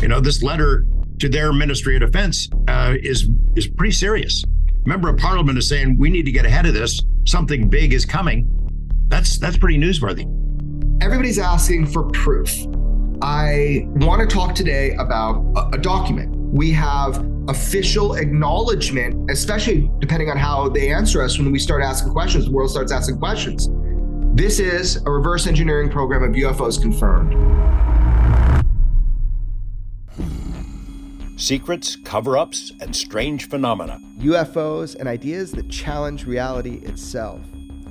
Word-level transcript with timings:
You 0.00 0.08
know, 0.08 0.20
this 0.20 0.42
letter 0.42 0.86
to 1.18 1.28
their 1.28 1.52
Ministry 1.52 1.96
of 1.96 2.02
Defense 2.02 2.48
uh, 2.68 2.94
is 3.00 3.28
is 3.56 3.66
pretty 3.66 3.92
serious. 3.92 4.44
Member 4.86 5.08
of 5.08 5.16
Parliament 5.18 5.58
is 5.58 5.68
saying 5.68 5.98
we 5.98 6.08
need 6.08 6.24
to 6.24 6.32
get 6.32 6.46
ahead 6.46 6.66
of 6.66 6.74
this. 6.74 7.00
Something 7.26 7.68
big 7.68 7.92
is 7.92 8.04
coming. 8.04 8.48
That's 9.08 9.38
that's 9.38 9.56
pretty 9.56 9.78
newsworthy. 9.78 10.24
Everybody's 11.02 11.38
asking 11.38 11.86
for 11.86 12.04
proof. 12.04 12.66
I 13.20 13.88
want 13.96 14.28
to 14.28 14.32
talk 14.32 14.54
today 14.54 14.94
about 14.94 15.42
a, 15.56 15.76
a 15.76 15.78
document. 15.78 16.36
We 16.36 16.70
have 16.72 17.26
official 17.48 18.14
acknowledgement, 18.14 19.30
especially 19.30 19.90
depending 19.98 20.30
on 20.30 20.36
how 20.36 20.68
they 20.68 20.92
answer 20.92 21.22
us 21.22 21.38
when 21.38 21.50
we 21.50 21.58
start 21.58 21.82
asking 21.82 22.12
questions, 22.12 22.44
the 22.44 22.52
world 22.52 22.70
starts 22.70 22.92
asking 22.92 23.18
questions. 23.18 23.68
This 24.36 24.60
is 24.60 24.96
a 25.04 25.10
reverse 25.10 25.48
engineering 25.48 25.90
program 25.90 26.22
of 26.22 26.30
UFOs 26.30 26.80
confirmed. 26.80 27.34
Secrets, 31.38 31.94
cover 31.94 32.36
ups, 32.36 32.72
and 32.80 32.94
strange 32.94 33.48
phenomena. 33.48 34.00
UFOs 34.18 34.96
and 34.96 35.08
ideas 35.08 35.52
that 35.52 35.68
challenge 35.68 36.26
reality 36.26 36.80
itself. 36.82 37.40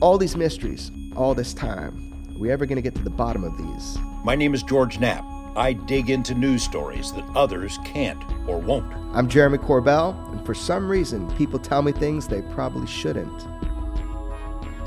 All 0.02 0.18
these 0.18 0.36
mysteries, 0.36 0.92
all 1.16 1.34
this 1.34 1.54
time. 1.54 2.14
Are 2.36 2.40
we 2.40 2.52
ever 2.52 2.66
going 2.66 2.76
to 2.76 2.82
get 2.82 2.94
to 2.96 3.04
the 3.04 3.10
bottom 3.10 3.46
of 3.46 3.58
these? 3.58 3.98
My 4.26 4.36
name 4.36 4.54
is 4.54 4.64
George 4.64 5.00
Knapp. 5.00 5.24
I 5.56 5.72
dig 5.72 6.10
into 6.10 6.34
news 6.34 6.62
stories 6.62 7.14
that 7.14 7.24
others 7.38 7.80
can't 7.86 8.22
or 8.50 8.60
won't. 8.60 8.94
I'm 9.14 9.30
Jeremy 9.30 9.60
Corbell, 9.60 10.30
and 10.34 10.46
for 10.46 10.54
some 10.54 10.90
reason, 10.90 11.34
people 11.38 11.58
tell 11.58 11.82
me 11.82 11.94
things 11.94 12.28
they 12.28 12.42
probably 12.42 12.86
shouldn't. 12.86 13.48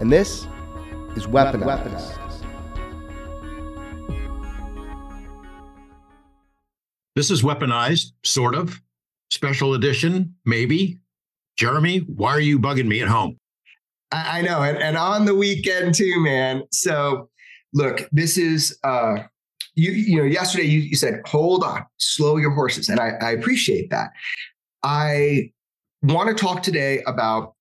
And 0.00 0.12
this 0.12 0.46
is 1.16 1.26
Weaponized. 1.26 1.64
Weaponized. 1.64 2.29
This 7.20 7.30
is 7.30 7.42
weaponized, 7.42 8.12
sort 8.24 8.54
of. 8.54 8.80
Special 9.30 9.74
edition, 9.74 10.36
maybe. 10.46 10.96
Jeremy, 11.58 11.98
why 11.98 12.30
are 12.30 12.40
you 12.40 12.58
bugging 12.58 12.86
me 12.86 13.02
at 13.02 13.08
home? 13.08 13.36
I, 14.10 14.38
I 14.38 14.40
know, 14.40 14.62
and, 14.62 14.78
and 14.78 14.96
on 14.96 15.26
the 15.26 15.34
weekend 15.34 15.94
too, 15.94 16.18
man. 16.18 16.62
So, 16.72 17.28
look, 17.74 18.08
this 18.10 18.38
is 18.38 18.78
uh, 18.84 19.18
you. 19.74 19.90
You 19.90 20.16
know, 20.16 20.24
yesterday 20.24 20.64
you, 20.64 20.78
you 20.78 20.96
said, 20.96 21.20
"Hold 21.26 21.62
on, 21.62 21.84
slow 21.98 22.38
your 22.38 22.52
horses," 22.52 22.88
and 22.88 22.98
I, 22.98 23.10
I 23.20 23.32
appreciate 23.32 23.90
that. 23.90 24.12
I 24.82 25.50
want 26.02 26.34
to 26.34 26.42
talk 26.42 26.62
today 26.62 27.02
about 27.06 27.52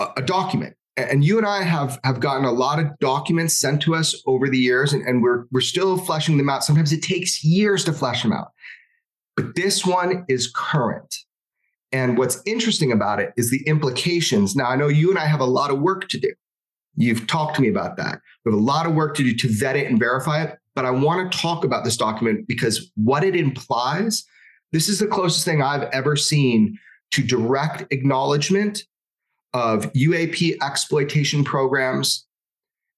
a, 0.00 0.08
a 0.16 0.22
document 0.22 0.74
and 0.96 1.24
you 1.24 1.38
and 1.38 1.46
I 1.46 1.62
have 1.62 2.00
have 2.02 2.18
gotten 2.18 2.44
a 2.44 2.50
lot 2.50 2.80
of 2.80 2.98
documents 2.98 3.56
sent 3.56 3.80
to 3.82 3.94
us 3.94 4.20
over 4.26 4.48
the 4.48 4.58
years, 4.58 4.92
and, 4.92 5.06
and, 5.06 5.22
we're 5.22 5.44
we're 5.52 5.60
still 5.60 5.96
fleshing 5.96 6.38
them 6.38 6.50
out. 6.50 6.64
Sometimes 6.64 6.92
it 6.92 7.04
takes 7.04 7.44
years 7.44 7.84
to 7.84 7.92
flesh 7.92 8.24
them 8.24 8.32
out. 8.32 8.48
But 9.38 9.54
this 9.54 9.86
one 9.86 10.24
is 10.28 10.50
current. 10.52 11.14
And 11.92 12.18
what's 12.18 12.42
interesting 12.44 12.90
about 12.90 13.20
it 13.20 13.32
is 13.36 13.52
the 13.52 13.62
implications. 13.68 14.56
Now, 14.56 14.66
I 14.66 14.74
know 14.74 14.88
you 14.88 15.10
and 15.10 15.18
I 15.18 15.26
have 15.26 15.38
a 15.38 15.44
lot 15.44 15.70
of 15.70 15.78
work 15.78 16.08
to 16.08 16.18
do. 16.18 16.32
You've 16.96 17.28
talked 17.28 17.54
to 17.54 17.62
me 17.62 17.68
about 17.68 17.96
that. 17.98 18.20
We 18.44 18.50
have 18.50 18.60
a 18.60 18.64
lot 18.64 18.84
of 18.84 18.96
work 18.96 19.14
to 19.14 19.22
do 19.22 19.32
to 19.36 19.48
vet 19.48 19.76
it 19.76 19.88
and 19.88 19.96
verify 19.96 20.42
it. 20.42 20.58
But 20.74 20.86
I 20.86 20.90
want 20.90 21.30
to 21.30 21.38
talk 21.38 21.62
about 21.62 21.84
this 21.84 21.96
document 21.96 22.48
because 22.48 22.90
what 22.96 23.22
it 23.22 23.36
implies, 23.36 24.24
this 24.72 24.88
is 24.88 24.98
the 24.98 25.06
closest 25.06 25.44
thing 25.44 25.62
I've 25.62 25.88
ever 25.92 26.16
seen 26.16 26.76
to 27.12 27.22
direct 27.22 27.84
acknowledgement 27.92 28.82
of 29.54 29.92
UAP 29.92 30.56
exploitation 30.60 31.44
programs. 31.44 32.26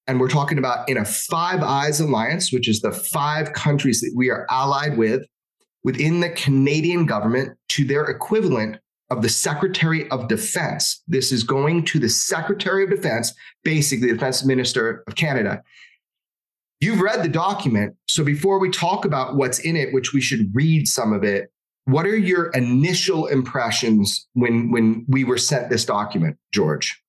And 0.07 0.19
we're 0.19 0.27
talking 0.27 0.57
about 0.57 0.89
in 0.89 0.97
a 0.97 1.05
Five 1.05 1.61
Eyes 1.61 1.99
alliance, 1.99 2.51
which 2.51 2.67
is 2.67 2.81
the 2.81 2.91
five 2.91 3.53
countries 3.53 4.01
that 4.01 4.13
we 4.15 4.31
are 4.31 4.47
allied 4.49 4.97
with 4.97 5.27
within 5.83 6.19
the 6.19 6.29
Canadian 6.29 7.05
government 7.05 7.57
to 7.69 7.85
their 7.85 8.05
equivalent 8.05 8.77
of 9.09 9.21
the 9.21 9.29
Secretary 9.29 10.09
of 10.09 10.27
Defense. 10.27 11.03
This 11.07 11.31
is 11.31 11.43
going 11.43 11.83
to 11.85 11.99
the 11.99 12.09
Secretary 12.09 12.83
of 12.83 12.89
Defense, 12.89 13.33
basically 13.63 14.07
the 14.07 14.13
Defense 14.13 14.45
Minister 14.45 15.03
of 15.07 15.15
Canada. 15.15 15.61
You've 16.79 17.01
read 17.01 17.21
the 17.21 17.29
document. 17.29 17.95
So 18.07 18.23
before 18.23 18.59
we 18.59 18.69
talk 18.69 19.05
about 19.05 19.35
what's 19.35 19.59
in 19.59 19.75
it, 19.75 19.93
which 19.93 20.13
we 20.13 20.21
should 20.21 20.49
read 20.53 20.87
some 20.87 21.13
of 21.13 21.23
it, 21.23 21.51
what 21.85 22.05
are 22.05 22.17
your 22.17 22.49
initial 22.51 23.27
impressions 23.27 24.27
when 24.33 24.71
when 24.71 25.05
we 25.07 25.23
were 25.23 25.37
sent 25.37 25.69
this 25.69 25.83
document, 25.83 26.37
George? 26.53 27.01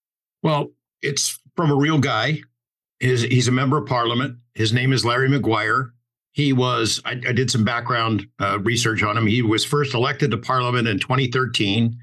Well, 0.42 0.72
it's 1.02 1.38
from 1.56 1.70
a 1.70 1.76
real 1.76 1.98
guy. 1.98 2.40
His, 3.00 3.22
he's 3.22 3.48
a 3.48 3.52
member 3.52 3.78
of 3.78 3.86
parliament. 3.86 4.38
His 4.54 4.72
name 4.72 4.92
is 4.92 5.04
Larry 5.04 5.28
Maguire. 5.28 5.92
He 6.32 6.52
was, 6.52 7.00
I, 7.04 7.12
I 7.12 7.32
did 7.32 7.50
some 7.50 7.64
background 7.64 8.26
uh, 8.40 8.58
research 8.60 9.02
on 9.02 9.16
him. 9.16 9.26
He 9.26 9.42
was 9.42 9.64
first 9.64 9.94
elected 9.94 10.30
to 10.30 10.38
parliament 10.38 10.88
in 10.88 10.98
2013. 10.98 11.96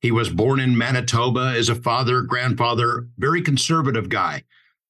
He 0.00 0.10
was 0.10 0.30
born 0.30 0.60
in 0.60 0.76
Manitoba 0.76 1.54
as 1.56 1.68
a 1.68 1.74
father, 1.74 2.22
grandfather, 2.22 3.06
very 3.18 3.42
conservative 3.42 4.08
guy. 4.08 4.44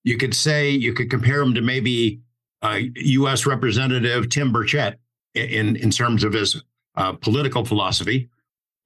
You 0.05 0.17
could 0.17 0.35
say, 0.35 0.71
you 0.71 0.93
could 0.93 1.11
compare 1.11 1.41
him 1.43 1.55
to 1.55 1.61
maybe 1.61 2.21
uh, 2.63 2.81
U.S. 2.95 3.45
Representative 3.45 4.29
Tim 4.29 4.53
Burchett 4.53 4.97
in, 5.35 5.77
in 5.77 5.91
terms 5.91 6.23
of 6.23 6.33
his 6.33 6.63
uh, 6.97 7.13
political 7.13 7.65
philosophy. 7.65 8.29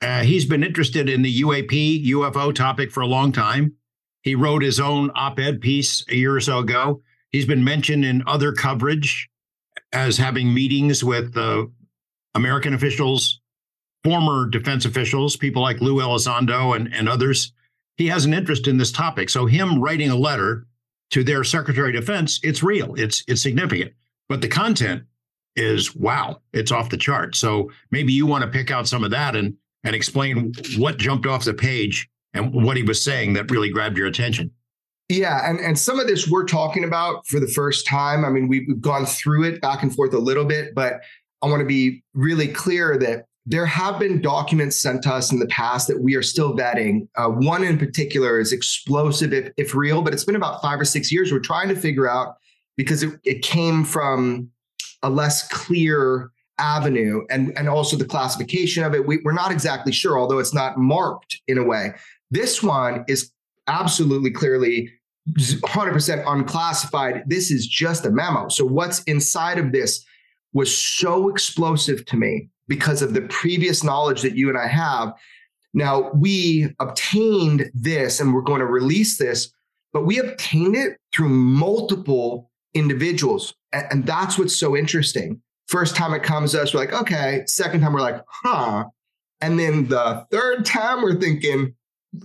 Uh, 0.02 0.22
he's 0.22 0.46
been 0.46 0.64
interested 0.64 1.10
in 1.10 1.20
the 1.20 1.42
UAP, 1.42 2.06
UFO 2.06 2.54
topic 2.54 2.90
for 2.90 3.02
a 3.02 3.06
long 3.06 3.32
time. 3.32 3.74
He 4.22 4.34
wrote 4.34 4.62
his 4.62 4.80
own 4.80 5.10
op 5.14 5.38
ed 5.38 5.60
piece 5.60 6.04
a 6.08 6.16
year 6.16 6.34
or 6.34 6.40
so 6.40 6.58
ago. 6.58 7.02
He's 7.30 7.46
been 7.46 7.64
mentioned 7.64 8.04
in 8.04 8.22
other 8.26 8.52
coverage 8.52 9.28
as 9.92 10.16
having 10.16 10.52
meetings 10.52 11.02
with 11.02 11.36
uh, 11.36 11.66
American 12.34 12.74
officials, 12.74 13.40
former 14.04 14.48
defense 14.48 14.84
officials, 14.84 15.36
people 15.36 15.62
like 15.62 15.80
Lou 15.80 15.96
Elizondo 15.96 16.76
and, 16.76 16.92
and 16.94 17.08
others. 17.08 17.52
He 17.96 18.06
has 18.08 18.24
an 18.24 18.34
interest 18.34 18.66
in 18.66 18.78
this 18.78 18.92
topic. 18.92 19.28
So 19.28 19.46
him 19.46 19.80
writing 19.80 20.10
a 20.10 20.16
letter 20.16 20.66
to 21.10 21.24
their 21.24 21.44
Secretary 21.44 21.96
of 21.96 22.04
Defense, 22.04 22.40
it's 22.42 22.62
real, 22.62 22.94
it's 22.94 23.24
it's 23.26 23.42
significant. 23.42 23.92
But 24.28 24.40
the 24.40 24.48
content 24.48 25.02
is 25.56 25.94
wow, 25.94 26.40
it's 26.52 26.72
off 26.72 26.90
the 26.90 26.96
chart. 26.96 27.34
So 27.34 27.70
maybe 27.90 28.12
you 28.12 28.26
want 28.26 28.44
to 28.44 28.50
pick 28.50 28.70
out 28.70 28.88
some 28.88 29.04
of 29.04 29.10
that 29.10 29.36
and 29.36 29.56
and 29.84 29.94
explain 29.94 30.52
what 30.76 30.98
jumped 30.98 31.26
off 31.26 31.44
the 31.44 31.54
page 31.54 32.08
and 32.34 32.52
what 32.64 32.76
he 32.76 32.82
was 32.82 33.02
saying 33.02 33.32
that 33.32 33.50
really 33.50 33.70
grabbed 33.70 33.96
your 33.96 34.06
attention. 34.06 34.50
Yeah, 35.10 35.40
and, 35.44 35.58
and 35.58 35.76
some 35.76 35.98
of 35.98 36.06
this 36.06 36.28
we're 36.28 36.44
talking 36.44 36.84
about 36.84 37.26
for 37.26 37.40
the 37.40 37.48
first 37.48 37.84
time. 37.84 38.24
I 38.24 38.30
mean, 38.30 38.46
we've, 38.46 38.80
gone 38.80 39.04
through 39.04 39.42
it 39.42 39.60
back 39.60 39.82
and 39.82 39.92
forth 39.92 40.14
a 40.14 40.18
little 40.18 40.44
bit, 40.44 40.72
but 40.72 41.00
I 41.42 41.48
want 41.48 41.58
to 41.58 41.66
be 41.66 42.04
really 42.14 42.46
clear 42.46 42.96
that 42.98 43.24
there 43.44 43.66
have 43.66 43.98
been 43.98 44.22
documents 44.22 44.80
sent 44.80 45.02
to 45.02 45.12
us 45.12 45.32
in 45.32 45.40
the 45.40 45.48
past 45.48 45.88
that 45.88 46.00
we 46.00 46.14
are 46.14 46.22
still 46.22 46.56
vetting. 46.56 47.08
Uh, 47.16 47.26
one 47.26 47.64
in 47.64 47.76
particular 47.76 48.38
is 48.38 48.52
explosive, 48.52 49.32
if, 49.32 49.50
if 49.56 49.74
real, 49.74 50.00
but 50.00 50.12
it's 50.12 50.24
been 50.24 50.36
about 50.36 50.62
five 50.62 50.78
or 50.78 50.84
six 50.84 51.10
years. 51.10 51.32
We're 51.32 51.40
trying 51.40 51.68
to 51.70 51.76
figure 51.76 52.08
out 52.08 52.36
because 52.76 53.02
it, 53.02 53.18
it 53.24 53.42
came 53.42 53.82
from 53.84 54.48
a 55.02 55.10
less 55.10 55.48
clear 55.48 56.30
avenue 56.58 57.22
and, 57.30 57.52
and 57.58 57.68
also 57.68 57.96
the 57.96 58.04
classification 58.04 58.84
of 58.84 58.94
it. 58.94 59.04
We, 59.04 59.18
we're 59.24 59.32
not 59.32 59.50
exactly 59.50 59.90
sure, 59.90 60.20
although 60.20 60.38
it's 60.38 60.54
not 60.54 60.78
marked 60.78 61.40
in 61.48 61.58
a 61.58 61.64
way. 61.64 61.94
This 62.30 62.62
one 62.62 63.04
is 63.08 63.32
absolutely 63.66 64.30
clearly 64.30 64.92
100% 65.32 66.24
unclassified. 66.26 67.22
This 67.26 67.50
is 67.50 67.66
just 67.66 68.06
a 68.06 68.10
memo. 68.10 68.48
So, 68.48 68.64
what's 68.64 69.02
inside 69.04 69.58
of 69.58 69.72
this 69.72 70.04
was 70.52 70.76
so 70.76 71.28
explosive 71.28 72.04
to 72.06 72.16
me 72.16 72.48
because 72.70 73.02
of 73.02 73.14
the 73.14 73.22
previous 73.22 73.82
knowledge 73.82 74.22
that 74.22 74.36
you 74.36 74.48
and 74.48 74.56
I 74.56 74.68
have. 74.68 75.12
Now, 75.74 76.10
we 76.14 76.74
obtained 76.78 77.70
this 77.74 78.20
and 78.20 78.32
we're 78.32 78.40
going 78.42 78.60
to 78.60 78.66
release 78.66 79.18
this, 79.18 79.52
but 79.92 80.06
we 80.06 80.18
obtained 80.18 80.76
it 80.76 80.96
through 81.12 81.28
multiple 81.28 82.50
individuals. 82.74 83.54
And 83.72 84.06
that's 84.06 84.38
what's 84.38 84.56
so 84.56 84.76
interesting. 84.76 85.42
First 85.68 85.94
time 85.94 86.14
it 86.14 86.22
comes 86.22 86.52
to 86.52 86.62
us, 86.62 86.72
we're 86.72 86.80
like, 86.80 86.92
okay. 86.92 87.42
Second 87.46 87.80
time, 87.80 87.92
we're 87.92 88.00
like, 88.00 88.22
huh. 88.28 88.84
And 89.40 89.58
then 89.58 89.88
the 89.88 90.26
third 90.30 90.64
time, 90.64 91.02
we're 91.02 91.20
thinking, 91.20 91.74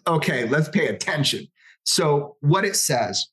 okay, 0.08 0.48
let's 0.48 0.70
pay 0.70 0.88
attention. 0.88 1.48
So 1.86 2.36
what 2.42 2.66
it 2.66 2.76
says, 2.76 3.26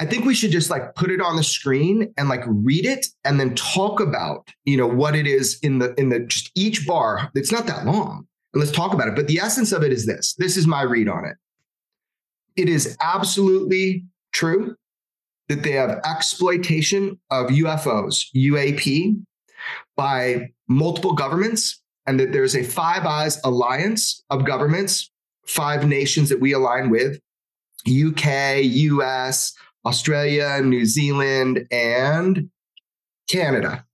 I 0.00 0.06
think 0.06 0.24
we 0.24 0.34
should 0.34 0.50
just 0.50 0.70
like 0.70 0.94
put 0.94 1.10
it 1.10 1.20
on 1.20 1.36
the 1.36 1.44
screen 1.44 2.12
and 2.16 2.28
like 2.28 2.42
read 2.46 2.86
it 2.86 3.06
and 3.24 3.38
then 3.38 3.54
talk 3.54 4.00
about, 4.00 4.48
you 4.64 4.76
know, 4.76 4.86
what 4.86 5.14
it 5.14 5.26
is 5.26 5.58
in 5.62 5.78
the 5.78 5.94
in 5.94 6.08
the 6.08 6.20
just 6.20 6.50
each 6.54 6.86
bar. 6.86 7.30
It's 7.34 7.52
not 7.52 7.66
that 7.66 7.84
long. 7.84 8.26
And 8.52 8.60
let's 8.60 8.72
talk 8.72 8.94
about 8.94 9.08
it. 9.08 9.14
But 9.14 9.28
the 9.28 9.38
essence 9.38 9.72
of 9.72 9.82
it 9.82 9.92
is 9.92 10.06
this. 10.06 10.34
This 10.34 10.56
is 10.56 10.66
my 10.66 10.82
read 10.82 11.08
on 11.08 11.24
it. 11.24 11.36
It 12.56 12.68
is 12.68 12.96
absolutely 13.00 14.04
true 14.32 14.76
that 15.48 15.62
they 15.62 15.72
have 15.72 16.00
exploitation 16.04 17.20
of 17.30 17.48
UFOs, 17.48 18.26
UAP, 18.34 19.20
by 19.96 20.50
multiple 20.68 21.12
governments, 21.12 21.80
and 22.06 22.18
that 22.18 22.32
there's 22.32 22.56
a 22.56 22.62
Five 22.62 23.06
Eyes 23.06 23.40
alliance 23.44 24.22
of 24.30 24.44
governments, 24.44 25.10
five 25.46 25.86
nations 25.86 26.28
that 26.28 26.40
we 26.40 26.52
align 26.52 26.90
with 26.90 27.20
UK, 27.86 28.62
US, 28.62 29.54
Australia, 29.84 30.60
New 30.62 30.86
Zealand, 30.86 31.66
and 31.70 32.50
Canada. 33.28 33.84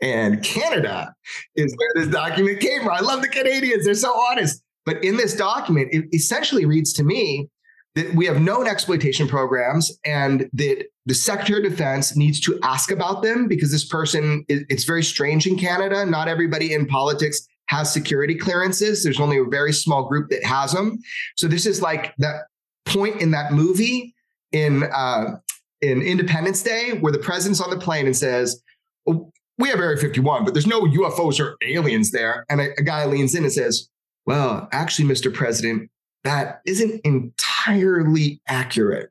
And 0.00 0.42
Canada 0.42 1.14
is 1.56 1.74
where 1.76 2.04
this 2.04 2.12
document 2.12 2.60
came 2.60 2.82
from. 2.82 2.92
I 2.92 3.00
love 3.00 3.22
the 3.22 3.28
Canadians, 3.28 3.84
they're 3.84 3.94
so 3.94 4.18
honest. 4.18 4.62
But 4.86 5.02
in 5.02 5.16
this 5.16 5.34
document, 5.34 5.88
it 5.92 6.04
essentially 6.12 6.66
reads 6.66 6.92
to 6.94 7.04
me 7.04 7.48
that 7.94 8.14
we 8.14 8.26
have 8.26 8.40
known 8.40 8.66
exploitation 8.66 9.28
programs 9.28 9.96
and 10.04 10.48
that 10.52 10.86
the 11.06 11.14
Secretary 11.14 11.64
of 11.64 11.70
Defense 11.70 12.16
needs 12.16 12.40
to 12.40 12.58
ask 12.62 12.90
about 12.90 13.22
them 13.22 13.46
because 13.46 13.70
this 13.70 13.84
person, 13.84 14.44
it's 14.48 14.84
very 14.84 15.02
strange 15.02 15.46
in 15.46 15.56
Canada. 15.56 16.04
Not 16.04 16.28
everybody 16.28 16.74
in 16.74 16.86
politics 16.86 17.46
has 17.68 17.92
security 17.92 18.34
clearances. 18.34 19.04
There's 19.04 19.20
only 19.20 19.38
a 19.38 19.44
very 19.44 19.72
small 19.72 20.08
group 20.08 20.28
that 20.30 20.44
has 20.44 20.72
them. 20.72 20.98
So 21.36 21.46
this 21.46 21.66
is 21.66 21.80
like 21.80 22.14
that 22.18 22.42
point 22.86 23.20
in 23.20 23.30
that 23.32 23.52
movie 23.52 24.14
in 24.52 24.84
uh, 24.84 25.36
in 25.80 26.02
Independence 26.02 26.62
Day 26.62 26.92
where 27.00 27.12
the 27.12 27.18
president's 27.18 27.60
on 27.60 27.70
the 27.70 27.78
plane 27.78 28.06
and 28.06 28.16
says, 28.16 28.62
oh, 29.06 29.30
"We 29.58 29.68
have 29.68 29.80
Area 29.80 29.96
51, 29.96 30.44
but 30.44 30.54
there's 30.54 30.66
no 30.66 30.82
UFOs 30.82 31.40
or 31.40 31.56
aliens 31.62 32.10
there." 32.10 32.44
And 32.48 32.60
a, 32.60 32.68
a 32.78 32.82
guy 32.82 33.04
leans 33.06 33.34
in 33.34 33.44
and 33.44 33.52
says, 33.52 33.88
"Well, 34.26 34.68
actually, 34.72 35.08
Mr. 35.08 35.32
President, 35.32 35.90
that 36.24 36.60
isn't 36.66 37.00
entirely 37.04 38.40
accurate." 38.48 39.10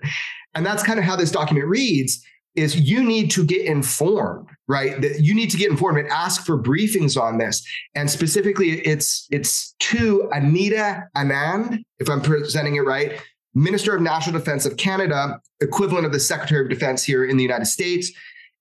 And 0.55 0.65
that's 0.65 0.83
kind 0.83 0.99
of 0.99 1.05
how 1.05 1.15
this 1.15 1.31
document 1.31 1.67
reads 1.67 2.23
is 2.55 2.79
you 2.79 3.03
need 3.03 3.31
to 3.31 3.43
get 3.43 3.65
informed, 3.65 4.47
right? 4.67 5.01
That 5.01 5.21
you 5.21 5.33
need 5.33 5.49
to 5.51 5.57
get 5.57 5.71
informed 5.71 5.97
and 5.97 6.07
ask 6.09 6.45
for 6.45 6.61
briefings 6.61 7.19
on 7.19 7.39
this. 7.39 7.65
And 7.95 8.09
specifically, 8.09 8.81
it's 8.81 9.27
it's 9.31 9.73
to 9.79 10.29
Anita 10.31 11.03
Anand, 11.15 11.79
if 11.99 12.09
I'm 12.09 12.21
presenting 12.21 12.75
it 12.75 12.81
right, 12.81 13.19
Minister 13.55 13.95
of 13.95 14.01
National 14.01 14.39
Defense 14.39 14.65
of 14.65 14.77
Canada, 14.77 15.39
equivalent 15.61 16.05
of 16.05 16.11
the 16.11 16.19
Secretary 16.19 16.63
of 16.63 16.69
Defense 16.69 17.03
here 17.03 17.25
in 17.25 17.37
the 17.37 17.43
United 17.43 17.65
States. 17.65 18.11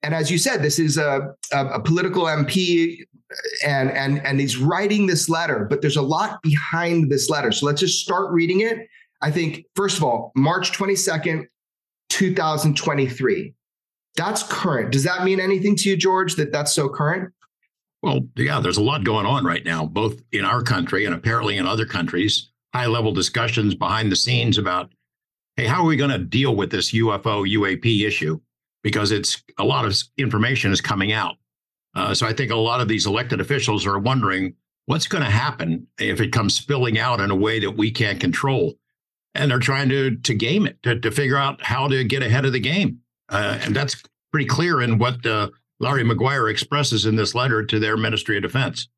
And 0.02 0.14
as 0.14 0.30
you 0.30 0.38
said, 0.38 0.62
this 0.62 0.78
is 0.78 0.98
a, 0.98 1.34
a, 1.52 1.66
a 1.66 1.80
political 1.80 2.24
MP 2.24 3.02
uh, 3.02 3.34
and 3.66 3.90
and 3.92 4.24
and 4.26 4.40
he's 4.40 4.56
writing 4.58 5.06
this 5.06 5.28
letter, 5.28 5.66
but 5.68 5.80
there's 5.80 5.96
a 5.96 6.02
lot 6.02 6.42
behind 6.42 7.10
this 7.10 7.30
letter. 7.30 7.52
So 7.52 7.66
let's 7.66 7.80
just 7.80 8.02
start 8.02 8.30
reading 8.32 8.60
it. 8.60 8.88
I 9.22 9.30
think, 9.30 9.64
first 9.76 9.96
of 9.96 10.04
all, 10.04 10.32
March 10.34 10.72
22nd, 10.72 11.46
2023. 12.08 13.54
That's 14.16 14.42
current. 14.42 14.90
Does 14.90 15.04
that 15.04 15.24
mean 15.24 15.40
anything 15.40 15.76
to 15.76 15.88
you, 15.88 15.96
George, 15.96 16.34
that 16.34 16.52
that's 16.52 16.72
so 16.72 16.88
current? 16.88 17.32
Well, 18.02 18.20
yeah, 18.36 18.60
there's 18.60 18.76
a 18.76 18.82
lot 18.82 19.04
going 19.04 19.26
on 19.26 19.44
right 19.44 19.64
now, 19.64 19.86
both 19.86 20.20
in 20.32 20.44
our 20.44 20.60
country 20.60 21.04
and 21.04 21.14
apparently 21.14 21.56
in 21.56 21.66
other 21.66 21.86
countries. 21.86 22.48
High 22.74 22.86
level 22.86 23.12
discussions 23.12 23.74
behind 23.74 24.10
the 24.10 24.16
scenes 24.16 24.58
about, 24.58 24.92
hey, 25.56 25.66
how 25.66 25.82
are 25.82 25.86
we 25.86 25.96
going 25.96 26.10
to 26.10 26.18
deal 26.18 26.56
with 26.56 26.70
this 26.70 26.92
UFO 26.92 27.46
UAP 27.46 28.06
issue? 28.06 28.40
Because 28.82 29.12
it's 29.12 29.42
a 29.58 29.64
lot 29.64 29.84
of 29.84 30.00
information 30.16 30.72
is 30.72 30.80
coming 30.80 31.12
out. 31.12 31.36
Uh, 31.94 32.14
so 32.14 32.26
I 32.26 32.32
think 32.32 32.50
a 32.50 32.56
lot 32.56 32.80
of 32.80 32.88
these 32.88 33.06
elected 33.06 33.40
officials 33.40 33.86
are 33.86 33.98
wondering 33.98 34.54
what's 34.86 35.06
going 35.06 35.24
to 35.24 35.30
happen 35.30 35.86
if 35.98 36.20
it 36.20 36.32
comes 36.32 36.54
spilling 36.54 36.98
out 36.98 37.20
in 37.20 37.30
a 37.30 37.36
way 37.36 37.60
that 37.60 37.70
we 37.70 37.90
can't 37.90 38.20
control. 38.20 38.74
And 39.34 39.50
they're 39.50 39.58
trying 39.58 39.88
to 39.88 40.16
to 40.16 40.34
game 40.34 40.66
it 40.66 40.82
to, 40.82 40.98
to 41.00 41.10
figure 41.10 41.38
out 41.38 41.62
how 41.62 41.88
to 41.88 42.04
get 42.04 42.22
ahead 42.22 42.44
of 42.44 42.52
the 42.52 42.60
game. 42.60 42.98
Uh, 43.30 43.58
and 43.62 43.74
that's 43.74 44.02
pretty 44.30 44.46
clear 44.46 44.82
in 44.82 44.98
what 44.98 45.24
uh, 45.24 45.48
Larry 45.80 46.04
Maguire 46.04 46.48
expresses 46.48 47.06
in 47.06 47.16
this 47.16 47.34
letter 47.34 47.64
to 47.64 47.78
their 47.78 47.96
Ministry 47.96 48.36
of 48.36 48.42
Defense. 48.42 48.88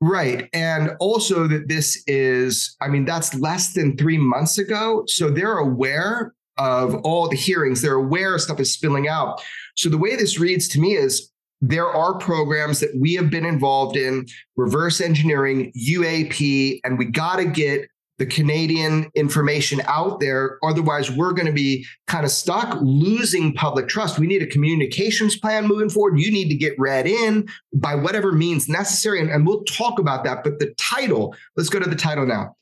Right. 0.00 0.48
And 0.52 0.90
also 1.00 1.46
that 1.48 1.68
this 1.68 2.02
is, 2.06 2.76
I 2.82 2.88
mean, 2.88 3.04
that's 3.04 3.34
less 3.34 3.72
than 3.72 3.96
three 3.96 4.18
months 4.18 4.58
ago. 4.58 5.04
So 5.06 5.30
they're 5.30 5.58
aware 5.58 6.34
of 6.58 6.94
all 6.96 7.28
the 7.28 7.36
hearings, 7.36 7.82
they're 7.82 7.94
aware 7.94 8.38
stuff 8.38 8.60
is 8.60 8.72
spilling 8.72 9.08
out. 9.08 9.42
So 9.76 9.88
the 9.88 9.98
way 9.98 10.16
this 10.16 10.38
reads 10.38 10.68
to 10.68 10.80
me 10.80 10.94
is 10.94 11.30
there 11.60 11.88
are 11.88 12.18
programs 12.18 12.80
that 12.80 12.90
we 12.98 13.14
have 13.14 13.30
been 13.30 13.44
involved 13.44 13.96
in, 13.96 14.26
reverse 14.56 15.00
engineering, 15.00 15.72
UAP, 15.76 16.80
and 16.84 16.98
we 16.98 17.06
got 17.06 17.36
to 17.36 17.44
get 17.44 17.88
the 18.18 18.26
Canadian 18.26 19.10
information 19.14 19.82
out 19.86 20.20
there. 20.20 20.58
Otherwise, 20.62 21.10
we're 21.10 21.32
going 21.32 21.46
to 21.46 21.52
be 21.52 21.86
kind 22.06 22.24
of 22.24 22.30
stuck 22.30 22.78
losing 22.80 23.52
public 23.52 23.88
trust. 23.88 24.18
We 24.18 24.26
need 24.26 24.42
a 24.42 24.46
communications 24.46 25.36
plan 25.36 25.66
moving 25.66 25.90
forward. 25.90 26.18
You 26.18 26.30
need 26.30 26.48
to 26.48 26.56
get 26.56 26.74
read 26.78 27.06
in 27.06 27.46
by 27.74 27.94
whatever 27.94 28.32
means 28.32 28.68
necessary. 28.68 29.20
And, 29.20 29.30
and 29.30 29.46
we'll 29.46 29.64
talk 29.64 29.98
about 29.98 30.24
that. 30.24 30.44
But 30.44 30.58
the 30.58 30.74
title, 30.78 31.34
let's 31.56 31.68
go 31.68 31.78
to 31.78 31.88
the 31.88 31.96
title 31.96 32.26
now 32.26 32.56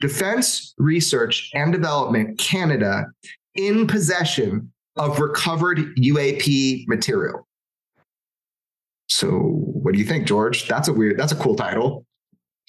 Defense 0.00 0.74
Research 0.78 1.50
and 1.54 1.72
Development 1.72 2.38
Canada 2.38 3.06
in 3.54 3.86
possession 3.86 4.72
of 4.96 5.18
recovered 5.18 5.78
UAP 5.96 6.86
material. 6.86 7.46
So, 9.08 9.30
what 9.30 9.92
do 9.92 9.98
you 9.98 10.06
think, 10.06 10.26
George? 10.26 10.68
That's 10.68 10.88
a 10.88 10.92
weird, 10.92 11.18
that's 11.18 11.32
a 11.32 11.36
cool 11.36 11.54
title. 11.54 12.06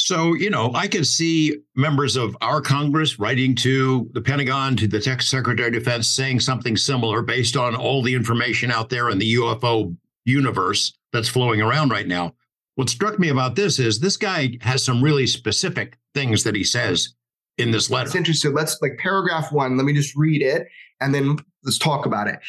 So, 0.04 0.34
you 0.34 0.50
know, 0.50 0.70
I 0.74 0.90
could 0.90 1.08
see 1.08 1.60
members 1.78 2.18
of 2.18 2.36
our 2.42 2.60
Congress 2.60 3.20
writing 3.20 3.56
to 3.56 4.10
the 4.12 4.20
Pentagon, 4.20 4.76
to 4.76 4.86
the 4.86 5.02
Secretary 5.02 5.70
of 5.70 5.74
Defense, 5.74 6.10
saying 6.10 6.42
something 6.42 6.76
similar 6.76 7.22
based 7.22 7.56
on 7.56 7.74
all 7.74 8.04
the 8.04 8.14
information 8.14 8.70
out 8.70 8.90
there 8.90 9.12
in 9.12 9.18
the 9.18 9.36
UFO 9.36 9.96
universe 10.26 10.92
that's 11.14 11.30
flowing 11.30 11.62
around 11.62 11.92
right 11.92 12.06
now. 12.06 12.34
What 12.76 12.90
struck 12.90 13.18
me 13.18 13.30
about 13.30 13.56
this 13.56 13.80
is 13.80 13.98
this 13.98 14.18
guy 14.18 14.58
has 14.60 14.84
some 14.84 15.02
really 15.02 15.26
specific 15.26 15.98
things 16.14 16.44
that 16.44 16.54
he 16.54 16.66
says 16.66 17.16
in 17.58 17.72
this 17.72 17.90
letter. 17.90 18.08
It's 18.08 18.16
interesting. 18.16 18.54
Let's 18.54 18.82
like 18.82 18.98
paragraph 18.98 19.54
one, 19.54 19.78
let 19.78 19.86
me 19.86 19.94
just 19.94 20.18
read 20.18 20.42
it 20.42 20.68
and 21.00 21.16
then 21.16 21.38
let's 21.64 21.78
talk 21.78 22.06
about 22.06 22.28
it. 22.28 22.40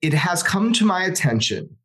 It 0.00 0.14
has 0.14 0.42
come 0.42 0.72
to 0.72 0.86
my 0.86 1.04
attention 1.04 1.76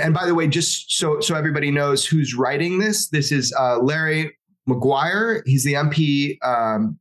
and, 0.00 0.14
by 0.14 0.26
the 0.26 0.34
way, 0.34 0.46
just 0.46 0.92
so 0.92 1.20
so 1.20 1.34
everybody 1.34 1.70
knows 1.70 2.06
who's 2.06 2.34
writing 2.34 2.78
this, 2.78 3.08
this 3.08 3.32
is 3.32 3.52
uh, 3.58 3.78
Larry 3.78 4.36
Maguire. 4.66 5.42
He's 5.44 5.64
the 5.64 5.74
MP, 5.74 6.36
um, 6.44 6.98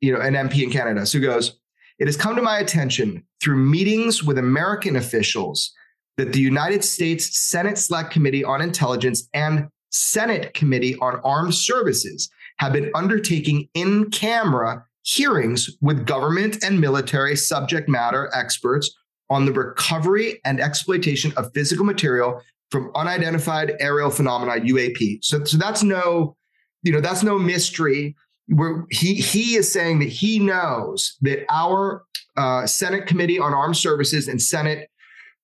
you 0.00 0.12
know, 0.12 0.20
an 0.20 0.34
MP 0.34 0.62
in 0.62 0.70
Canada. 0.70 1.06
So 1.06 1.20
goes, 1.20 1.58
it 1.98 2.06
has 2.06 2.16
come 2.16 2.34
to 2.36 2.42
my 2.42 2.58
attention 2.58 3.24
through 3.42 3.56
meetings 3.56 4.22
with 4.22 4.38
American 4.38 4.96
officials 4.96 5.72
that 6.16 6.32
the 6.32 6.40
United 6.40 6.84
States 6.84 7.38
Senate 7.38 7.78
Select 7.78 8.10
Committee 8.10 8.44
on 8.44 8.60
Intelligence 8.60 9.28
and 9.34 9.68
Senate 9.90 10.54
Committee 10.54 10.96
on 10.96 11.20
Armed 11.24 11.54
Services 11.54 12.30
have 12.58 12.72
been 12.72 12.90
undertaking 12.94 13.68
in 13.74 14.10
camera 14.10 14.84
hearings 15.02 15.70
with 15.82 16.06
government 16.06 16.64
and 16.64 16.80
military 16.80 17.36
subject 17.36 17.88
matter 17.88 18.30
experts 18.34 18.94
on 19.30 19.46
the 19.46 19.52
recovery 19.52 20.40
and 20.44 20.60
exploitation 20.60 21.32
of 21.36 21.52
physical 21.54 21.84
material 21.84 22.40
from 22.70 22.90
unidentified 22.94 23.74
aerial 23.80 24.10
phenomena 24.10 24.52
UAP. 24.64 25.24
So, 25.24 25.44
so 25.44 25.56
that's 25.56 25.82
no, 25.82 26.36
you 26.82 26.92
know, 26.92 27.00
that's 27.00 27.22
no 27.22 27.38
mystery. 27.38 28.16
Where 28.48 28.84
he 28.90 29.14
he 29.14 29.54
is 29.54 29.72
saying 29.72 30.00
that 30.00 30.08
he 30.08 30.38
knows 30.38 31.16
that 31.22 31.46
our 31.48 32.04
uh, 32.36 32.66
Senate 32.66 33.06
Committee 33.06 33.38
on 33.38 33.54
Armed 33.54 33.76
Services 33.76 34.28
and 34.28 34.40
Senate 34.40 34.90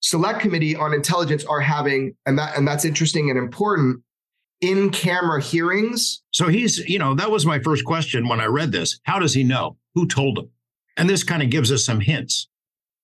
Select 0.01 0.41
Committee 0.41 0.77
on 0.77 0.93
Intelligence 0.93 1.45
are 1.45 1.61
having, 1.61 2.15
and 2.27 2.39
that 2.39 2.57
and 2.57 2.67
that's 2.67 2.85
interesting 2.85 3.31
and 3.31 3.39
important 3.39 4.03
in 4.61 4.91
camera 4.91 5.41
hearings. 5.41 6.23
So 6.33 6.49
he's, 6.49 6.79
you 6.79 6.99
know, 6.99 7.15
that 7.15 7.31
was 7.31 7.47
my 7.47 7.59
first 7.61 7.85
question 7.85 8.29
when 8.29 8.41
I 8.41 8.47
read 8.47 8.73
this. 8.73 9.01
How 9.05 9.19
does 9.19 9.35
he 9.35 9.45
know? 9.45 9.77
Who 9.95 10.07
told 10.07 10.39
him? 10.39 10.51
And 10.97 11.09
this 11.09 11.25
kind 11.25 11.43
of 11.43 11.51
gives 11.51 11.73
us 11.73 11.85
some 11.85 12.01
hints 12.01 12.49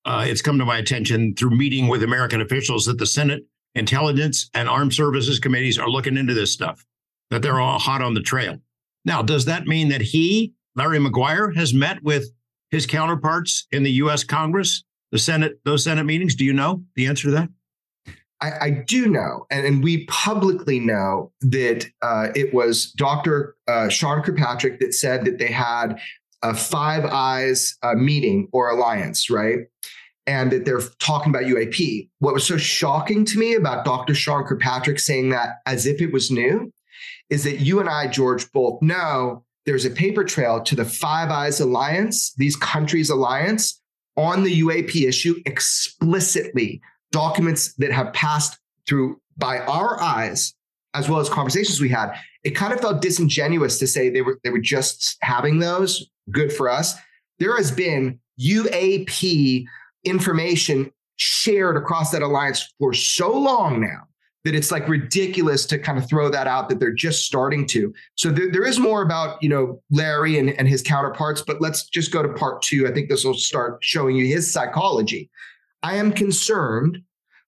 uh, 0.07 0.25
it's 0.27 0.41
come 0.41 0.59
to 0.59 0.65
my 0.65 0.79
attention 0.79 1.35
through 1.35 1.51
meeting 1.51 1.89
with 1.89 2.03
American 2.03 2.41
officials 2.41 2.85
that 2.87 2.99
the 2.99 3.07
Senate 3.07 3.45
Intelligence 3.75 4.49
and 4.55 4.69
Armed 4.69 4.95
Services 4.95 5.41
committees 5.41 5.79
are 5.79 5.89
looking 5.89 6.17
into 6.17 6.33
this 6.33 6.53
stuff, 6.53 6.87
that 7.31 7.43
they're 7.43 7.61
all 7.61 7.79
hot 7.79 8.03
on 8.03 8.15
the 8.15 8.23
trail. 8.23 8.57
Now, 9.05 9.21
does 9.21 9.45
that 9.47 9.67
mean 9.67 9.89
that 9.89 10.01
he, 10.01 10.55
Larry 10.77 11.01
Maguire, 11.01 11.51
has 11.53 11.75
met 11.75 12.03
with 12.03 12.31
his 12.71 12.87
counterparts 12.87 13.67
in 13.73 13.83
the 13.83 13.91
U.S. 13.93 14.23
Congress, 14.23 14.85
the 15.11 15.19
Senate, 15.19 15.59
those 15.65 15.85
Senate 15.85 16.05
meetings? 16.05 16.37
Do 16.37 16.45
you 16.45 16.53
know 16.53 16.85
the 16.95 17.07
answer 17.07 17.29
to 17.29 17.33
that? 17.33 17.49
I, 18.41 18.53
I 18.61 18.71
do 18.71 19.09
know, 19.09 19.47
and, 19.51 19.67
and, 19.67 19.83
we 19.83 20.05
publicly 20.07 20.79
know 20.79 21.33
that 21.41 21.87
uh, 22.03 22.29
it 22.35 22.53
was 22.53 22.93
Dr. 22.93 23.57
Uh, 23.67 23.89
Sean 23.89 24.23
Kirkpatrick 24.23 24.79
that 24.81 24.93
said 24.93 25.25
that 25.25 25.39
they 25.39 25.51
had 25.51 25.99
a 26.43 26.53
Five 26.53 27.07
Eyes 27.07 27.79
uh, 27.83 27.95
meeting 27.95 28.49
or 28.53 28.69
alliance, 28.69 29.31
right? 29.31 29.61
And 30.27 30.51
that 30.51 30.65
they're 30.65 30.81
talking 30.99 31.31
about 31.31 31.45
UAP. 31.45 32.09
What 32.19 32.35
was 32.35 32.47
so 32.47 32.57
shocking 32.57 33.25
to 33.27 33.39
me 33.39 33.55
about 33.55 33.85
Dr. 33.85 34.15
Sean 34.15 34.45
Kirkpatrick 34.45 34.99
saying 34.99 35.31
that 35.31 35.59
as 35.67 35.87
if 35.87 36.01
it 36.01 36.13
was 36.13 36.31
new 36.31 36.73
is 37.31 37.45
that 37.45 37.61
you 37.61 37.81
and 37.81 37.89
I, 37.89 38.09
George, 38.09 38.51
both 38.53 38.81
know 38.83 39.45
there's 39.65 39.85
a 39.85 39.91
paper 39.91 40.25
trail 40.25 40.61
to 40.63 40.75
the 40.75 40.85
Five 40.85 41.31
Eyes 41.31 41.61
Alliance, 41.61 42.33
these 42.37 42.57
countries' 42.57 43.11
alliance 43.11 43.81
on 44.17 44.45
the 44.45 44.63
UAP 44.63 45.07
issue 45.07 45.35
explicitly, 45.45 46.81
documents 47.13 47.75
that 47.75 47.93
have 47.93 48.13
passed 48.13 48.59
through 48.89 49.21
by 49.37 49.59
our 49.59 50.01
eyes, 50.01 50.55
as 50.95 51.09
well 51.09 51.21
as 51.21 51.29
conversations 51.29 51.81
we 51.81 51.89
had. 51.89 52.13
It 52.45 52.51
kind 52.51 52.73
of 52.73 52.81
felt 52.81 53.03
disingenuous 53.03 53.79
to 53.81 53.87
say 53.87 54.09
they 54.09 54.23
were 54.23 54.39
they 54.45 54.51
were 54.51 54.61
just 54.61 55.17
having 55.21 55.59
those. 55.59 56.09
Good 56.31 56.53
for 56.53 56.71
us. 56.71 56.95
There 57.39 57.57
has 57.57 57.71
been 57.71 58.19
UAP 58.41 59.67
information 60.07 60.91
shared 61.17 61.77
across 61.77 62.11
that 62.11 62.23
alliance 62.23 62.73
for 62.79 62.93
so 62.93 63.33
long 63.33 63.81
now 63.81 64.07
that 64.45 64.55
it's 64.55 64.71
like 64.71 64.89
ridiculous 64.89 65.67
to 65.67 65.77
kind 65.77 65.99
of 65.99 66.09
throw 66.09 66.29
that 66.29 66.47
out 66.47 66.69
that 66.69 66.79
they're 66.79 66.93
just 66.93 67.25
starting 67.25 67.67
to. 67.67 67.93
So 68.15 68.31
there, 68.31 68.53
there 68.53 68.65
is 68.65 68.79
more 68.79 69.03
about, 69.03 69.43
you 69.43 69.49
know, 69.49 69.83
Larry 69.91 70.39
and, 70.39 70.51
and 70.51 70.69
his 70.69 70.83
counterparts, 70.83 71.43
but 71.43 71.61
let's 71.61 71.89
just 71.89 72.13
go 72.13 72.23
to 72.23 72.29
part 72.29 72.63
two. 72.63 72.87
I 72.87 72.93
think 72.93 73.09
this 73.09 73.25
will 73.25 73.35
start 73.35 73.79
showing 73.83 74.15
you 74.15 74.25
his 74.27 74.53
psychology. 74.53 75.31
I 75.83 75.97
am 75.97 76.13
concerned 76.13 77.03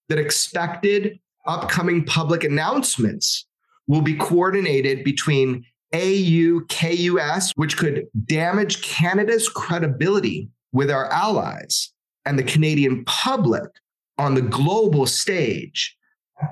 that 0.09 0.17
expected 0.17 1.19
upcoming 1.45 2.03
public 2.03 2.43
announcements 2.43 3.47
will 3.87 4.01
be 4.01 4.15
coordinated 4.15 5.05
between 5.05 5.65
AUKUS, 5.93 7.53
which 7.55 7.77
could 7.77 8.07
damage 8.25 8.81
Canada's 8.81 9.47
credibility 9.47 10.49
with 10.73 10.91
our 10.91 11.05
allies 11.05 11.93
and 12.25 12.37
the 12.37 12.43
Canadian 12.43 13.03
public 13.05 13.69
on 14.17 14.35
the 14.35 14.41
global 14.41 15.05
stage 15.05 15.97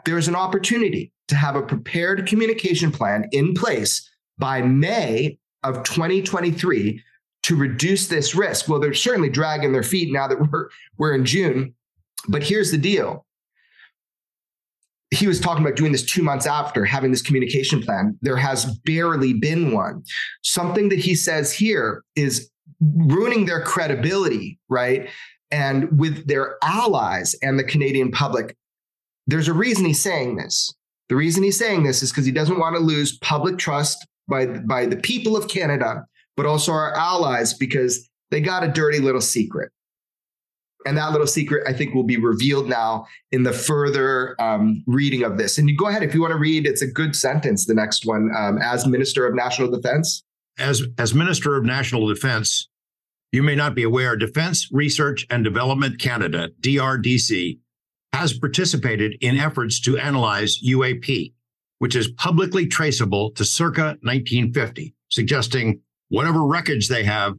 there's 0.06 0.28
an 0.28 0.36
opportunity 0.36 1.12
to 1.28 1.36
have 1.36 1.56
a 1.56 1.62
prepared 1.62 2.28
communication 2.28 2.92
plan 2.92 3.28
in 3.32 3.54
place 3.54 4.10
by 4.38 4.62
May 4.62 5.38
of 5.64 5.84
2023 5.84 7.02
to 7.44 7.56
reduce 7.56 8.08
this 8.08 8.36
risk. 8.36 8.68
Well, 8.68 8.80
they're 8.80 8.94
certainly 8.94 9.30
dragging 9.30 9.72
their 9.72 9.84
feet 9.84 10.12
now 10.12 10.28
that 10.28 10.40
we're 10.40 10.70
we're 10.98 11.16
in 11.16 11.26
June. 11.26 11.74
But 12.28 12.44
here's 12.44 12.72
the 12.72 12.78
deal. 12.78 13.26
He 15.12 15.28
was 15.28 15.40
talking 15.40 15.64
about 15.64 15.78
doing 15.78 15.94
this 15.94 16.04
two 16.04 16.22
months 16.22 16.46
after 16.46 16.84
having 16.84 17.12
this 17.12 17.22
communication 17.22 17.82
plan. 17.82 18.18
There 18.22 18.36
has 18.36 18.78
barely 18.80 19.34
been 19.34 19.72
one. 19.72 20.04
Something 20.44 20.90
that 20.90 21.00
he 21.00 21.16
says 21.16 21.54
here 21.54 22.04
is 22.18 22.50
ruining 22.82 23.46
their 23.46 23.62
credibility, 23.62 24.60
right? 24.68 25.08
And 25.52 25.98
with 25.98 26.28
their 26.28 26.58
allies 26.62 27.36
and 27.42 27.58
the 27.58 27.64
Canadian 27.64 28.12
public 28.12 28.56
there's 29.28 29.50
a 29.50 29.54
reason 29.54 29.86
he's 29.86 30.02
saying 30.02 30.38
this. 30.38 30.74
The 31.10 31.16
reason 31.16 31.44
he's 31.44 31.58
saying 31.58 31.84
this 31.84 32.02
is 32.02 32.12
because 32.12 32.26
he 32.26 32.32
doesn't 32.32 32.60
want 32.60 32.76
to 32.76 32.82
lose 32.82 33.18
public 33.20 33.58
trust 33.58 34.08
by, 34.28 34.46
by 34.46 34.86
the 34.86 34.98
people 34.98 35.38
of 35.38 35.48
Canada, 35.48 36.06
but 36.36 36.46
also 36.46 36.72
our 36.72 36.94
allies 36.96 37.54
because 37.54 38.10
they 38.32 38.42
got 38.42 38.64
a 38.64 38.68
dirty 38.68 39.00
little 39.00 39.22
secret. 39.22 39.72
And 40.86 40.98
that 40.98 41.12
little 41.12 41.28
secret, 41.28 41.68
I 41.68 41.74
think, 41.74 41.94
will 41.94 42.04
be 42.04 42.18
revealed 42.18 42.70
now 42.70 43.08
in 43.32 43.44
the 43.44 43.52
further 43.52 44.42
um, 44.42 44.84
reading 44.88 45.24
of 45.24 45.38
this. 45.38 45.58
And 45.58 45.70
you 45.70 45.76
go 45.76 45.88
ahead 45.88 46.04
if 46.04 46.14
you 46.14 46.22
want 46.22 46.32
to 46.32 46.40
read. 46.40 46.66
It's 46.66 46.82
a 46.82 46.88
good 46.88 47.16
sentence. 47.16 47.66
The 47.66 47.74
next 47.74 48.06
one, 48.06 48.32
um, 48.38 48.58
as 48.60 48.88
Minister 48.88 49.28
of 49.28 49.36
National 49.36 49.70
Defense. 49.70 50.24
As 50.58 50.84
as 50.98 51.14
Minister 51.14 51.56
of 51.56 51.66
National 51.66 52.08
Defense, 52.08 52.70
you 53.32 53.44
may 53.44 53.56
not 53.56 53.76
be 53.76 53.84
aware. 53.84 54.16
Defense 54.16 54.70
Research 54.72 55.26
and 55.30 55.44
Development 55.44 56.00
Canada 56.00 56.50
(DRDC) 56.62 57.60
has 58.14 58.38
participated 58.38 59.16
in 59.22 59.38
efforts 59.38 59.80
to 59.82 59.98
analyze 59.98 60.60
UAP, 60.66 61.34
which 61.80 61.96
is 61.96 62.08
publicly 62.10 62.66
traceable 62.66 63.32
to 63.32 63.44
circa 63.44 63.98
1950, 64.02 64.96
suggesting 65.10 65.82
whatever 66.10 66.46
wreckage 66.46 66.88
they 66.88 67.04
have, 67.04 67.38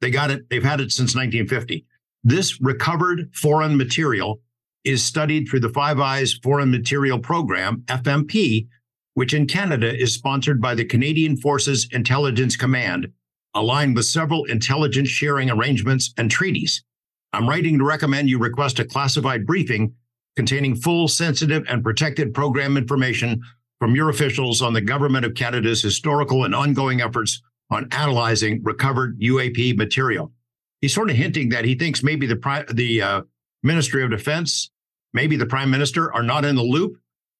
they 0.00 0.10
got 0.10 0.30
it, 0.30 0.48
they've 0.48 0.62
had 0.62 0.80
it 0.80 0.92
since 0.92 1.14
1950. 1.14 1.84
This 2.22 2.60
recovered 2.60 3.30
foreign 3.34 3.76
material 3.76 4.40
is 4.84 5.04
studied 5.04 5.48
through 5.48 5.60
the 5.60 5.68
Five 5.68 5.98
Eyes 5.98 6.38
Foreign 6.42 6.70
Material 6.70 7.18
Program, 7.18 7.82
FMP, 7.86 8.68
which 9.14 9.34
in 9.34 9.46
Canada 9.46 9.92
is 9.92 10.14
sponsored 10.14 10.60
by 10.60 10.74
the 10.74 10.84
Canadian 10.84 11.36
Forces 11.36 11.88
Intelligence 11.90 12.56
Command, 12.56 13.08
aligned 13.56 13.96
with 13.96 14.04
several 14.04 14.44
intelligence 14.44 15.08
sharing 15.08 15.50
arrangements 15.50 16.12
and 16.16 16.30
treaties. 16.30 16.84
I'm 17.32 17.48
writing 17.48 17.78
to 17.78 17.84
recommend 17.84 18.28
you 18.28 18.38
request 18.38 18.78
a 18.78 18.84
classified 18.84 19.46
briefing 19.46 19.94
containing 20.36 20.76
full, 20.76 21.08
sensitive, 21.08 21.64
and 21.68 21.82
protected 21.82 22.34
program 22.34 22.76
information 22.76 23.42
from 23.80 23.94
your 23.94 24.10
officials 24.10 24.62
on 24.62 24.72
the 24.72 24.80
Government 24.80 25.24
of 25.24 25.34
Canada's 25.34 25.82
historical 25.82 26.44
and 26.44 26.54
ongoing 26.54 27.00
efforts 27.00 27.42
on 27.70 27.88
analyzing 27.90 28.62
recovered 28.62 29.18
UAP 29.20 29.76
material. 29.76 30.32
He's 30.80 30.94
sort 30.94 31.10
of 31.10 31.16
hinting 31.16 31.48
that 31.50 31.64
he 31.64 31.74
thinks 31.74 32.02
maybe 32.02 32.26
the 32.26 32.64
the 32.72 33.02
uh, 33.02 33.22
Ministry 33.62 34.04
of 34.04 34.10
Defense, 34.10 34.70
maybe 35.12 35.36
the 35.36 35.46
Prime 35.46 35.70
Minister 35.70 36.12
are 36.14 36.22
not 36.22 36.44
in 36.44 36.54
the 36.54 36.62
loop, 36.62 36.98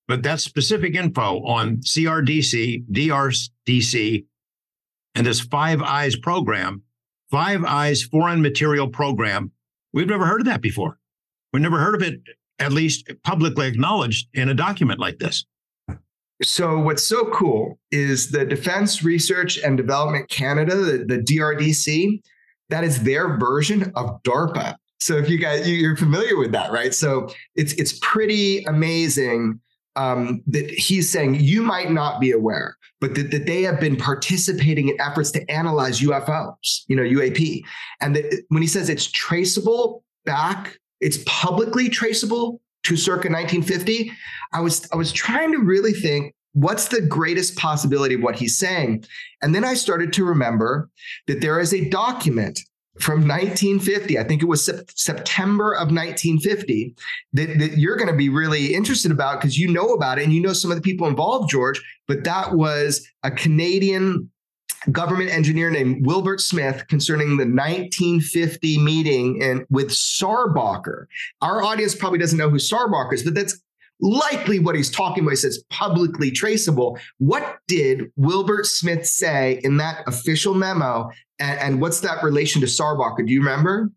but 0.09 0.23
that 0.23 0.41
specific 0.41 0.95
info 0.95 1.45
on 1.45 1.77
CRDC, 1.79 2.89
DRDC, 2.91 4.25
and 5.17 5.27
this 5.27 5.41
Five 5.41 5.83
Eyes 5.83 6.15
program, 6.15 6.83
Five 7.31 7.65
Eyes 7.65 8.03
Foreign 8.03 8.41
Material 8.41 8.89
Program, 8.89 9.51
We've 9.97 10.07
never 10.07 10.27
heard 10.27 10.43
of 10.43 10.47
that 10.47 10.61
before. 10.61 10.99
We've 11.55 11.63
never 11.63 11.79
heard 11.79 11.95
of 11.95 12.03
it, 12.03 12.21
at 12.59 12.71
least 12.71 13.11
publicly 13.25 13.67
acknowledged 13.67 14.29
in 14.35 14.51
a 14.51 14.55
document 14.55 15.01
like 15.01 15.19
this. 15.19 15.47
So, 16.43 16.79
what's 16.79 17.03
so 17.03 17.31
cool 17.31 17.79
is 17.91 18.31
the 18.31 18.45
Defense 18.45 19.03
Research 19.03 19.57
and 19.57 19.75
Development 19.79 20.29
Canada, 20.29 20.77
the, 20.77 20.99
the 20.99 21.19
DRDC, 21.19 22.21
that 22.69 22.85
is 22.85 23.05
their 23.05 23.39
version 23.39 23.91
of 23.97 24.23
DARPA. 24.23 24.75
So, 25.01 25.17
if 25.17 25.31
you 25.31 25.39
guys 25.39 25.67
you're 25.67 25.97
familiar 25.97 26.37
with 26.37 26.53
that, 26.53 26.73
right? 26.73 26.93
So, 26.93 27.31
it's 27.55 27.73
it's 27.75 27.99
pretty 28.03 28.65
amazing 28.65 29.61
um, 29.97 30.43
that 30.47 30.71
he's 30.71 31.11
saying 31.11 31.37
you 31.37 31.63
might 31.63 31.91
not 31.91 32.21
be 32.21 32.31
aware, 32.31 32.77
but 33.01 33.15
that, 33.15 33.31
that 33.31 33.47
they 33.47 33.63
have 33.63 33.81
been 33.81 33.97
participating 33.97 34.89
in 34.89 35.01
efforts 35.01 35.31
to 35.33 35.51
analyze 35.51 36.01
UFOs, 36.01 36.83
you 36.87 36.97
know, 36.97 37.03
UAP. 37.03 37.63
And 38.01 38.15
that 38.17 38.45
when 38.49 38.63
he 38.63 38.69
says 38.69 38.89
it's 38.89 39.07
traceable 39.07 40.05
back, 40.25 40.79
it's 41.01 41.19
publicly 41.27 41.89
traceable 41.89 42.61
to 42.85 42.97
circa 42.97 43.29
1950. 43.29 44.13
I 44.53 44.61
was 44.61 44.89
I 44.93 44.97
was 44.97 45.13
trying 45.13 45.53
to 45.53 45.59
really 45.59 45.93
think 45.93 46.35
what's 46.53 46.89
the 46.89 47.03
greatest 47.03 47.57
possibility 47.57 48.15
of 48.15 48.23
what 48.23 48.37
he's 48.37 48.59
saying. 48.59 49.05
And 49.43 49.55
then 49.55 49.65
I 49.65 49.75
started 49.75 50.13
to 50.15 50.25
remember 50.25 50.89
that 51.27 51.41
there 51.41 51.61
is 51.61 51.75
a 51.75 51.89
document 51.91 52.61
from 53.01 53.27
1950, 53.29 54.19
I 54.19 54.25
think 54.25 54.43
it 54.43 54.47
was 54.47 54.65
sep- 54.65 54.91
September 54.95 55.73
of 55.73 55.89
1950, 55.93 56.95
that, 57.35 57.59
that 57.59 57.79
you're 57.79 57.97
going 57.97 58.11
to 58.11 58.17
be 58.17 58.29
really 58.29 58.75
interested 58.75 59.11
about 59.11 59.41
because 59.41 59.59
you 59.59 59.71
know 59.73 59.93
about 59.93 60.19
it 60.19 60.25
and 60.25 60.33
you 60.33 60.41
know 60.41 60.53
some 60.53 60.71
of 60.71 60.77
the 60.77 60.83
people 60.83 61.07
involved, 61.07 61.51
George. 61.51 61.83
But 62.09 62.25
that 62.25 62.55
was 62.55 63.07
a 63.23 63.31
Canadian 63.31 64.31
government 64.93 65.31
engineer 65.31 65.71
named 65.71 66.07
Wilbert 66.07 66.41
Smith 66.41 66.87
concerning 66.89 67.31
the 67.31 67.45
1950 67.45 68.79
meeting 68.79 69.43
and 69.43 69.67
with 69.71 69.89
Sarbacher. 69.89 71.07
Our 71.43 71.63
audience 71.63 71.95
probably 71.95 72.19
doesn't 72.19 72.39
know 72.39 72.51
who 72.51 72.59
Sarbacher 72.59 73.15
is, 73.15 73.23
but 73.23 73.35
that's 73.35 73.61
likely 74.01 74.59
what 74.59 74.75
he's 74.75 74.91
talking 74.91 75.25
about. 75.25 75.31
He 75.31 75.37
says 75.37 75.65
publicly 75.71 76.31
traceable. 76.31 76.99
What 77.19 77.59
did 77.67 78.11
Wilbert 78.17 78.67
Smith 78.67 79.07
say 79.07 79.61
in 79.65 79.77
that 79.79 80.03
official 80.07 80.55
memo? 80.55 81.11
And, 81.39 81.59
and 81.59 81.81
what's 81.81 82.01
that 82.01 82.23
relation 82.23 82.61
to 82.61 82.67
Sarbacher? 82.67 83.27
Do 83.27 83.33
you 83.33 83.41
remember? 83.41 83.91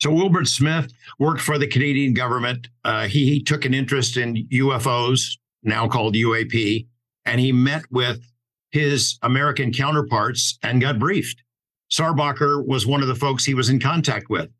So 0.00 0.10
Wilbert 0.10 0.48
Smith 0.48 0.92
worked 1.18 1.40
for 1.40 1.56
the 1.56 1.66
Canadian 1.66 2.14
government. 2.14 2.68
Uh, 2.84 3.06
he, 3.06 3.26
he 3.26 3.42
took 3.42 3.64
an 3.64 3.72
interest 3.72 4.16
in 4.16 4.46
UFOs, 4.48 5.38
now 5.62 5.88
called 5.88 6.14
UAP, 6.14 6.86
and 7.24 7.40
he 7.40 7.52
met 7.52 7.84
with 7.90 8.20
his 8.70 9.18
American 9.22 9.72
counterparts 9.72 10.58
and 10.62 10.80
got 10.80 10.98
briefed. 10.98 11.42
Sarbacher 11.90 12.66
was 12.66 12.86
one 12.86 13.02
of 13.02 13.08
the 13.08 13.14
folks 13.14 13.44
he 13.44 13.54
was 13.54 13.70
in 13.70 13.78
contact 13.78 14.28
with 14.28 14.50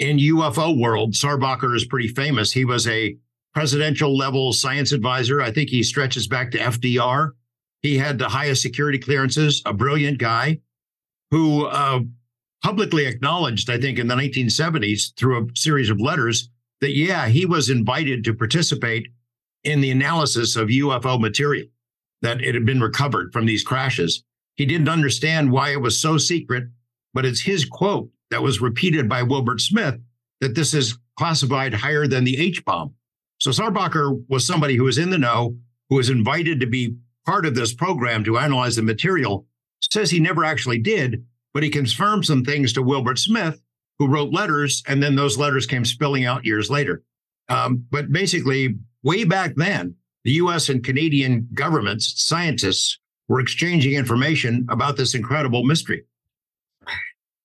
in 0.00 0.16
UFO 0.16 0.76
world, 0.76 1.12
Sarbacher 1.12 1.76
is 1.76 1.84
pretty 1.84 2.08
famous. 2.08 2.50
He 2.50 2.64
was 2.64 2.88
a 2.88 3.16
presidential 3.54 4.16
level 4.16 4.52
science 4.52 4.92
advisor. 4.92 5.42
I 5.42 5.52
think 5.52 5.68
he 5.68 5.82
stretches 5.82 6.26
back 6.26 6.50
to 6.52 6.58
FDR. 6.58 7.32
He 7.82 7.98
had 7.98 8.18
the 8.18 8.28
highest 8.28 8.62
security 8.62 8.98
clearances, 8.98 9.62
a 9.66 9.74
brilliant 9.74 10.18
guy 10.18 10.60
who 11.30 11.66
uh, 11.66 12.00
publicly 12.64 13.06
acknowledged, 13.06 13.70
I 13.70 13.78
think, 13.78 13.98
in 13.98 14.08
the 14.08 14.14
1970s 14.14 15.14
through 15.16 15.44
a 15.44 15.46
series 15.54 15.90
of 15.90 16.00
letters 16.00 16.48
that, 16.80 16.96
yeah, 16.96 17.28
he 17.28 17.44
was 17.44 17.68
invited 17.68 18.24
to 18.24 18.34
participate 18.34 19.08
in 19.64 19.82
the 19.82 19.90
analysis 19.90 20.56
of 20.56 20.68
UFO 20.68 21.20
material, 21.20 21.66
that 22.22 22.40
it 22.42 22.54
had 22.54 22.64
been 22.64 22.80
recovered 22.80 23.32
from 23.34 23.44
these 23.44 23.62
crashes. 23.62 24.24
He 24.56 24.64
didn't 24.64 24.88
understand 24.88 25.52
why 25.52 25.72
it 25.72 25.80
was 25.80 26.00
so 26.00 26.16
secret, 26.16 26.64
but 27.12 27.26
it's 27.26 27.40
his 27.40 27.66
quote 27.66 28.10
that 28.30 28.42
was 28.42 28.60
repeated 28.60 29.08
by 29.08 29.22
Wilbert 29.22 29.60
Smith 29.60 29.96
that 30.40 30.54
this 30.54 30.74
is 30.74 30.98
classified 31.16 31.74
higher 31.74 32.06
than 32.06 32.24
the 32.24 32.38
H 32.40 32.64
bomb. 32.64 32.94
So 33.38 33.50
Sarbacher 33.50 34.24
was 34.28 34.46
somebody 34.46 34.76
who 34.76 34.84
was 34.84 34.98
in 34.98 35.10
the 35.10 35.18
know, 35.18 35.56
who 35.88 35.96
was 35.96 36.10
invited 36.10 36.60
to 36.60 36.66
be 36.66 36.96
part 37.26 37.46
of 37.46 37.54
this 37.54 37.74
program 37.74 38.24
to 38.24 38.38
analyze 38.38 38.76
the 38.76 38.82
material, 38.82 39.46
says 39.80 40.10
he 40.10 40.20
never 40.20 40.44
actually 40.44 40.78
did, 40.78 41.24
but 41.52 41.62
he 41.62 41.70
confirmed 41.70 42.24
some 42.24 42.44
things 42.44 42.72
to 42.72 42.82
Wilbert 42.82 43.18
Smith, 43.18 43.60
who 43.98 44.08
wrote 44.08 44.32
letters, 44.32 44.82
and 44.86 45.02
then 45.02 45.14
those 45.14 45.38
letters 45.38 45.66
came 45.66 45.84
spilling 45.84 46.24
out 46.24 46.44
years 46.44 46.70
later. 46.70 47.02
Um, 47.48 47.84
but 47.90 48.12
basically, 48.12 48.76
way 49.02 49.24
back 49.24 49.54
then, 49.56 49.96
the 50.24 50.32
US 50.32 50.68
and 50.68 50.84
Canadian 50.84 51.48
governments, 51.54 52.24
scientists, 52.24 52.98
were 53.28 53.40
exchanging 53.40 53.94
information 53.94 54.66
about 54.70 54.96
this 54.96 55.14
incredible 55.14 55.64
mystery. 55.64 56.04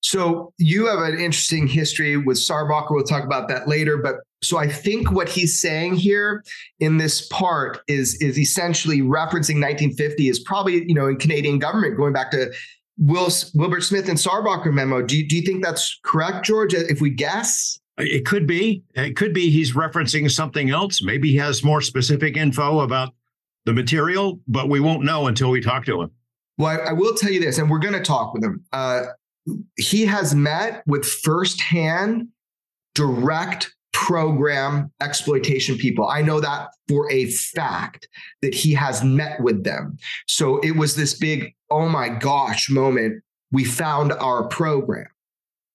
So 0.06 0.54
you 0.60 0.86
have 0.86 1.00
an 1.00 1.20
interesting 1.20 1.66
history 1.66 2.16
with 2.16 2.38
Sarbacher. 2.38 2.92
We'll 2.92 3.04
talk 3.04 3.24
about 3.24 3.48
that 3.48 3.68
later. 3.68 3.98
But 3.98 4.18
So 4.44 4.60
I 4.60 4.68
think 4.68 5.12
what 5.12 5.28
he's 5.28 5.60
saying 5.60 5.96
here 5.96 6.44
in 6.80 6.98
this 6.98 7.28
part 7.30 7.80
is 7.88 8.14
is 8.22 8.38
essentially 8.38 9.02
referencing 9.02 9.60
1950 9.60 10.30
is 10.30 10.40
probably 10.40 10.86
you 10.88 10.94
know 10.94 11.08
in 11.08 11.18
Canadian 11.18 11.58
government 11.58 11.98
going 11.98 12.14
back 12.14 12.30
to 12.32 12.54
Will, 13.00 13.30
Wilbert 13.56 13.82
Smith 13.82 14.08
and 14.08 14.18
Sarbacher 14.18 14.72
memo. 14.72 15.02
Do 15.02 15.18
you, 15.18 15.28
do 15.28 15.36
you 15.36 15.42
think 15.42 15.64
that's 15.64 16.00
correct, 16.04 16.46
George? 16.46 16.76
If 16.76 17.02
we 17.02 17.10
guess, 17.10 17.80
it 17.98 18.28
could 18.28 18.46
be. 18.46 18.84
It 18.94 19.16
could 19.16 19.34
be 19.34 19.50
he's 19.50 19.74
referencing 19.74 20.30
something 20.30 20.70
else. 20.70 21.02
Maybe 21.02 21.32
he 21.32 21.38
has 21.38 21.64
more 21.64 21.82
specific 21.82 22.38
info 22.38 22.82
about 22.82 23.16
the 23.66 23.74
material, 23.74 24.40
but 24.48 24.70
we 24.70 24.80
won't 24.80 25.04
know 25.04 25.26
until 25.26 25.50
we 25.50 25.62
talk 25.62 25.84
to 25.86 26.04
him. 26.04 26.12
Well, 26.60 26.80
I, 26.80 26.90
I 26.90 26.94
will 26.94 27.16
tell 27.16 27.32
you 27.32 27.40
this, 27.40 27.58
and 27.58 27.72
we're 27.72 27.80
going 27.80 27.96
to 27.96 28.04
talk 28.04 28.36
with 28.36 28.44
him. 28.44 28.64
Uh, 28.72 29.06
he 29.78 30.06
has 30.06 30.34
met 30.34 30.84
with 30.88 31.06
firsthand 31.06 32.28
direct 32.94 33.74
program 33.94 34.92
exploitation 35.02 35.78
people. 35.78 36.08
I 36.08 36.22
know 36.22 36.40
that 36.40 36.70
for 36.88 37.10
a 37.12 37.25
fact 37.28 38.08
that 38.42 38.54
he 38.54 38.74
has 38.74 39.04
met 39.04 39.40
with 39.40 39.64
them. 39.64 39.98
So 40.28 40.60
it 40.60 40.75
was 40.75 40.96
this 40.96 41.14
big, 41.14 41.54
oh 41.70 41.88
my 41.88 42.10
gosh 42.10 42.70
moment. 42.70 43.24
We 43.52 43.64
found 43.64 44.12
our 44.12 44.48
program. 44.48 45.08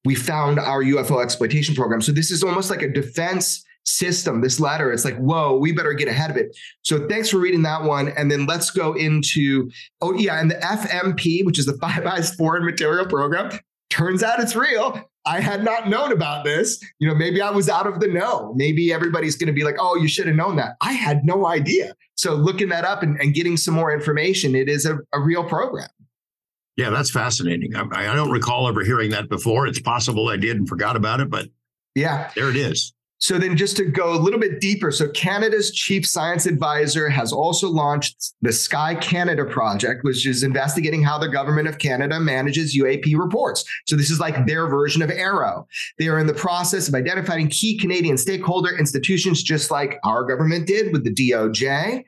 We 0.04 0.14
found 0.14 0.58
our 0.58 0.82
UFO 0.82 1.22
exploitation 1.22 1.74
program. 1.74 2.02
So 2.02 2.12
this 2.12 2.30
is 2.30 2.42
almost 2.42 2.70
like 2.70 2.82
a 2.82 2.92
defense 2.92 3.64
system, 3.84 4.40
this 4.40 4.60
letter. 4.60 4.92
It's 4.92 5.04
like, 5.04 5.16
whoa, 5.16 5.56
we 5.56 5.72
better 5.72 5.92
get 5.92 6.08
ahead 6.08 6.30
of 6.30 6.36
it. 6.36 6.56
So 6.82 7.08
thanks 7.08 7.30
for 7.30 7.38
reading 7.38 7.62
that 7.62 7.82
one. 7.82 8.08
And 8.08 8.30
then 8.30 8.46
let's 8.46 8.70
go 8.70 8.94
into, 8.94 9.70
oh, 10.00 10.14
yeah, 10.14 10.40
and 10.40 10.50
the 10.50 10.56
FMP, 10.56 11.44
which 11.44 11.58
is 11.58 11.66
the 11.66 11.76
Five 11.78 12.06
Eyes 12.06 12.34
Foreign 12.34 12.64
Material 12.64 13.06
Program. 13.06 13.50
Turns 13.90 14.22
out 14.22 14.40
it's 14.40 14.54
real. 14.54 15.00
I 15.26 15.40
had 15.40 15.64
not 15.64 15.88
known 15.88 16.12
about 16.12 16.44
this. 16.44 16.82
You 16.98 17.08
know, 17.08 17.14
maybe 17.14 17.42
I 17.42 17.50
was 17.50 17.68
out 17.68 17.86
of 17.86 18.00
the 18.00 18.08
know. 18.08 18.54
Maybe 18.56 18.92
everybody's 18.92 19.36
going 19.36 19.48
to 19.48 19.52
be 19.52 19.64
like, 19.64 19.76
oh, 19.78 19.96
you 19.96 20.08
should 20.08 20.26
have 20.26 20.36
known 20.36 20.56
that. 20.56 20.76
I 20.80 20.92
had 20.92 21.24
no 21.24 21.46
idea. 21.46 21.94
So 22.14 22.34
looking 22.34 22.68
that 22.70 22.84
up 22.84 23.02
and, 23.02 23.20
and 23.20 23.34
getting 23.34 23.56
some 23.56 23.74
more 23.74 23.92
information, 23.92 24.54
it 24.54 24.68
is 24.68 24.86
a, 24.86 24.98
a 25.12 25.20
real 25.20 25.44
program. 25.44 25.88
Yeah, 26.76 26.90
that's 26.90 27.10
fascinating. 27.10 27.74
I, 27.74 28.12
I 28.12 28.14
don't 28.14 28.30
recall 28.30 28.68
ever 28.68 28.82
hearing 28.84 29.10
that 29.10 29.28
before. 29.28 29.66
It's 29.66 29.80
possible 29.80 30.28
I 30.28 30.36
did 30.36 30.56
and 30.56 30.68
forgot 30.68 30.96
about 30.96 31.20
it, 31.20 31.28
but 31.28 31.48
yeah, 31.94 32.30
there 32.34 32.48
it 32.48 32.56
is. 32.56 32.94
So 33.20 33.36
then 33.36 33.54
just 33.54 33.76
to 33.76 33.84
go 33.84 34.14
a 34.14 34.18
little 34.18 34.40
bit 34.40 34.60
deeper, 34.60 34.90
so 34.90 35.06
Canada's 35.10 35.70
chief 35.72 36.06
science 36.06 36.46
advisor 36.46 37.06
has 37.10 37.34
also 37.34 37.68
launched 37.68 38.32
the 38.40 38.52
Sky 38.52 38.94
Canada 38.94 39.44
project, 39.44 40.04
which 40.04 40.26
is 40.26 40.42
investigating 40.42 41.02
how 41.02 41.18
the 41.18 41.28
government 41.28 41.68
of 41.68 41.76
Canada 41.76 42.18
manages 42.18 42.74
UAP 42.74 43.18
reports. 43.18 43.62
So 43.86 43.94
this 43.94 44.10
is 44.10 44.20
like 44.20 44.46
their 44.46 44.68
version 44.68 45.02
of 45.02 45.10
AARO. 45.10 45.66
They 45.98 46.08
are 46.08 46.18
in 46.18 46.26
the 46.26 46.32
process 46.32 46.88
of 46.88 46.94
identifying 46.94 47.50
key 47.50 47.76
Canadian 47.76 48.16
stakeholder 48.16 48.78
institutions, 48.78 49.42
just 49.42 49.70
like 49.70 49.98
our 50.02 50.24
government 50.24 50.66
did 50.66 50.90
with 50.90 51.04
the 51.04 51.14
DOJ 51.14 52.02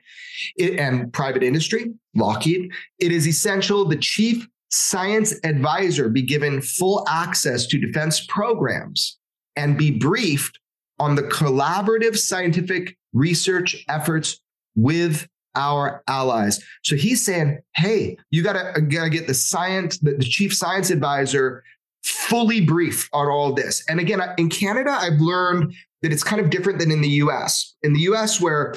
and 0.59 1.13
private 1.13 1.43
industry, 1.43 1.93
Lockheed. 2.15 2.71
It 2.97 3.11
is 3.11 3.27
essential 3.27 3.85
the 3.85 3.97
chief 3.97 4.47
science 4.71 5.35
advisor 5.43 6.09
be 6.09 6.23
given 6.23 6.59
full 6.59 7.05
access 7.07 7.67
to 7.67 7.77
defense 7.77 8.25
programs 8.25 9.19
and 9.55 9.77
be 9.77 9.91
briefed 9.91 10.57
on 10.99 11.15
the 11.15 11.23
collaborative 11.23 12.17
scientific 12.17 12.97
research 13.13 13.83
efforts 13.87 14.41
with 14.75 15.27
our 15.55 16.03
allies. 16.07 16.63
So 16.83 16.95
he's 16.95 17.23
saying, 17.23 17.59
hey, 17.75 18.17
you 18.31 18.43
gotta, 18.43 18.81
gotta 18.81 19.09
get 19.09 19.27
the 19.27 19.33
science, 19.33 19.99
the, 19.99 20.13
the 20.13 20.23
chief 20.23 20.53
science 20.53 20.89
advisor 20.89 21.63
fully 22.03 22.61
briefed 22.61 23.09
on 23.13 23.27
all 23.27 23.53
this. 23.53 23.83
And 23.87 23.99
again, 23.99 24.21
in 24.37 24.49
Canada, 24.49 24.91
I've 24.91 25.19
learned 25.19 25.73
that 26.01 26.11
it's 26.11 26.23
kind 26.23 26.41
of 26.41 26.49
different 26.49 26.79
than 26.79 26.91
in 26.91 27.01
the 27.01 27.09
US. 27.09 27.75
In 27.83 27.93
the 27.93 28.01
US, 28.01 28.41
where 28.41 28.73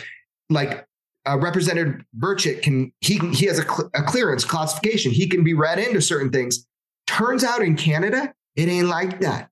like 0.50 0.86
uh, 1.26 1.38
Representative 1.38 2.02
Burchett 2.16 2.62
can 2.62 2.92
he 3.00 3.18
he 3.30 3.46
has 3.46 3.58
a, 3.58 3.62
cl- 3.62 3.90
a 3.94 4.02
clearance 4.02 4.44
classification. 4.44 5.10
He 5.10 5.26
can 5.26 5.42
be 5.42 5.54
read 5.54 5.78
into 5.78 6.00
certain 6.00 6.30
things. 6.30 6.66
Turns 7.06 7.42
out 7.42 7.62
in 7.62 7.76
Canada, 7.76 8.32
it 8.54 8.68
ain't 8.68 8.86
like 8.86 9.20
that 9.20 9.50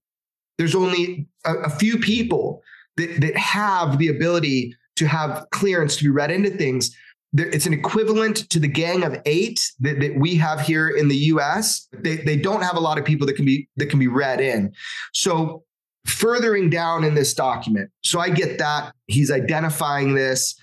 there's 0.58 0.74
only 0.74 1.26
a, 1.44 1.54
a 1.54 1.70
few 1.70 1.98
people 1.98 2.62
that, 2.96 3.20
that 3.20 3.37
have 3.37 3.98
the 3.98 4.09
ability 4.09 4.76
to 4.96 5.07
have 5.07 5.46
clearance 5.50 5.96
to 5.96 6.04
be 6.04 6.11
read 6.11 6.30
into 6.30 6.50
things. 6.50 6.96
It's 7.37 7.66
an 7.66 7.72
equivalent 7.72 8.48
to 8.50 8.61
the 8.61 8.68
gang 8.68 9.02
of 9.02 9.20
eight 9.26 9.61
that, 9.80 9.98
that 10.00 10.16
we 10.16 10.37
have 10.37 10.61
here 10.61 10.88
in 10.88 11.09
the 11.09 11.16
US. 11.16 11.88
They, 11.92 12.16
they 12.16 12.37
don't 12.37 12.62
have 12.62 12.76
a 12.76 12.80
lot 12.80 12.96
of 12.96 13.04
people 13.04 13.26
that 13.26 13.35
can 13.35 13.44
be 13.44 13.68
that 13.76 13.87
can 13.87 13.98
be 13.98 14.07
read 14.07 14.40
in. 14.40 14.72
So 15.12 15.64
furthering 16.07 16.70
down 16.70 17.02
in 17.02 17.14
this 17.14 17.35
document, 17.35 17.90
so 18.04 18.20
I 18.20 18.30
get 18.30 18.59
that 18.59 18.94
he's 19.07 19.33
identifying 19.33 20.14
this. 20.14 20.54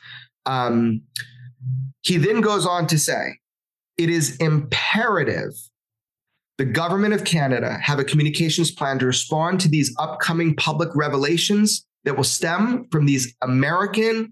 Um, 0.45 1.01
he 2.03 2.17
then 2.17 2.41
goes 2.41 2.65
on 2.65 2.87
to 2.87 2.97
say, 2.97 3.37
it 3.97 4.09
is 4.09 4.37
imperative 4.37 5.53
the 6.61 6.65
government 6.65 7.11
of 7.11 7.23
Canada 7.23 7.79
have 7.81 7.97
a 7.97 8.03
communications 8.03 8.69
plan 8.69 8.99
to 8.99 9.07
respond 9.07 9.59
to 9.59 9.67
these 9.67 9.95
upcoming 9.97 10.55
public 10.57 10.89
revelations 10.93 11.87
that 12.03 12.15
will 12.15 12.23
stem 12.23 12.85
from 12.91 13.07
these 13.07 13.33
American 13.41 14.31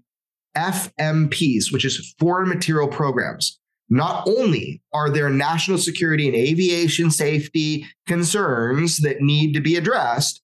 FMPs, 0.56 1.72
which 1.72 1.84
is 1.84 2.14
foreign 2.20 2.48
material 2.48 2.86
programs. 2.86 3.58
Not 3.88 4.28
only 4.28 4.80
are 4.92 5.10
there 5.10 5.28
national 5.28 5.78
security 5.78 6.28
and 6.28 6.36
aviation 6.36 7.10
safety 7.10 7.84
concerns 8.06 8.98
that 8.98 9.20
need 9.20 9.52
to 9.54 9.60
be 9.60 9.74
addressed, 9.74 10.40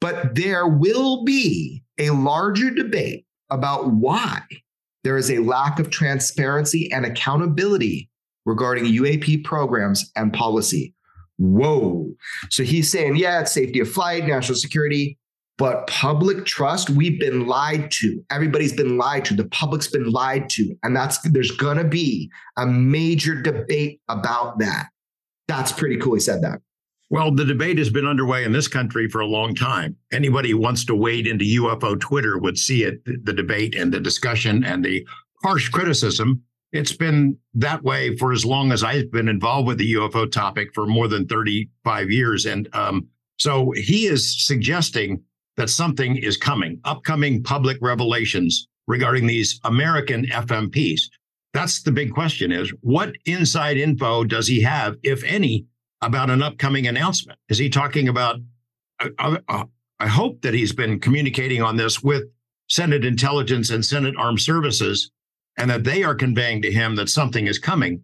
but 0.00 0.34
there 0.34 0.66
will 0.66 1.22
be 1.22 1.82
a 1.98 2.12
larger 2.12 2.70
debate 2.70 3.26
about 3.50 3.90
why 3.90 4.40
there 5.02 5.18
is 5.18 5.30
a 5.30 5.40
lack 5.40 5.78
of 5.78 5.90
transparency 5.90 6.90
and 6.90 7.04
accountability 7.04 8.08
regarding 8.46 8.86
UAP 8.86 9.44
programs 9.44 10.10
and 10.16 10.32
policy. 10.32 10.93
Whoa. 11.38 12.12
So 12.50 12.62
he's 12.62 12.90
saying, 12.90 13.16
yeah, 13.16 13.40
it's 13.40 13.52
safety 13.52 13.80
of 13.80 13.90
flight, 13.90 14.26
national 14.26 14.56
security, 14.56 15.18
but 15.56 15.86
public 15.86 16.46
trust, 16.46 16.90
we've 16.90 17.18
been 17.20 17.46
lied 17.46 17.90
to. 17.92 18.24
Everybody's 18.30 18.72
been 18.72 18.98
lied 18.98 19.24
to. 19.26 19.34
The 19.34 19.48
public's 19.48 19.86
been 19.86 20.10
lied 20.10 20.48
to. 20.50 20.74
And 20.82 20.96
that's 20.96 21.18
there's 21.30 21.52
gonna 21.52 21.84
be 21.84 22.30
a 22.56 22.66
major 22.66 23.40
debate 23.40 24.00
about 24.08 24.58
that. 24.58 24.86
That's 25.46 25.72
pretty 25.72 25.96
cool. 25.98 26.14
He 26.14 26.20
said 26.20 26.42
that. 26.42 26.60
Well, 27.10 27.30
the 27.30 27.44
debate 27.44 27.78
has 27.78 27.90
been 27.90 28.06
underway 28.06 28.44
in 28.44 28.52
this 28.52 28.66
country 28.66 29.08
for 29.08 29.20
a 29.20 29.26
long 29.26 29.54
time. 29.54 29.96
Anybody 30.12 30.50
who 30.50 30.58
wants 30.58 30.84
to 30.86 30.96
wade 30.96 31.26
into 31.26 31.44
UFO 31.44 32.00
Twitter 32.00 32.38
would 32.38 32.58
see 32.58 32.82
it, 32.82 33.04
the 33.04 33.32
debate 33.32 33.76
and 33.76 33.92
the 33.92 34.00
discussion 34.00 34.64
and 34.64 34.84
the 34.84 35.06
harsh 35.42 35.68
criticism 35.68 36.42
it's 36.74 36.92
been 36.92 37.38
that 37.54 37.84
way 37.84 38.16
for 38.16 38.32
as 38.32 38.44
long 38.44 38.72
as 38.72 38.82
I've 38.82 39.10
been 39.12 39.28
involved 39.28 39.68
with 39.68 39.78
the 39.78 39.94
UFO 39.94 40.30
topic 40.30 40.74
for 40.74 40.86
more 40.86 41.06
than 41.06 41.24
35 41.26 42.10
years. 42.10 42.46
And 42.46 42.68
um, 42.74 43.06
so 43.38 43.70
he 43.76 44.06
is 44.06 44.44
suggesting 44.44 45.22
that 45.56 45.70
something 45.70 46.16
is 46.16 46.36
coming, 46.36 46.80
upcoming 46.84 47.44
public 47.44 47.78
revelations 47.80 48.66
regarding 48.88 49.28
these 49.28 49.60
American 49.62 50.26
FMPs. 50.26 51.02
That's 51.52 51.80
the 51.80 51.92
big 51.92 52.12
question 52.12 52.50
is 52.50 52.74
what 52.80 53.12
inside 53.24 53.76
info 53.76 54.24
does 54.24 54.48
he 54.48 54.60
have, 54.62 54.96
if 55.04 55.22
any, 55.22 55.66
about 56.02 56.28
an 56.28 56.42
upcoming 56.42 56.88
announcement? 56.88 57.38
Is 57.48 57.56
he 57.56 57.70
talking 57.70 58.08
about, 58.08 58.40
uh, 58.98 59.10
uh, 59.20 59.38
uh 59.48 59.64
I 60.00 60.08
hope 60.08 60.42
that 60.42 60.54
he's 60.54 60.72
been 60.72 60.98
communicating 60.98 61.62
on 61.62 61.76
this 61.76 62.02
with 62.02 62.24
Senate 62.68 63.04
intelligence 63.04 63.70
and 63.70 63.84
Senate 63.84 64.16
armed 64.18 64.40
services 64.40 65.12
and 65.56 65.70
that 65.70 65.84
they 65.84 66.02
are 66.02 66.14
conveying 66.14 66.62
to 66.62 66.72
him 66.72 66.96
that 66.96 67.08
something 67.08 67.46
is 67.46 67.58
coming. 67.58 68.02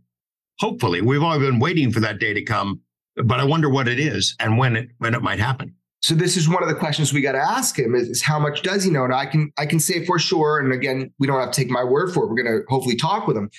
Hopefully, 0.59 1.01
we've 1.01 1.23
all 1.23 1.39
been 1.39 1.59
waiting 1.59 1.91
for 1.91 2.01
that 2.01 2.19
day 2.19 2.35
to 2.35 2.43
come, 2.43 2.81
but 3.17 3.41
I 3.41 3.45
wonder 3.45 3.69
what 3.69 3.89
it 3.89 3.99
is 3.99 4.37
and 4.39 4.59
when 4.59 4.77
it 4.77 4.91
when 4.99 5.15
it 5.15 5.23
might 5.23 5.39
happen. 5.39 5.75
So 6.03 6.15
this 6.15 6.37
is 6.37 6.49
one 6.49 6.63
of 6.63 6.69
the 6.69 6.75
questions 6.75 7.13
we 7.13 7.21
got 7.21 7.33
to 7.33 7.39
ask 7.39 7.79
him 7.79 7.95
is, 7.95 8.09
is, 8.09 8.23
how 8.23 8.39
much 8.39 8.63
does 8.63 8.85
he 8.85 8.91
know? 8.91 9.05
And 9.05 9.15
I 9.15 9.27
can 9.27 9.53
I 9.59 9.67
can 9.67 9.81
say 9.81 10.05
for 10.05 10.19
sure, 10.19 10.59
and 10.59 10.73
again, 10.73 11.13
we 11.19 11.27
don't 11.27 11.41
have 11.41 11.51
to 11.51 11.61
take 11.61 11.71
my 11.71 11.85
word 11.85 12.13
for 12.13 12.25
it. 12.25 12.29
We're 12.29 12.43
going 12.43 12.61
to 12.61 12.65
hopefully 12.69 12.97
talk 12.97 13.27
with 13.27 13.37
him, 13.37 13.51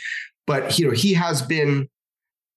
but 0.48 0.78
you 0.78 0.88
know 0.88 0.94
he 0.94 1.14
has 1.14 1.42
been 1.42 1.90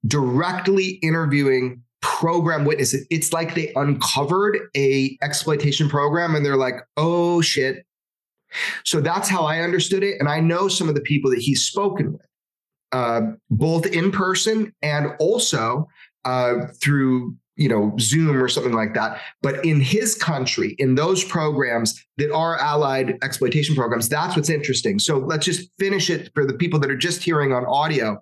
directly 0.07 0.99
interviewing 1.03 1.83
program 2.01 2.67
witnesses. 2.67 3.07
It's 3.11 3.33
like 3.33 3.55
they 3.55 3.73
uncovered 3.77 4.59
a 4.77 5.17
exploitation 5.23 5.89
program 5.89 6.35
and 6.35 6.45
they're 6.45 6.57
like, 6.57 6.77
oh 6.99 7.41
shit, 7.41 7.87
so 8.85 9.01
that's 9.01 9.29
how 9.29 9.45
I 9.45 9.61
understood 9.61 10.03
it. 10.03 10.17
And 10.19 10.29
I 10.29 10.41
know 10.41 10.69
some 10.69 10.89
of 10.89 10.95
the 10.95 11.01
people 11.01 11.31
that 11.31 11.41
he's 11.41 11.63
spoken 11.63 12.13
with, 12.13 12.27
uh, 12.93 13.21
both 13.51 13.87
in 13.87 14.11
person 14.11 14.73
and 14.83 15.13
also 15.19 15.89
uh, 16.25 16.67
through 16.81 17.37
you 17.57 17.69
know 17.69 17.95
zoom 18.01 18.43
or 18.43 18.49
something 18.49 18.73
like 18.73 18.95
that. 18.95 19.21
But 19.43 19.65
in 19.65 19.81
his 19.81 20.15
country 20.15 20.75
in 20.79 20.97
those 20.97 21.23
programs 21.23 22.03
that 22.17 22.33
are 22.33 22.59
allied 22.59 23.17
exploitation 23.23 23.77
programs 23.77 24.09
that's 24.09 24.35
what's 24.37 24.51
interesting. 24.51 24.99
So 24.99 25.19
let's 25.19 25.45
just 25.45 25.71
finish 25.79 26.11
it 26.11 26.31
for 26.35 26.45
the 26.45 26.55
people 26.55 26.81
that 26.81 26.91
are 26.91 26.97
just 26.97 27.23
hearing 27.23 27.53
on 27.53 27.65
audio. 27.67 28.19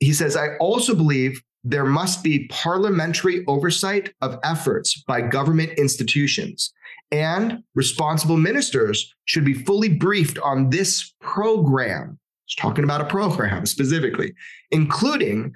He 0.00 0.12
says 0.12 0.36
i 0.36 0.56
also 0.56 0.94
believe 0.94 1.40
there 1.62 1.84
must 1.84 2.22
be 2.22 2.46
parliamentary 2.48 3.44
oversight 3.46 4.12
of 4.20 4.38
efforts 4.44 5.02
by 5.06 5.22
government 5.22 5.72
institutions 5.78 6.72
and 7.14 7.62
responsible 7.76 8.36
ministers 8.36 9.14
should 9.24 9.44
be 9.44 9.54
fully 9.54 9.88
briefed 9.88 10.36
on 10.40 10.70
this 10.70 11.14
program. 11.20 12.18
It's 12.46 12.56
talking 12.56 12.82
about 12.82 13.00
a 13.00 13.06
program 13.06 13.66
specifically, 13.66 14.34
including 14.72 15.54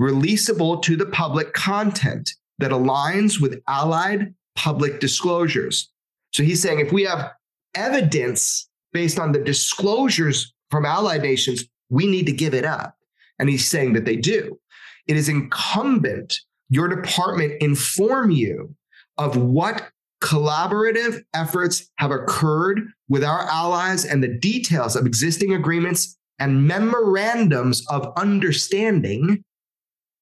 releasable 0.00 0.82
to 0.82 0.96
the 0.96 1.06
public 1.06 1.52
content 1.52 2.32
that 2.58 2.72
aligns 2.72 3.40
with 3.40 3.62
allied 3.68 4.34
public 4.56 4.98
disclosures. 4.98 5.92
So 6.32 6.42
he's 6.42 6.60
saying 6.60 6.80
if 6.80 6.92
we 6.92 7.04
have 7.04 7.30
evidence 7.76 8.68
based 8.92 9.20
on 9.20 9.30
the 9.30 9.38
disclosures 9.38 10.52
from 10.72 10.84
allied 10.84 11.22
nations, 11.22 11.64
we 11.88 12.08
need 12.08 12.26
to 12.26 12.32
give 12.32 12.52
it 12.52 12.64
up. 12.64 12.96
And 13.38 13.48
he's 13.48 13.68
saying 13.68 13.92
that 13.92 14.06
they 14.06 14.16
do. 14.16 14.58
It 15.06 15.16
is 15.16 15.28
incumbent 15.28 16.40
your 16.68 16.88
department 16.88 17.62
inform 17.62 18.32
you 18.32 18.74
of 19.18 19.36
what 19.36 19.88
collaborative 20.22 21.22
efforts 21.34 21.90
have 21.96 22.10
occurred 22.10 22.88
with 23.08 23.22
our 23.22 23.42
allies 23.42 24.04
and 24.04 24.22
the 24.22 24.38
details 24.38 24.96
of 24.96 25.06
existing 25.06 25.52
agreements 25.54 26.16
and 26.38 26.66
memorandums 26.66 27.86
of 27.88 28.12
understanding 28.16 29.44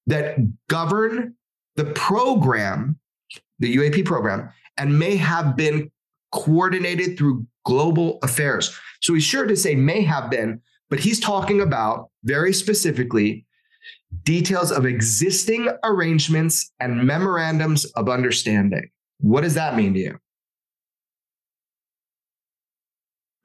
that 0.07 0.37
govern 0.69 1.35
the 1.77 1.87
program, 1.87 2.99
the 3.59 3.77
UAP 3.77 4.05
program, 4.05 4.51
and 4.77 4.99
may 4.99 5.17
have 5.17 5.57
been 5.57 5.91
coordinated 6.33 7.17
through 7.17 7.47
global 7.65 8.19
affairs. 8.23 8.77
So 9.01 9.15
he's 9.15 9.25
sure 9.25 9.47
to 9.47 9.57
say 9.57 9.75
may 9.75 10.03
have 10.03 10.31
been, 10.31 10.61
but 10.91 11.01
he's 11.01 11.21
talking 11.21 11.61
about 11.61 12.11
very 12.25 12.53
specifically 12.53 13.47
details 14.23 14.71
of 14.71 14.87
existing 14.87 15.69
arrangements 15.83 16.73
and 16.81 17.05
memorandums 17.07 17.85
of 17.93 18.09
understanding. 18.09 18.91
What 19.19 19.43
does 19.43 19.55
that 19.55 19.77
mean 19.77 19.95
to 19.95 20.01
you? 20.01 20.19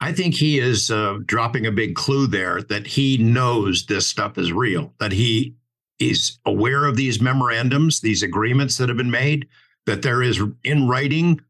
I 0.00 0.12
think 0.12 0.34
he 0.34 0.58
is 0.58 0.90
uh, 0.90 1.18
dropping 1.26 1.66
a 1.66 1.72
big 1.72 1.94
clue 1.94 2.26
there 2.26 2.62
that 2.62 2.86
he 2.86 3.18
knows 3.18 3.84
this 3.84 4.06
stuff 4.06 4.38
is 4.38 4.52
real, 4.52 4.94
that 4.98 5.12
he 5.12 5.54
is 5.98 6.38
aware 6.46 6.86
of 6.86 6.96
these 6.96 7.20
memorandums, 7.20 8.00
these 8.00 8.22
agreements 8.22 8.78
that 8.78 8.88
have 8.88 8.96
been 8.96 9.10
made, 9.10 9.46
that 9.84 10.00
there 10.00 10.22
is 10.22 10.40
in 10.64 10.88
writing 10.88 11.40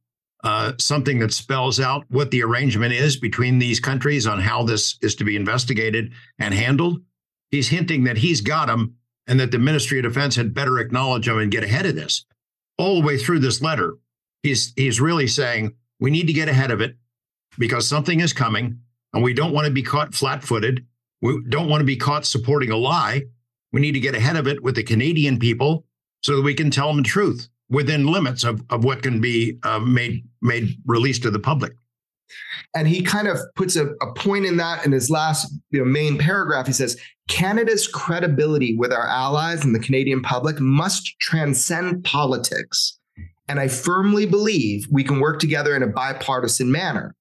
uh, 0.43 0.73
something 0.79 1.19
that 1.21 1.33
spells 1.33 1.79
out 1.79 2.05
what 2.09 2.31
the 2.31 2.43
arrangement 2.43 2.93
is 2.93 3.17
between 3.17 3.59
these 3.59 3.79
countries 3.79 4.27
on 4.27 4.41
how 4.41 4.65
this 4.65 4.99
is 5.03 5.15
to 5.15 5.25
be 5.25 5.37
investigated 5.37 6.13
and 6.39 6.53
handled. 6.53 7.01
He's 7.51 7.69
hinting 7.69 8.05
that 8.05 8.17
he's 8.17 8.41
got 8.41 8.67
them 8.67 8.97
and 9.27 9.39
that 9.39 9.53
the 9.53 9.59
Ministry 9.59 9.99
of 9.99 10.05
Defense 10.05 10.35
had 10.35 10.55
better 10.55 10.79
acknowledge 10.79 11.27
them 11.27 11.39
and 11.39 11.53
get 11.53 11.63
ahead 11.63 11.87
of 11.87 11.95
this. 11.95 12.25
All 12.79 13.01
the 13.01 13.07
way 13.07 13.19
through 13.19 13.41
this 13.41 13.61
letter, 13.61 13.97
he's 14.43 14.73
he's 14.77 15.01
really 15.01 15.27
saying 15.27 15.75
we 15.99 16.11
need 16.11 16.27
to 16.27 16.33
get 16.33 16.49
ahead 16.49 16.71
of 16.71 16.81
it 16.81 16.97
because 17.59 17.87
something 17.87 18.21
is 18.21 18.33
coming 18.33 18.79
and 19.13 19.23
we 19.23 19.35
don't 19.35 19.53
want 19.53 19.67
to 19.67 19.73
be 19.73 19.83
caught 19.83 20.15
flat-footed. 20.15 20.85
We 21.23 21.43
don't 21.49 21.69
want 21.69 21.81
to 21.81 21.85
be 21.85 21.97
caught 21.97 22.25
supporting 22.25 22.71
a 22.71 22.77
lie. 22.77 23.23
We 23.73 23.81
need 23.81 23.93
to 23.93 24.01
get 24.01 24.15
ahead 24.15 24.37
of 24.37 24.47
it 24.47 24.63
with 24.63 24.75
the 24.75 24.83
Canadian 24.83 25.39
people 25.39 25.85
so 26.23 26.37
that 26.37 26.43
we 26.43 26.55
can 26.55 26.71
tell 26.71 26.89
them 26.89 26.99
the 26.99 27.09
truth 27.09 27.49
within 27.69 28.07
limits 28.07 28.45
of, 28.45 28.63
of 28.71 28.85
what 28.85 29.03
can 29.03 29.21
be 29.21 29.59
uh, 29.63 29.79
made 29.79 30.25
made 30.43 30.77
released 30.87 31.23
to 31.23 31.31
the 31.31 31.39
public. 31.39 31.73
And 32.75 32.87
he 32.87 33.03
kind 33.03 33.27
of 33.27 33.39
puts 33.57 33.77
a, 33.77 33.87
a 34.01 34.13
point 34.15 34.47
in 34.47 34.57
that 34.59 34.87
in 34.87 34.93
his 34.93 35.11
last 35.11 35.53
you 35.71 35.81
know, 35.81 35.85
main 35.85 36.17
paragraph. 36.17 36.67
He 36.67 36.73
says 36.73 36.97
Canada's 37.29 37.89
credibility 37.89 38.77
with 38.77 38.93
our 38.93 39.07
allies 39.07 39.65
and 39.65 39.75
the 39.75 39.81
Canadian 39.81 40.23
public 40.23 40.61
must 40.61 41.19
transcend 41.21 42.05
politics. 42.05 42.99
And 43.51 43.59
I 43.59 43.67
firmly 43.67 44.27
believe 44.27 44.87
we 44.93 45.03
can 45.03 45.19
work 45.19 45.41
together 45.41 45.75
in 45.75 45.83
a 45.83 45.89
bipartisan 45.89 46.71
manner. 46.71 47.17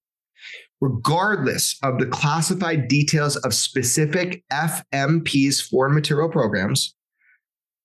Regardless 0.79 1.75
of 1.81 1.97
the 1.97 2.05
classified 2.05 2.87
details 2.87 3.35
of 3.37 3.51
specific 3.51 4.43
FMP's 4.53 5.59
foreign 5.59 5.95
material 5.95 6.29
programs, 6.29 6.95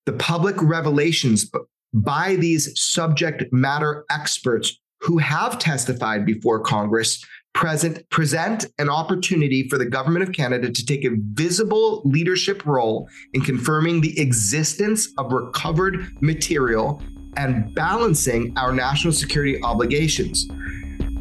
the 0.04 0.12
public 0.12 0.60
revelations 0.60 1.50
by 1.94 2.36
these 2.36 2.78
subject 2.78 3.50
matter 3.50 4.04
experts 4.10 4.78
who 5.00 5.16
have 5.16 5.58
testified 5.58 6.26
before 6.26 6.60
Congress 6.60 7.24
present, 7.54 8.06
present 8.10 8.66
an 8.78 8.90
opportunity 8.90 9.66
for 9.70 9.78
the 9.78 9.86
government 9.86 10.22
of 10.22 10.34
Canada 10.34 10.70
to 10.70 10.84
take 10.84 11.06
a 11.06 11.16
visible 11.32 12.02
leadership 12.04 12.66
role 12.66 13.08
in 13.32 13.40
confirming 13.40 14.02
the 14.02 14.20
existence 14.20 15.08
of 15.16 15.32
recovered 15.32 16.08
material 16.20 17.02
and 17.36 17.74
balancing 17.74 18.52
our 18.56 18.72
national 18.72 19.12
security 19.12 19.62
obligations. 19.62 20.46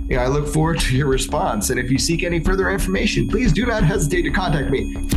You 0.09 0.17
know, 0.17 0.23
I 0.23 0.27
look 0.27 0.47
forward 0.47 0.79
to 0.81 0.95
your 0.95 1.07
response. 1.07 1.69
And 1.69 1.79
if 1.79 1.89
you 1.89 1.97
seek 1.97 2.23
any 2.23 2.39
further 2.39 2.69
information, 2.69 3.27
please 3.27 3.53
do 3.53 3.65
not 3.65 3.83
hesitate 3.83 4.23
to 4.23 4.31
contact 4.31 4.69
me. 4.69 5.09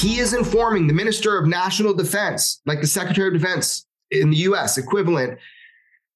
he 0.00 0.18
is 0.18 0.32
informing 0.32 0.86
the 0.86 0.94
Minister 0.94 1.36
of 1.36 1.46
National 1.46 1.92
Defense, 1.92 2.62
like 2.64 2.80
the 2.80 2.86
Secretary 2.86 3.28
of 3.28 3.34
Defense 3.34 3.84
in 4.10 4.30
the 4.30 4.36
US 4.38 4.78
equivalent, 4.78 5.38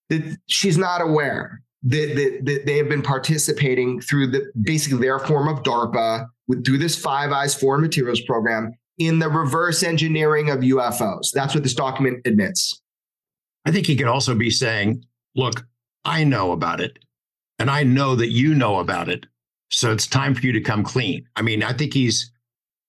that 0.09 0.39
she's 0.47 0.79
not 0.79 1.03
aware 1.03 1.63
that, 1.85 2.15
that, 2.15 2.45
that 2.45 2.67
they 2.67 2.79
have 2.79 2.89
been 2.89 3.03
participating 3.03 4.01
through 4.01 4.29
the 4.29 4.51
basically 4.63 4.99
their 4.99 5.19
form 5.19 5.49
of 5.49 5.63
DARPA 5.63 6.27
with, 6.49 6.65
through 6.65 6.79
this 6.79 6.99
Five 6.99 7.31
Eyes 7.31 7.55
Foreign 7.55 7.83
Materials 7.83 8.21
Program 8.23 8.73
in 8.99 9.19
the 9.19 9.29
reverse 9.29 9.83
engineering 9.83 10.51
of 10.51 10.61
UFOs. 10.61 11.31
That's 11.33 11.55
what 11.55 11.63
this 11.63 11.75
document 11.75 12.27
admits. 12.27 12.81
I 13.67 13.71
think 13.71 13.87
he 13.87 13.97
could 13.97 14.07
also 14.07 14.35
be 14.35 14.51
saying, 14.51 15.05
look, 15.37 15.67
I 16.05 16.25
know 16.25 16.53
about 16.53 16.81
it, 16.81 16.99
and 17.59 17.71
I 17.71 17.83
know 17.83 18.15
that 18.17 18.31
you 18.31 18.55
know 18.55 18.79
about 18.79 19.09
it. 19.09 19.27
So 19.71 19.91
it's 19.93 20.07
time 20.07 20.35
for 20.35 20.43
you 20.43 20.53
to 20.53 20.61
come 20.61 20.85
clean. 20.85 21.27
I 21.37 21.43
mean, 21.43 21.63
I 21.63 21.73
think 21.73 21.93
he's 21.93 22.31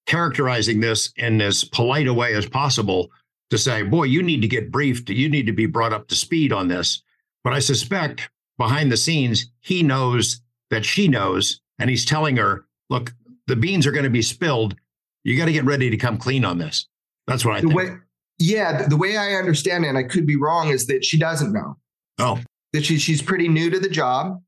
characterizing 0.06 0.80
this 0.80 1.12
in 1.18 1.42
as 1.42 1.64
polite 1.64 2.08
a 2.08 2.14
way 2.14 2.34
as 2.36 2.46
possible 2.46 3.10
to 3.50 3.58
say, 3.58 3.84
boy, 3.84 4.04
you 4.04 4.22
need 4.22 4.42
to 4.42 4.48
get 4.48 4.72
briefed. 4.72 5.10
You 5.10 5.30
need 5.30 5.48
to 5.48 5.54
be 5.54 5.66
brought 5.66 5.94
up 5.94 6.08
to 6.10 6.16
speed 6.16 6.54
on 6.54 6.68
this. 6.68 7.02
But 7.44 7.54
I 7.54 7.60
suspect 7.60 8.30
behind 8.58 8.92
the 8.92 8.98
scenes, 8.98 9.52
he 9.62 9.84
knows 9.84 10.42
that 10.70 10.86
she 10.86 11.08
knows, 11.08 11.62
and 11.80 11.90
he's 11.90 12.06
telling 12.06 12.38
her, 12.38 12.66
look, 12.90 13.14
the 13.48 13.56
beans 13.56 13.86
are 13.86 13.92
going 13.92 14.04
to 14.04 14.10
be 14.10 14.22
spilled. 14.22 14.76
You 15.24 15.38
got 15.38 15.46
to 15.46 15.52
get 15.52 15.66
ready 15.66 15.90
to 15.90 15.98
come 15.98 16.18
clean 16.18 16.46
on 16.46 16.58
this. 16.58 16.88
That's 17.28 17.46
what 17.46 17.56
I 17.56 17.62
the 17.62 17.68
think. 17.68 17.78
Way, 17.78 17.98
yeah, 18.40 18.88
the 18.88 18.98
way 18.98 19.18
I 19.18 19.34
understand 19.34 19.86
it, 19.86 19.90
and 19.90 19.98
I 19.98 20.04
could 20.04 20.26
be 20.26 20.36
wrong, 20.36 20.70
is 20.70 20.88
that 20.88 21.04
she 21.04 21.18
doesn't 21.18 21.54
know. 21.54 21.78
Oh. 22.20 22.40
That 22.74 22.86
she, 22.86 22.98
she's 22.98 23.22
pretty 23.22 23.48
new 23.48 23.70
to 23.70 23.80
the 23.80 23.90
job 23.90 24.42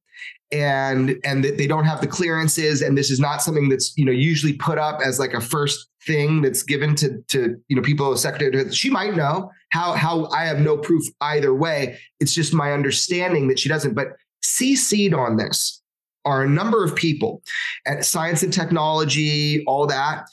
and 0.52 1.18
and 1.24 1.44
that 1.44 1.58
they 1.58 1.68
don't 1.68 1.84
have 1.84 2.00
the 2.00 2.08
clearances 2.08 2.82
and 2.82 2.98
this 2.98 3.12
is 3.12 3.20
not 3.20 3.42
something 3.42 3.68
that's 3.68 3.98
you 3.98 4.06
know 4.06 4.12
usually 4.12 4.54
put 4.54 4.78
up 4.78 5.02
as 5.04 5.20
like 5.20 5.34
a 5.34 5.42
first 5.42 5.90
thing 6.08 6.42
that's 6.42 6.64
given 6.64 6.96
to 6.96 7.22
to 7.28 7.62
you 7.68 7.76
know 7.76 7.82
people 7.82 8.16
secretary 8.18 8.72
she 8.72 8.90
might 8.90 9.16
know. 9.16 9.52
How 9.70 9.94
how 9.94 10.28
i 10.28 10.46
have 10.46 10.60
no 10.60 10.78
proof 10.78 11.04
either 11.22 11.54
way. 11.54 12.00
It's 12.20 12.34
just 12.34 12.54
my 12.54 12.72
understanding 12.72 13.48
that 13.50 13.60
she 13.60 13.70
doesn't. 13.70 13.94
But 13.94 14.14
cc'd 14.44 15.14
on 15.14 15.38
this 15.38 15.82
are 16.26 16.44
a 16.44 16.50
number 16.50 16.84
of 16.84 16.96
people 16.96 17.42
at 17.86 18.06
science 18.06 18.44
and 18.44 18.54
technology 18.54 19.64
all 19.66 19.86
that. 19.88 20.26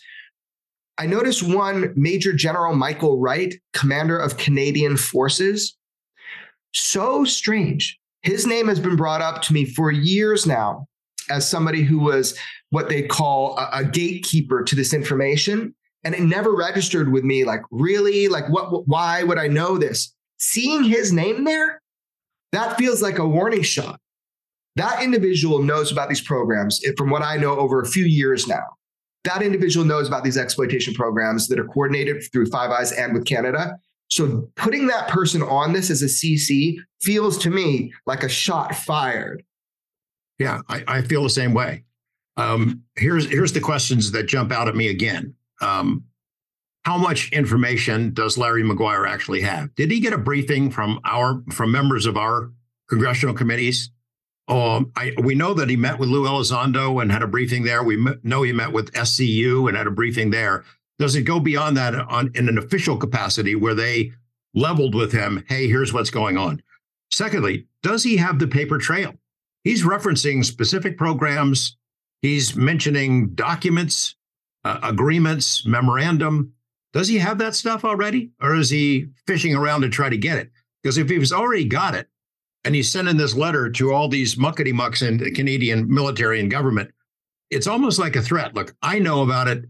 I 0.96 1.06
noticed 1.06 1.42
one 1.42 1.92
major 1.96 2.32
general 2.32 2.74
michael 2.74 3.18
wright 3.18 3.54
commander 3.72 4.18
of 4.18 4.38
canadian 4.38 4.96
forces. 4.96 5.76
So 6.72 7.24
strange. 7.24 7.98
His 8.22 8.46
name 8.46 8.68
has 8.68 8.80
been 8.80 8.96
brought 8.96 9.20
up 9.20 9.42
to 9.42 9.52
me 9.52 9.64
for 9.66 9.90
years 9.90 10.46
now 10.46 10.86
as 11.30 11.48
somebody 11.48 11.82
who 11.82 11.98
was 11.98 12.36
what 12.70 12.88
they 12.88 13.02
call 13.02 13.58
a, 13.58 13.68
a 13.72 13.84
gatekeeper 13.84 14.62
to 14.62 14.74
this 14.74 14.92
information. 14.92 15.74
And 16.04 16.14
it 16.14 16.22
never 16.22 16.54
registered 16.54 17.12
with 17.12 17.24
me 17.24 17.44
like, 17.44 17.62
really? 17.70 18.28
Like, 18.28 18.48
what, 18.50 18.86
why 18.86 19.22
would 19.22 19.38
I 19.38 19.48
know 19.48 19.78
this? 19.78 20.14
Seeing 20.38 20.84
his 20.84 21.12
name 21.12 21.44
there, 21.44 21.80
that 22.52 22.76
feels 22.76 23.02
like 23.02 23.18
a 23.18 23.26
warning 23.26 23.62
shot. 23.62 23.98
That 24.76 25.02
individual 25.02 25.62
knows 25.62 25.92
about 25.92 26.08
these 26.08 26.20
programs 26.20 26.80
eh, 26.84 26.92
from 26.96 27.10
what 27.10 27.22
I 27.22 27.36
know 27.36 27.56
over 27.56 27.80
a 27.80 27.86
few 27.86 28.04
years 28.04 28.46
now. 28.46 28.64
That 29.24 29.42
individual 29.42 29.86
knows 29.86 30.08
about 30.08 30.24
these 30.24 30.36
exploitation 30.36 30.94
programs 30.94 31.48
that 31.48 31.58
are 31.58 31.64
coordinated 31.64 32.22
through 32.32 32.46
Five 32.46 32.70
Eyes 32.70 32.92
and 32.92 33.14
with 33.14 33.24
Canada. 33.24 33.78
So 34.08 34.50
putting 34.56 34.86
that 34.88 35.08
person 35.08 35.42
on 35.42 35.72
this 35.72 35.90
as 35.90 36.02
a 36.02 36.06
CC 36.06 36.76
feels 37.00 37.38
to 37.38 37.50
me 37.50 37.92
like 38.06 38.22
a 38.22 38.28
shot 38.28 38.74
fired. 38.74 39.42
Yeah, 40.38 40.60
I, 40.68 40.84
I 40.86 41.02
feel 41.02 41.22
the 41.22 41.30
same 41.30 41.54
way. 41.54 41.84
Um, 42.36 42.82
here's 42.96 43.28
here's 43.28 43.52
the 43.52 43.60
questions 43.60 44.10
that 44.12 44.24
jump 44.24 44.50
out 44.50 44.68
at 44.68 44.74
me 44.74 44.88
again. 44.88 45.34
Um, 45.60 46.04
how 46.84 46.98
much 46.98 47.32
information 47.32 48.12
does 48.12 48.36
Larry 48.36 48.62
Maguire 48.62 49.06
actually 49.06 49.40
have? 49.40 49.74
Did 49.74 49.90
he 49.90 50.00
get 50.00 50.12
a 50.12 50.18
briefing 50.18 50.70
from 50.70 51.00
our 51.04 51.42
from 51.52 51.70
members 51.72 52.06
of 52.06 52.16
our 52.16 52.50
congressional 52.88 53.34
committees? 53.34 53.90
Um, 54.46 54.92
I, 54.94 55.12
we 55.22 55.34
know 55.34 55.54
that 55.54 55.70
he 55.70 55.76
met 55.76 55.98
with 55.98 56.10
Lou 56.10 56.26
Elizondo 56.26 57.00
and 57.00 57.10
had 57.10 57.22
a 57.22 57.26
briefing 57.26 57.62
there. 57.62 57.82
We 57.82 58.04
know 58.22 58.42
he 58.42 58.52
met 58.52 58.72
with 58.72 58.92
SCU 58.92 59.68
and 59.68 59.76
had 59.76 59.86
a 59.86 59.90
briefing 59.90 60.30
there. 60.30 60.64
Does 60.98 61.16
it 61.16 61.22
go 61.22 61.40
beyond 61.40 61.76
that 61.78 61.94
on 61.94 62.30
in 62.34 62.48
an 62.48 62.58
official 62.58 62.96
capacity 62.98 63.54
where 63.54 63.74
they 63.74 64.12
leveled 64.54 64.94
with 64.94 65.12
him? 65.12 65.44
Hey, 65.48 65.66
here's 65.66 65.92
what's 65.92 66.10
going 66.10 66.36
on. 66.36 66.62
Secondly, 67.10 67.66
does 67.82 68.02
he 68.02 68.18
have 68.18 68.38
the 68.38 68.46
paper 68.46 68.76
trail? 68.76 69.14
He's 69.64 69.82
referencing 69.82 70.44
specific 70.44 70.96
programs. 70.96 71.76
He's 72.22 72.54
mentioning 72.54 73.34
documents, 73.34 74.14
uh, 74.64 74.78
agreements, 74.82 75.66
memorandum. 75.66 76.52
Does 76.92 77.08
he 77.08 77.18
have 77.18 77.38
that 77.38 77.54
stuff 77.56 77.84
already, 77.84 78.30
or 78.40 78.54
is 78.54 78.70
he 78.70 79.08
fishing 79.26 79.54
around 79.54 79.80
to 79.80 79.88
try 79.88 80.08
to 80.08 80.16
get 80.16 80.38
it? 80.38 80.50
Because 80.82 80.96
if 80.98 81.08
he's 81.08 81.32
already 81.32 81.64
got 81.64 81.94
it, 81.94 82.08
and 82.64 82.74
he's 82.74 82.90
sending 82.90 83.16
this 83.16 83.34
letter 83.34 83.68
to 83.70 83.92
all 83.92 84.08
these 84.08 84.36
muckety 84.36 84.72
mucks 84.72 85.02
in 85.02 85.18
the 85.18 85.30
Canadian 85.30 85.92
military 85.92 86.40
and 86.40 86.50
government, 86.50 86.90
it's 87.50 87.66
almost 87.66 87.98
like 87.98 88.16
a 88.16 88.22
threat. 88.22 88.54
Look, 88.54 88.74
I 88.82 88.98
know 88.98 89.22
about 89.22 89.48
it, 89.48 89.64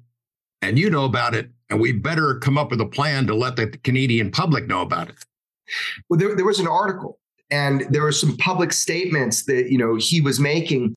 and 0.62 0.78
you 0.78 0.90
know 0.90 1.04
about 1.04 1.34
it, 1.34 1.50
and 1.70 1.80
we 1.80 1.92
better 1.92 2.38
come 2.38 2.56
up 2.56 2.70
with 2.70 2.80
a 2.80 2.86
plan 2.86 3.26
to 3.26 3.34
let 3.34 3.56
the 3.56 3.68
Canadian 3.68 4.30
public 4.30 4.66
know 4.66 4.82
about 4.82 5.08
it. 5.08 5.16
Well, 6.08 6.18
there, 6.18 6.36
there 6.36 6.44
was 6.44 6.60
an 6.60 6.68
article, 6.68 7.18
and 7.54 7.86
there 7.90 8.02
were 8.02 8.12
some 8.12 8.36
public 8.36 8.72
statements 8.72 9.44
that 9.44 9.70
you 9.70 9.78
know 9.78 9.94
he 9.94 10.20
was 10.20 10.40
making 10.40 10.94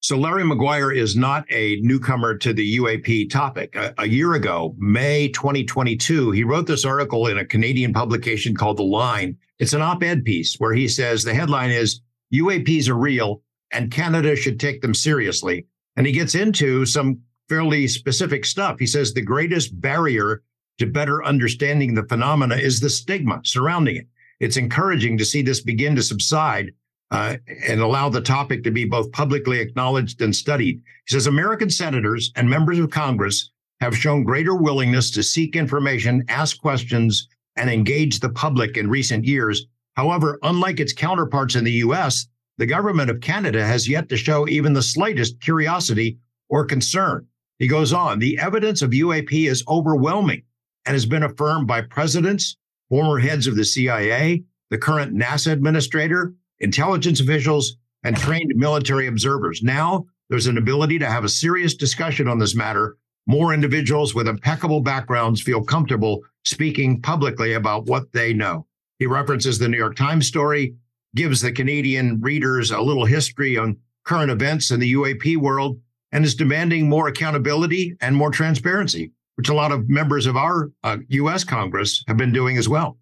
so 0.00 0.16
Larry 0.16 0.44
Maguire 0.44 0.92
is 0.92 1.16
not 1.16 1.44
a 1.50 1.80
newcomer 1.80 2.36
to 2.38 2.52
the 2.52 2.78
UAP 2.78 3.28
topic. 3.28 3.74
A, 3.74 3.92
a, 3.98 4.06
year 4.06 4.34
ago, 4.34 4.76
May 4.78 5.28
2022, 5.28 6.30
he 6.30 6.44
wrote 6.44 6.68
this 6.68 6.84
article 6.84 7.26
in 7.26 7.38
a 7.38 7.44
Canadian 7.44 7.92
publication 7.92 8.54
called 8.54 8.76
The 8.76 8.84
Line. 8.84 9.36
It's 9.58 9.72
an 9.72 9.82
op-ed 9.82 10.24
piece 10.24 10.60
where 10.60 10.74
he 10.74 10.86
says 10.86 11.24
the 11.24 11.34
headline 11.34 11.70
is 11.70 12.02
UAPs 12.32 12.88
are 12.88 12.94
real 12.94 13.42
and 13.72 13.90
Canada 13.90 14.36
should 14.36 14.60
take 14.60 14.80
them 14.80 14.94
seriously. 14.94 15.66
And 15.96 16.06
he 16.06 16.12
gets 16.12 16.36
into 16.36 16.86
some 16.86 17.20
fairly 17.48 17.88
specific 17.88 18.44
stuff. 18.44 18.78
He 18.78 18.86
says 18.86 19.12
the 19.12 19.22
greatest 19.22 19.80
barrier 19.80 20.42
to 20.78 20.86
better 20.86 21.24
understanding 21.24 21.94
the 21.94 22.06
phenomena 22.06 22.56
is 22.56 22.78
the 22.78 22.90
stigma 22.90 23.40
surrounding 23.42 23.96
it. 23.96 24.06
It's 24.40 24.56
encouraging 24.56 25.16
to 25.18 25.24
see 25.24 25.42
this 25.42 25.62
begin 25.62 25.96
to 25.96 26.02
subside 26.02 26.72
uh, 27.10 27.36
and 27.66 27.80
allow 27.80 28.08
the 28.08 28.20
topic 28.20 28.64
to 28.64 28.70
be 28.70 28.84
both 28.84 29.12
publicly 29.12 29.60
acknowledged 29.60 30.20
and 30.22 30.34
studied. 30.34 30.82
He 31.06 31.12
says 31.12 31.26
American 31.26 31.70
senators 31.70 32.32
and 32.36 32.48
members 32.48 32.78
of 32.78 32.90
Congress 32.90 33.50
have 33.80 33.96
shown 33.96 34.24
greater 34.24 34.54
willingness 34.54 35.10
to 35.12 35.22
seek 35.22 35.54
information, 35.54 36.24
ask 36.28 36.60
questions, 36.60 37.28
and 37.56 37.70
engage 37.70 38.20
the 38.20 38.30
public 38.30 38.76
in 38.76 38.90
recent 38.90 39.24
years. 39.24 39.66
However, 39.94 40.38
unlike 40.42 40.80
its 40.80 40.92
counterparts 40.92 41.54
in 41.54 41.64
the 41.64 41.72
US, 41.72 42.26
the 42.58 42.66
government 42.66 43.10
of 43.10 43.20
Canada 43.20 43.64
has 43.64 43.88
yet 43.88 44.08
to 44.08 44.16
show 44.16 44.48
even 44.48 44.72
the 44.72 44.82
slightest 44.82 45.40
curiosity 45.40 46.18
or 46.48 46.64
concern. 46.64 47.26
He 47.58 47.68
goes 47.68 47.92
on, 47.92 48.18
the 48.18 48.38
evidence 48.38 48.82
of 48.82 48.90
UAP 48.90 49.48
is 49.48 49.64
overwhelming 49.68 50.42
and 50.84 50.94
has 50.94 51.06
been 51.06 51.22
affirmed 51.22 51.66
by 51.66 51.82
presidents, 51.82 52.56
former 52.88 53.18
heads 53.18 53.46
of 53.46 53.56
the 53.56 53.64
CIA, 53.64 54.44
the 54.70 54.78
current 54.78 55.14
NASA 55.14 55.52
administrator, 55.52 56.34
intelligence 56.60 57.20
officials, 57.20 57.76
and 58.02 58.16
trained 58.16 58.52
military 58.54 59.06
observers. 59.06 59.62
Now 59.62 60.06
there's 60.28 60.46
an 60.46 60.58
ability 60.58 60.98
to 60.98 61.10
have 61.10 61.24
a 61.24 61.28
serious 61.28 61.74
discussion 61.74 62.28
on 62.28 62.38
this 62.38 62.54
matter. 62.54 62.96
More 63.26 63.52
individuals 63.52 64.14
with 64.14 64.28
impeccable 64.28 64.80
backgrounds 64.80 65.42
feel 65.42 65.62
comfortable 65.62 66.22
speaking 66.44 67.02
publicly 67.02 67.54
about 67.54 67.86
what 67.86 68.12
they 68.12 68.32
know. 68.32 68.66
He 68.98 69.06
references 69.06 69.58
the 69.58 69.68
New 69.68 69.76
York 69.76 69.96
Times 69.96 70.26
story, 70.26 70.76
gives 71.14 71.40
the 71.40 71.52
Canadian 71.52 72.20
readers 72.20 72.70
a 72.70 72.80
little 72.80 73.04
history 73.04 73.56
on 73.56 73.78
current 74.04 74.30
events 74.30 74.70
in 74.70 74.80
the 74.80 74.94
UAP 74.94 75.36
world, 75.36 75.80
and 76.12 76.24
is 76.24 76.34
demanding 76.34 76.88
more 76.88 77.08
accountability 77.08 77.96
and 78.00 78.14
more 78.14 78.30
transparency, 78.30 79.10
which 79.36 79.48
a 79.48 79.54
lot 79.54 79.72
of 79.72 79.88
members 79.88 80.26
of 80.26 80.36
our 80.36 80.70
uh, 80.82 80.98
US 81.08 81.44
Congress 81.44 82.04
have 82.08 82.16
been 82.16 82.32
doing 82.32 82.56
as 82.56 82.68
well. 82.68 82.98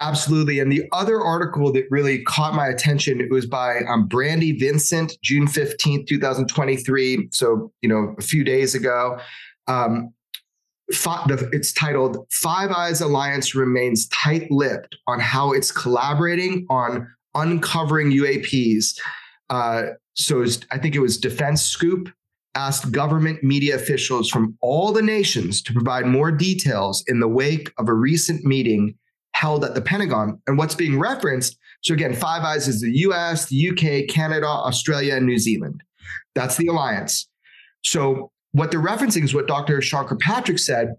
Absolutely. 0.00 0.60
And 0.60 0.70
the 0.70 0.84
other 0.92 1.20
article 1.20 1.72
that 1.72 1.84
really 1.90 2.22
caught 2.22 2.54
my 2.54 2.68
attention, 2.68 3.20
it 3.20 3.30
was 3.30 3.46
by 3.46 3.80
um, 3.88 4.08
Brandi 4.08 4.58
Vincent, 4.58 5.14
June 5.22 5.46
15th, 5.46 6.06
2023. 6.06 7.28
So, 7.32 7.72
you 7.82 7.88
know, 7.88 8.14
a 8.16 8.22
few 8.22 8.44
days 8.44 8.76
ago. 8.76 9.18
Um, 9.66 10.14
it's 10.90 11.72
titled 11.72 12.26
Five 12.30 12.70
Eyes 12.70 13.00
Alliance 13.00 13.54
Remains 13.54 14.08
Tight 14.08 14.50
Lipped 14.50 14.96
on 15.06 15.20
How 15.20 15.52
It's 15.52 15.72
Collaborating 15.72 16.64
on 16.70 17.06
Uncovering 17.34 18.10
UAPs. 18.10 18.98
Uh, 19.50 19.82
so 20.14 20.38
was, 20.38 20.60
I 20.70 20.78
think 20.78 20.94
it 20.94 21.00
was 21.00 21.18
Defense 21.18 21.62
Scoop 21.62 22.08
asked 22.54 22.92
government 22.92 23.42
media 23.42 23.76
officials 23.76 24.28
from 24.28 24.56
all 24.60 24.92
the 24.92 25.02
nations 25.02 25.62
to 25.62 25.72
provide 25.72 26.06
more 26.06 26.30
details 26.32 27.04
in 27.06 27.20
the 27.20 27.28
wake 27.28 27.72
of 27.78 27.88
a 27.88 27.94
recent 27.94 28.44
meeting 28.44 28.94
held 29.34 29.64
at 29.64 29.74
the 29.74 29.80
Pentagon. 29.80 30.40
And 30.46 30.58
what's 30.58 30.74
being 30.74 30.98
referenced, 30.98 31.56
so 31.82 31.94
again, 31.94 32.14
Five 32.14 32.42
Eyes 32.42 32.66
is 32.66 32.80
the 32.80 32.90
US, 32.90 33.46
the 33.46 33.70
UK, 33.70 34.12
Canada, 34.12 34.46
Australia, 34.46 35.14
and 35.14 35.26
New 35.26 35.38
Zealand. 35.38 35.82
That's 36.34 36.56
the 36.56 36.66
alliance. 36.66 37.28
So 37.84 38.32
what 38.52 38.70
they're 38.70 38.80
referencing 38.80 39.22
is 39.22 39.34
what 39.34 39.46
Dr. 39.46 39.80
Sean 39.80 40.06
Kirkpatrick 40.06 40.58
said 40.58 40.94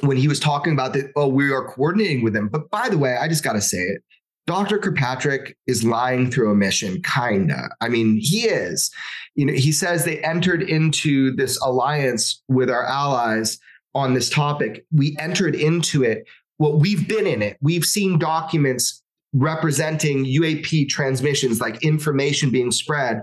when 0.00 0.16
he 0.16 0.28
was 0.28 0.40
talking 0.40 0.72
about 0.72 0.92
that, 0.94 1.12
oh, 1.16 1.28
we 1.28 1.52
are 1.52 1.68
coordinating 1.68 2.22
with 2.22 2.32
them. 2.32 2.48
But 2.48 2.70
by 2.70 2.88
the 2.88 2.98
way, 2.98 3.16
I 3.16 3.28
just 3.28 3.44
got 3.44 3.52
to 3.54 3.60
say 3.60 3.78
it. 3.78 4.02
Dr. 4.46 4.78
Kirkpatrick 4.78 5.56
is 5.66 5.84
lying 5.84 6.30
through 6.30 6.50
omission, 6.50 7.00
kinda. 7.02 7.70
I 7.80 7.88
mean, 7.88 8.18
he 8.20 8.42
is. 8.42 8.90
You 9.34 9.46
know, 9.46 9.54
he 9.54 9.72
says 9.72 10.04
they 10.04 10.22
entered 10.22 10.62
into 10.62 11.34
this 11.34 11.58
alliance 11.62 12.42
with 12.48 12.68
our 12.68 12.84
allies 12.84 13.58
on 13.94 14.12
this 14.12 14.28
topic. 14.28 14.84
We 14.92 15.16
entered 15.18 15.54
into 15.54 16.02
it 16.02 16.26
well, 16.58 16.78
we've 16.78 17.08
been 17.08 17.26
in 17.26 17.42
it. 17.42 17.56
We've 17.60 17.84
seen 17.84 18.18
documents 18.18 19.02
representing 19.32 20.24
UAP 20.24 20.88
transmissions, 20.88 21.60
like 21.60 21.82
information 21.82 22.50
being 22.50 22.70
spread. 22.70 23.22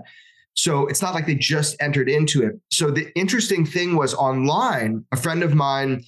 So 0.54 0.86
it's 0.86 1.00
not 1.00 1.14
like 1.14 1.26
they 1.26 1.34
just 1.34 1.76
entered 1.80 2.10
into 2.10 2.42
it. 2.42 2.60
So 2.70 2.90
the 2.90 3.10
interesting 3.18 3.64
thing 3.64 3.96
was 3.96 4.12
online, 4.12 5.04
a 5.12 5.16
friend 5.16 5.42
of 5.42 5.54
mine 5.54 6.04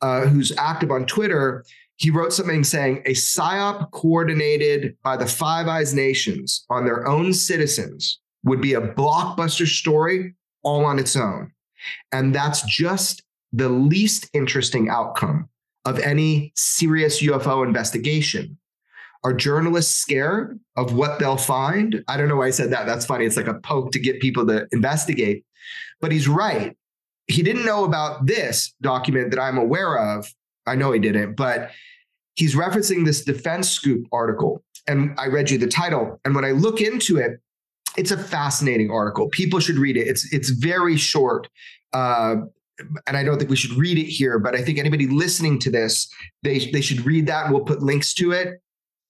uh, 0.00 0.26
who's 0.26 0.52
active 0.56 0.92
on 0.92 1.04
Twitter, 1.06 1.64
he 1.98 2.10
wrote 2.10 2.32
something 2.32 2.62
saying 2.62 3.02
a 3.06 3.12
PSYOP 3.14 3.90
coordinated 3.90 4.96
by 5.02 5.16
the 5.16 5.26
Five 5.26 5.66
Eyes 5.66 5.92
nations 5.92 6.64
on 6.70 6.84
their 6.84 7.06
own 7.08 7.34
citizens 7.34 8.20
would 8.44 8.60
be 8.60 8.74
a 8.74 8.80
blockbuster 8.80 9.66
story 9.66 10.34
all 10.62 10.84
on 10.84 11.00
its 11.00 11.16
own. 11.16 11.50
And 12.12 12.32
that's 12.32 12.62
just 12.62 13.24
the 13.52 13.68
least 13.68 14.30
interesting 14.32 14.88
outcome 14.88 15.48
of 15.84 15.98
any 15.98 16.52
serious 16.54 17.20
UFO 17.20 17.66
investigation. 17.66 18.58
Are 19.24 19.32
journalists 19.32 19.98
scared 19.98 20.60
of 20.76 20.94
what 20.94 21.18
they'll 21.18 21.36
find? 21.36 22.04
I 22.06 22.16
don't 22.16 22.28
know 22.28 22.36
why 22.36 22.46
I 22.46 22.50
said 22.50 22.70
that. 22.70 22.86
That's 22.86 23.06
funny. 23.06 23.24
It's 23.24 23.36
like 23.36 23.48
a 23.48 23.54
poke 23.54 23.90
to 23.92 23.98
get 23.98 24.20
people 24.20 24.46
to 24.46 24.68
investigate. 24.70 25.44
But 26.00 26.12
he's 26.12 26.28
right. 26.28 26.76
He 27.26 27.42
didn't 27.42 27.64
know 27.64 27.84
about 27.84 28.26
this 28.26 28.72
document 28.80 29.32
that 29.32 29.40
I'm 29.40 29.58
aware 29.58 29.98
of. 29.98 30.32
I 30.64 30.76
know 30.76 30.92
he 30.92 31.00
didn't, 31.00 31.34
but 31.34 31.72
he's 32.38 32.54
referencing 32.54 33.04
this 33.04 33.24
Defense 33.24 33.68
Scoop 33.68 34.06
article. 34.12 34.62
And 34.86 35.14
I 35.18 35.26
read 35.26 35.50
you 35.50 35.58
the 35.58 35.66
title. 35.66 36.18
And 36.24 36.34
when 36.34 36.44
I 36.44 36.52
look 36.52 36.80
into 36.80 37.18
it, 37.18 37.40
it's 37.96 38.12
a 38.12 38.16
fascinating 38.16 38.90
article. 38.90 39.28
People 39.28 39.60
should 39.60 39.76
read 39.76 39.96
it. 39.96 40.06
It's 40.06 40.32
it's 40.32 40.50
very 40.50 40.96
short. 40.96 41.48
Uh, 41.92 42.36
and 43.08 43.16
I 43.16 43.24
don't 43.24 43.38
think 43.38 43.50
we 43.50 43.56
should 43.56 43.72
read 43.72 43.98
it 43.98 44.06
here, 44.06 44.38
but 44.38 44.54
I 44.54 44.62
think 44.62 44.78
anybody 44.78 45.08
listening 45.08 45.58
to 45.60 45.70
this, 45.70 46.08
they 46.42 46.70
they 46.72 46.80
should 46.80 47.04
read 47.04 47.26
that. 47.26 47.50
We'll 47.50 47.64
put 47.64 47.82
links 47.82 48.14
to 48.14 48.30
it. 48.30 48.62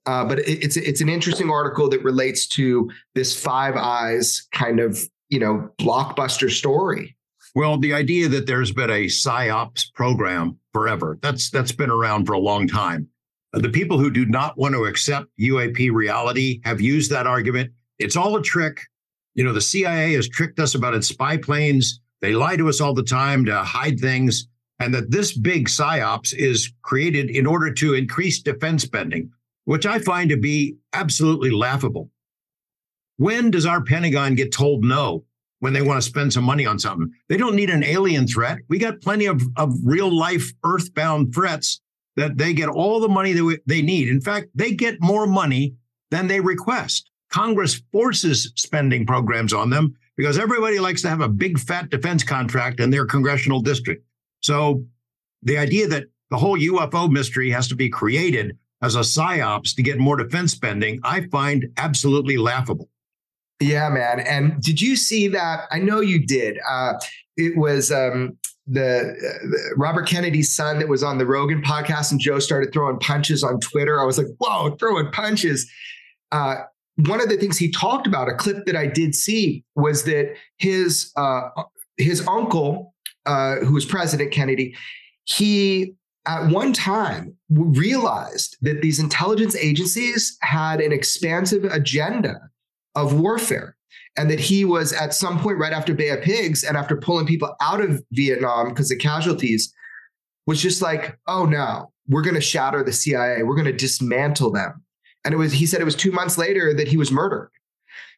Uh, 0.07 0.25
but 0.25 0.39
it, 0.41 0.65
it's 0.65 0.77
it's 0.77 1.03
an 1.03 1.11
interesting 1.11 1.51
article 1.51 1.89
that 1.91 2.03
relates 2.03 2.49
to 2.49 2.91
this 3.15 3.39
Five 3.39 3.77
Eyes 3.77 4.49
kind 4.53 4.81
of 4.81 4.99
you 5.29 5.39
know 5.39 5.71
blockbuster 5.79 6.51
story. 6.51 7.15
Well, 7.55 7.79
the 7.79 7.93
idea 7.93 8.29
that 8.29 8.47
there's 8.47 8.73
been 8.73 8.91
a 8.91 9.07
psyops 9.07 9.93
program 9.93 10.59
forever 10.73 11.19
that's 11.21 11.51
that's 11.51 11.73
been 11.73 11.91
around 11.91 12.25
for 12.25 12.33
a 12.33 12.39
long 12.39 12.67
time. 12.67 13.09
Uh, 13.55 13.61
the 13.61 13.71
people 13.71 13.99
who 13.99 14.11
do 14.11 14.27
not 14.27 14.59
want 14.59 14.75
to 14.75 14.85
accept 14.85 15.27
UAP 15.41 15.91
reality 15.93 16.61
have 16.65 16.81
used 16.81 17.11
that 17.11 17.27
argument. 17.27 17.71
It's 17.99 18.17
all 18.17 18.37
a 18.37 18.43
trick. 18.43 18.81
You 19.35 19.45
know, 19.45 19.53
the 19.53 19.61
CIA 19.61 20.15
has 20.15 20.29
tricked 20.29 20.59
us 20.59 20.75
about 20.75 20.95
its 20.95 21.09
spy 21.09 21.37
planes 21.37 22.01
they 22.21 22.35
lie 22.35 22.57
to 22.57 22.69
us 22.69 22.81
all 22.81 22.95
the 22.95 23.03
time 23.03 23.45
to 23.45 23.63
hide 23.63 24.01
things, 24.01 24.49
and 24.81 24.93
that 24.95 25.11
this 25.11 25.37
big 25.37 25.69
psyops 25.69 26.35
is 26.35 26.73
created 26.83 27.31
in 27.31 27.47
order 27.47 27.73
to 27.75 27.95
increase 27.95 28.43
defense 28.43 28.83
spending, 28.83 29.31
which 29.65 29.87
I 29.87 29.99
find 29.99 30.31
to 30.31 30.37
be 30.37 30.77
absolutely 30.93 31.51
laughable. 31.51 32.11
When 33.17 33.51
does 33.51 33.67
our 33.67 33.83
Pentagon 33.83 34.35
get 34.35 34.53
told 34.53 34.85
no 34.85 35.25
when 35.61 35.73
they 35.73 35.83
want 35.83 36.01
to 36.01 36.09
spend 36.09 36.33
some 36.33 36.45
money 36.45 36.67
on 36.67 36.79
something? 36.79 37.11
They 37.29 37.37
don't 37.37 37.57
need 37.57 37.71
an 37.71 37.85
alien 37.85 38.27
threat. 38.27 38.59
We 38.69 38.79
got 38.79 39.01
plenty 39.01 39.27
of, 39.27 39.43
of 39.57 39.75
real 39.85 40.17
life 40.17 40.53
earthbound 40.65 41.35
threats 41.35 41.81
that 42.19 42.37
they 42.37 42.53
get 42.53 42.69
all 42.69 43.01
the 43.01 43.09
money 43.09 43.33
that 43.33 43.61
they 43.67 43.81
need. 43.81 44.09
In 44.09 44.21
fact, 44.21 44.49
they 44.55 44.73
get 44.73 45.01
more 45.01 45.27
money 45.27 45.75
than 46.11 46.27
they 46.27 46.41
request. 46.41 47.11
Congress 47.31 47.81
forces 47.93 48.53
spending 48.57 49.07
programs 49.07 49.53
on 49.53 49.71
them 49.71 49.95
because 50.17 50.39
everybody 50.39 50.81
likes 50.81 51.01
to 51.03 51.09
have 51.09 51.21
a 51.21 51.29
big 51.29 51.59
fat 51.59 51.91
defense 51.91 52.25
contract 52.25 52.81
in 52.81 52.91
their 52.91 53.07
congressional 53.07 53.61
district. 53.61 54.05
So 54.41 54.85
the 55.43 55.59
idea 55.59 55.87
that 55.89 56.07
the 56.31 56.37
whole 56.37 56.59
UFO 56.59 57.11
mystery 57.11 57.51
has 57.51 57.69
to 57.69 57.77
be 57.77 57.89
created 57.89 58.59
as 58.83 58.97
a 58.97 59.01
psyops 59.01 59.75
to 59.77 59.83
get 59.83 59.99
more 59.99 60.17
defense 60.17 60.53
spending, 60.53 61.01
I 61.05 61.29
find 61.29 61.69
absolutely 61.77 62.37
laughable. 62.37 62.89
Yeah, 63.61 63.89
man. 63.91 64.21
And 64.21 64.61
did 64.63 64.81
you 64.81 64.97
see 64.97 65.29
that? 65.29 65.67
I 65.71 65.79
know 65.79 66.01
you 66.01 66.25
did. 66.25 66.59
Uh, 66.69 66.95
it 67.39 67.57
was 67.57 67.91
um, 67.91 68.37
the, 68.67 69.01
uh, 69.01 69.75
Robert 69.77 70.07
Kennedy's 70.07 70.55
son 70.55 70.79
that 70.81 70.89
was 70.89 71.03
on 71.03 71.17
the 71.17 71.25
Rogan 71.27 71.63
podcast, 71.63 72.11
and 72.11 72.21
Joe 72.21 72.39
started 72.39 72.73
throwing 72.73 72.99
punches 72.99 73.43
on 73.43 73.61
Twitter. 73.61 74.01
I 74.01 74.05
was 74.05 74.19
like, 74.19 74.27
whoa, 74.39 74.77
throwing 74.77 75.11
punches. 75.13 75.71
Uh, 76.33 76.57
one 77.07 77.21
of 77.21 77.29
the 77.29 77.37
things 77.37 77.57
he 77.57 77.71
talked 77.71 78.07
about, 78.07 78.29
a 78.29 78.35
clip 78.35 78.67
that 78.67 78.77
I 78.77 78.87
did 78.87 79.15
see, 79.15 79.65
was 79.77 80.05
that 80.05 80.35
his 80.59 81.13
uh, 81.17 81.49
his 81.97 82.27
uncle, 82.27 82.93
uh, 83.25 83.57
who 83.57 83.73
was 83.73 83.87
President 83.87 84.33
Kennedy, 84.33 84.75
he 85.25 85.95
at 86.27 86.51
one 86.51 86.73
time 86.73 87.35
realized 87.51 88.57
that 88.61 88.83
these 88.83 88.99
intelligence 88.99 89.57
agencies 89.57 90.37
had 90.43 90.81
an 90.81 90.93
expansive 90.93 91.65
agenda 91.65 92.51
of 92.95 93.19
warfare 93.19 93.78
and 94.17 94.31
that 94.31 94.41
he 94.41 94.65
was 94.65 94.93
at 94.93 95.15
some 95.15 95.39
point 95.39 95.59
right 95.59 95.73
after 95.73 95.95
Bay 95.95 96.09
of 96.09 96.23
Pigs 96.23 96.65
and 96.65 96.77
after 96.77 96.97
pulling 96.97 97.27
people 97.27 97.55
out 97.61 97.81
of 97.81 98.03
Vietnam 98.13 98.69
because 98.69 98.91
of 98.91 98.99
casualties 98.99 99.73
was 100.47 100.61
just 100.61 100.83
like, 100.83 101.19
oh 101.27 101.45
no, 101.45 101.93
we're 102.09 102.23
going 102.23 102.35
to 102.35 102.41
shatter 102.41 102.83
the 102.83 102.93
CIA. 102.93 103.43
We're 103.43 103.55
going 103.55 103.67
to 103.67 103.73
dismantle 103.73 104.51
them. 104.51 104.83
And 105.25 105.35
it 105.35 105.37
was, 105.37 105.53
he 105.53 105.67
said 105.67 105.81
it 105.81 105.85
was 105.85 105.95
two 105.95 106.13
months 106.13 106.39
later 106.39 106.73
that 106.75 106.89
he 106.89 106.97
was 106.97 107.13
murdered. 107.13 107.51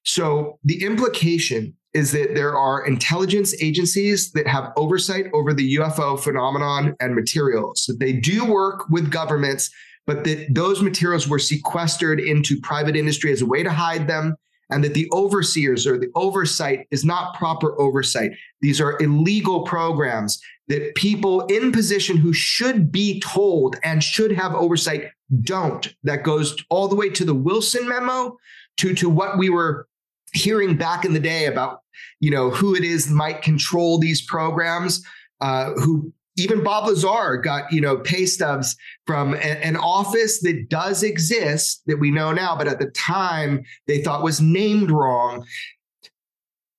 So 0.05 0.59
the 0.64 0.83
implication 0.83 1.77
is 1.93 2.12
that 2.12 2.35
there 2.35 2.57
are 2.57 2.87
intelligence 2.87 3.55
agencies 3.61 4.31
that 4.33 4.47
have 4.47 4.73
oversight 4.77 5.27
over 5.35 5.53
the 5.53 5.77
UFO 5.77 6.19
phenomenon 6.19 6.95
and 7.01 7.14
materials, 7.14 7.85
that 7.88 7.99
they 7.99 8.12
do 8.12 8.45
work 8.45 8.88
with 8.88 9.11
governments, 9.11 9.71
but 10.07 10.25
that 10.25 10.55
those 10.55 10.83
materials 10.83 11.29
were 11.29 11.38
sequestered 11.38 12.21
into 12.21 12.61
private 12.61 12.97
industry 12.97 13.33
as 13.33 13.43
a 13.43 13.47
way 13.47 13.62
to 13.62 13.73
hide 13.73 14.07
them 14.07 14.37
and 14.71 14.85
that 14.85 14.95
the 14.95 15.09
overseers 15.13 15.87
or 15.87 15.99
the 15.99 16.11
oversight 16.15 16.87
is 16.91 17.05
not 17.05 17.35
proper 17.35 17.79
oversight. 17.81 18.31
These 18.61 18.81
are 18.81 19.01
illegal 19.01 19.65
programs 19.65 20.41
that 20.69 20.95
people 20.95 21.47
in 21.47 21.73
position 21.73 22.17
who 22.17 22.33
should 22.33 22.93
be 22.93 23.21
told 23.21 23.77
and 23.83 24.03
should 24.03 24.33
have 24.33 24.55
oversight 24.55 25.11
don't. 25.43 25.95
That 26.05 26.23
goes 26.23 26.57
all 26.71 26.89
the 26.89 26.95
way 26.95 27.11
to 27.11 27.25
the 27.25 27.35
Wilson 27.35 27.89
memo 27.89 28.37
to, 28.79 28.95
to 28.95 29.11
what 29.11 29.39
we 29.39 29.51
were 29.51 29.89
hearing 30.33 30.77
back 30.77 31.05
in 31.05 31.13
the 31.13 31.21
day 31.21 31.47
about, 31.47 31.81
you 32.21 32.31
know, 32.31 32.51
who 32.51 32.77
it 32.77 32.85
is 32.85 33.11
might 33.11 33.43
control 33.43 33.99
these 33.99 34.23
programs, 34.23 35.05
uh, 35.41 35.73
who 35.73 36.13
even 36.40 36.64
Bob 36.64 36.87
Lazar 36.87 37.37
got, 37.37 37.72
you 37.72 37.81
know, 37.81 37.98
pay 37.98 38.26
stubs 38.26 38.76
from 39.07 39.35
a, 39.35 39.38
an 39.38 39.76
office 39.76 40.40
that 40.40 40.68
does 40.68 41.03
exist 41.03 41.83
that 41.87 41.98
we 41.98 42.11
know 42.11 42.33
now, 42.33 42.57
but 42.57 42.66
at 42.66 42.79
the 42.79 42.90
time 42.90 43.62
they 43.87 44.03
thought 44.03 44.22
was 44.22 44.40
named 44.40 44.90
wrong. 44.90 45.44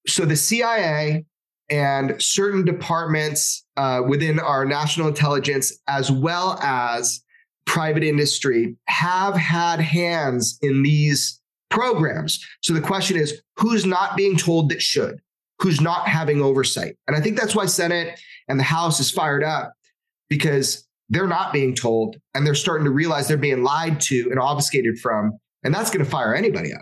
So 0.08 0.26
the 0.26 0.36
CIA 0.36 1.26
and 1.70 2.22
certain 2.22 2.66
departments 2.66 3.66
uh, 3.78 4.02
within 4.08 4.40
our 4.40 4.66
national 4.66 5.08
intelligence, 5.08 5.80
as 5.88 6.12
well 6.12 6.60
as 6.62 7.22
private 7.66 8.04
industry, 8.04 8.76
have 8.88 9.36
had 9.36 9.80
hands 9.80 10.60
in 10.62 10.84
these 10.84 11.40
programs. 11.70 12.46
So 12.62 12.74
the 12.74 12.82
question 12.82 13.18
is 13.18 13.42
who's 13.58 13.86
not 13.86 14.18
being 14.18 14.38
told 14.38 14.70
that 14.70 14.82
should? 14.82 15.22
Who's 15.60 15.80
not 15.80 16.08
having 16.08 16.42
oversight? 16.42 16.98
And 17.08 17.16
I 17.16 17.22
think 17.22 17.40
that's 17.40 17.56
why 17.56 17.68
Senate 17.68 18.20
and 18.52 18.60
the 18.60 18.66
House 18.66 19.00
is 19.00 19.10
fired 19.10 19.46
up 19.46 19.72
because 20.30 20.86
they're 21.08 21.26
not 21.26 21.54
being 21.54 21.74
told 21.74 22.18
and 22.34 22.46
they're 22.46 22.54
starting 22.54 22.84
to 22.84 22.92
realize 22.92 23.28
they're 23.28 23.38
being 23.38 23.64
lied 23.64 24.02
to 24.02 24.28
and 24.30 24.38
obfuscated 24.38 25.00
from. 25.00 25.32
And 25.64 25.74
that's 25.74 25.90
going 25.90 26.04
to 26.04 26.12
fire 26.12 26.36
anybody 26.36 26.74
up. 26.74 26.82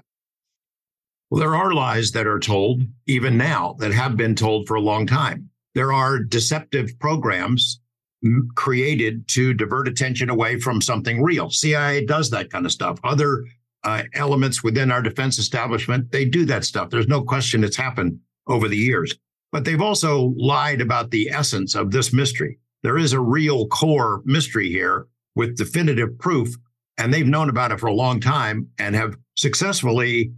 Well, 1.30 1.40
there 1.40 1.56
are 1.56 1.72
lies 1.72 2.12
that 2.14 2.26
are 2.26 2.40
told 2.40 2.82
even 3.06 3.38
now 3.38 3.76
that 3.78 3.92
have 3.92 4.18
been 4.18 4.34
told 4.34 4.68
for 4.68 4.76
a 4.76 4.82
long 4.82 5.06
time. 5.06 5.48
There 5.76 5.94
are 5.94 6.18
deceptive 6.18 6.98
programs 7.00 7.80
created 8.56 9.28
to 9.28 9.54
divert 9.54 9.88
attention 9.88 10.32
away 10.32 10.60
from 10.60 10.82
something 10.82 11.22
real. 11.22 11.52
CIA 11.52 12.04
does 12.04 12.32
that 12.32 12.50
kind 12.50 12.66
of 12.66 12.72
stuff. 12.72 12.98
Other 13.04 13.46
uh, 13.84 14.04
elements 14.16 14.64
within 14.64 14.92
our 14.92 15.04
defense 15.04 15.38
establishment, 15.38 16.12
they 16.12 16.26
do 16.26 16.46
that 16.46 16.66
stuff. 16.66 16.90
There's 16.90 17.08
no 17.08 17.22
question 17.22 17.64
it's 17.64 17.78
happened 17.78 18.20
over 18.48 18.68
the 18.68 18.76
years. 18.76 19.16
But 19.52 19.66
they've 19.66 19.82
also 19.82 20.34
lied 20.38 20.82
about 20.82 21.12
the 21.12 21.30
essence 21.30 21.76
of 21.76 21.92
this 21.92 22.14
mystery. 22.14 22.60
There 22.84 22.98
is 22.98 23.14
a 23.14 23.20
real 23.20 23.68
core 23.68 24.22
mystery 24.26 24.70
here 24.70 25.08
with 25.36 25.58
definitive 25.58 26.18
proof, 26.20 26.56
and 26.98 27.14
they've 27.14 27.26
known 27.28 27.50
about 27.50 27.72
it 27.72 27.80
for 27.80 27.88
a 27.88 27.94
long 27.94 28.20
time 28.20 28.68
and 28.78 28.96
have 28.96 29.18
successfully 29.36 30.32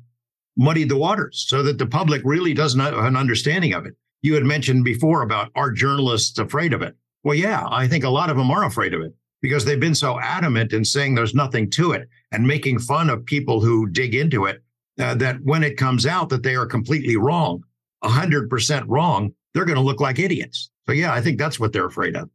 muddied 0.58 0.90
the 0.90 0.98
waters 0.98 1.46
so 1.48 1.64
that 1.64 1.78
the 1.78 1.86
public 1.86 2.22
really 2.24 2.54
doesn't 2.54 2.80
have 2.80 2.94
an 2.94 3.16
understanding 3.16 3.74
of 3.74 3.86
it. 3.86 3.96
You 4.22 4.36
had 4.36 4.44
mentioned 4.44 4.84
before 4.84 5.24
about 5.24 5.52
are 5.56 5.72
journalists 5.72 6.38
afraid 6.40 6.74
of 6.74 6.82
it? 6.82 6.96
Well, 7.24 7.36
yeah, 7.36 7.68
I 7.70 7.88
think 7.88 8.04
a 8.04 8.10
lot 8.10 8.30
of 8.30 8.38
them 8.38 8.52
are 8.52 8.66
afraid 8.66 8.94
of 8.94 9.02
it 9.02 9.14
because 9.42 9.66
they've 9.66 9.80
been 9.80 9.96
so 9.96 10.20
adamant 10.20 10.74
in 10.74 10.86
saying 10.86 11.16
there's 11.16 11.34
nothing 11.34 11.70
to 11.72 11.92
it 11.92 12.08
and 12.32 12.46
making 12.46 12.80
fun 12.80 13.10
of 13.10 13.26
people 13.26 13.60
who 13.60 13.88
dig 13.88 14.14
into 14.14 14.46
it 14.46 14.64
uh, 15.00 15.16
that 15.16 15.38
when 15.44 15.64
it 15.64 15.78
comes 15.78 16.06
out 16.06 16.30
that 16.30 16.44
they 16.44 16.56
are 16.56 16.66
completely 16.66 17.18
wrong 17.18 17.64
100% 18.04 18.84
wrong, 18.88 19.34
they're 19.54 19.66
going 19.66 19.78
to 19.78 19.84
look 19.84 20.00
like 20.00 20.20
idiots. 20.20 20.70
So, 20.88 20.94
yeah, 20.94 21.14
I 21.14 21.22
think 21.22 21.38
that's 21.38 21.60
what 21.60 21.74
they're 21.74 21.86
afraid 21.86 22.16
of. 22.16 22.30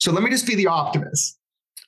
So, 0.00 0.12
let 0.12 0.22
me 0.22 0.30
just 0.30 0.46
be 0.46 0.54
the 0.54 0.66
optimist. 0.66 1.38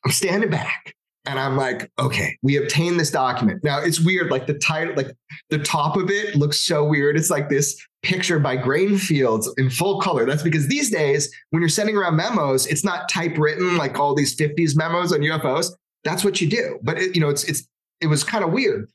I'm 0.04 0.12
standing 0.12 0.50
back 0.50 0.94
and 1.26 1.38
I'm 1.38 1.56
like, 1.56 1.90
okay, 1.98 2.36
we 2.42 2.56
obtained 2.56 2.98
this 2.98 3.10
document. 3.10 3.64
Now, 3.64 3.80
it's 3.80 4.00
weird. 4.00 4.30
Like 4.30 4.46
the 4.46 4.54
title, 4.54 4.94
like 4.94 5.10
the 5.50 5.58
top 5.58 5.96
of 5.96 6.10
it 6.10 6.36
looks 6.36 6.60
so 6.60 6.84
weird. 6.84 7.16
It's 7.16 7.30
like 7.30 7.48
this 7.48 7.80
picture 8.02 8.38
by 8.38 8.56
Grainfields 8.56 9.48
in 9.58 9.68
full 9.68 10.00
color. 10.00 10.24
That's 10.24 10.42
because 10.42 10.68
these 10.68 10.90
days, 10.90 11.32
when 11.50 11.60
you're 11.60 11.68
sending 11.68 11.96
around 11.96 12.16
memos, 12.16 12.66
it's 12.66 12.84
not 12.84 13.08
typewritten 13.08 13.76
like 13.76 13.98
all 13.98 14.14
these 14.14 14.36
50s 14.36 14.76
memos 14.76 15.12
on 15.12 15.20
UFOs. 15.20 15.72
That's 16.04 16.24
what 16.24 16.40
you 16.40 16.48
do. 16.48 16.78
But 16.82 16.98
it, 16.98 17.14
you 17.16 17.20
know, 17.20 17.28
it's 17.28 17.44
it's 17.44 17.66
it 18.00 18.06
was 18.06 18.22
kind 18.22 18.44
of 18.44 18.52
weird. 18.52 18.88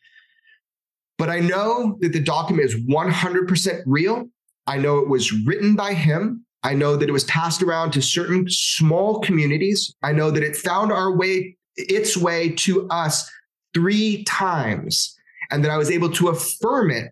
But 1.21 1.29
I 1.29 1.39
know 1.39 1.99
that 1.99 2.13
the 2.13 2.19
document 2.19 2.65
is 2.65 2.75
100% 2.87 3.83
real. 3.85 4.27
I 4.65 4.79
know 4.79 4.97
it 4.97 5.07
was 5.07 5.31
written 5.31 5.75
by 5.75 5.93
him. 5.93 6.43
I 6.63 6.73
know 6.73 6.95
that 6.95 7.07
it 7.07 7.11
was 7.11 7.25
passed 7.25 7.61
around 7.61 7.91
to 7.91 8.01
certain 8.01 8.49
small 8.49 9.19
communities. 9.19 9.93
I 10.01 10.13
know 10.13 10.31
that 10.31 10.41
it 10.41 10.55
found 10.55 10.91
our 10.91 11.15
way, 11.15 11.57
its 11.75 12.17
way 12.17 12.49
to 12.65 12.87
us 12.89 13.29
three 13.75 14.23
times, 14.23 15.15
and 15.51 15.63
that 15.63 15.69
I 15.69 15.77
was 15.77 15.91
able 15.91 16.09
to 16.09 16.29
affirm 16.29 16.89
it 16.89 17.11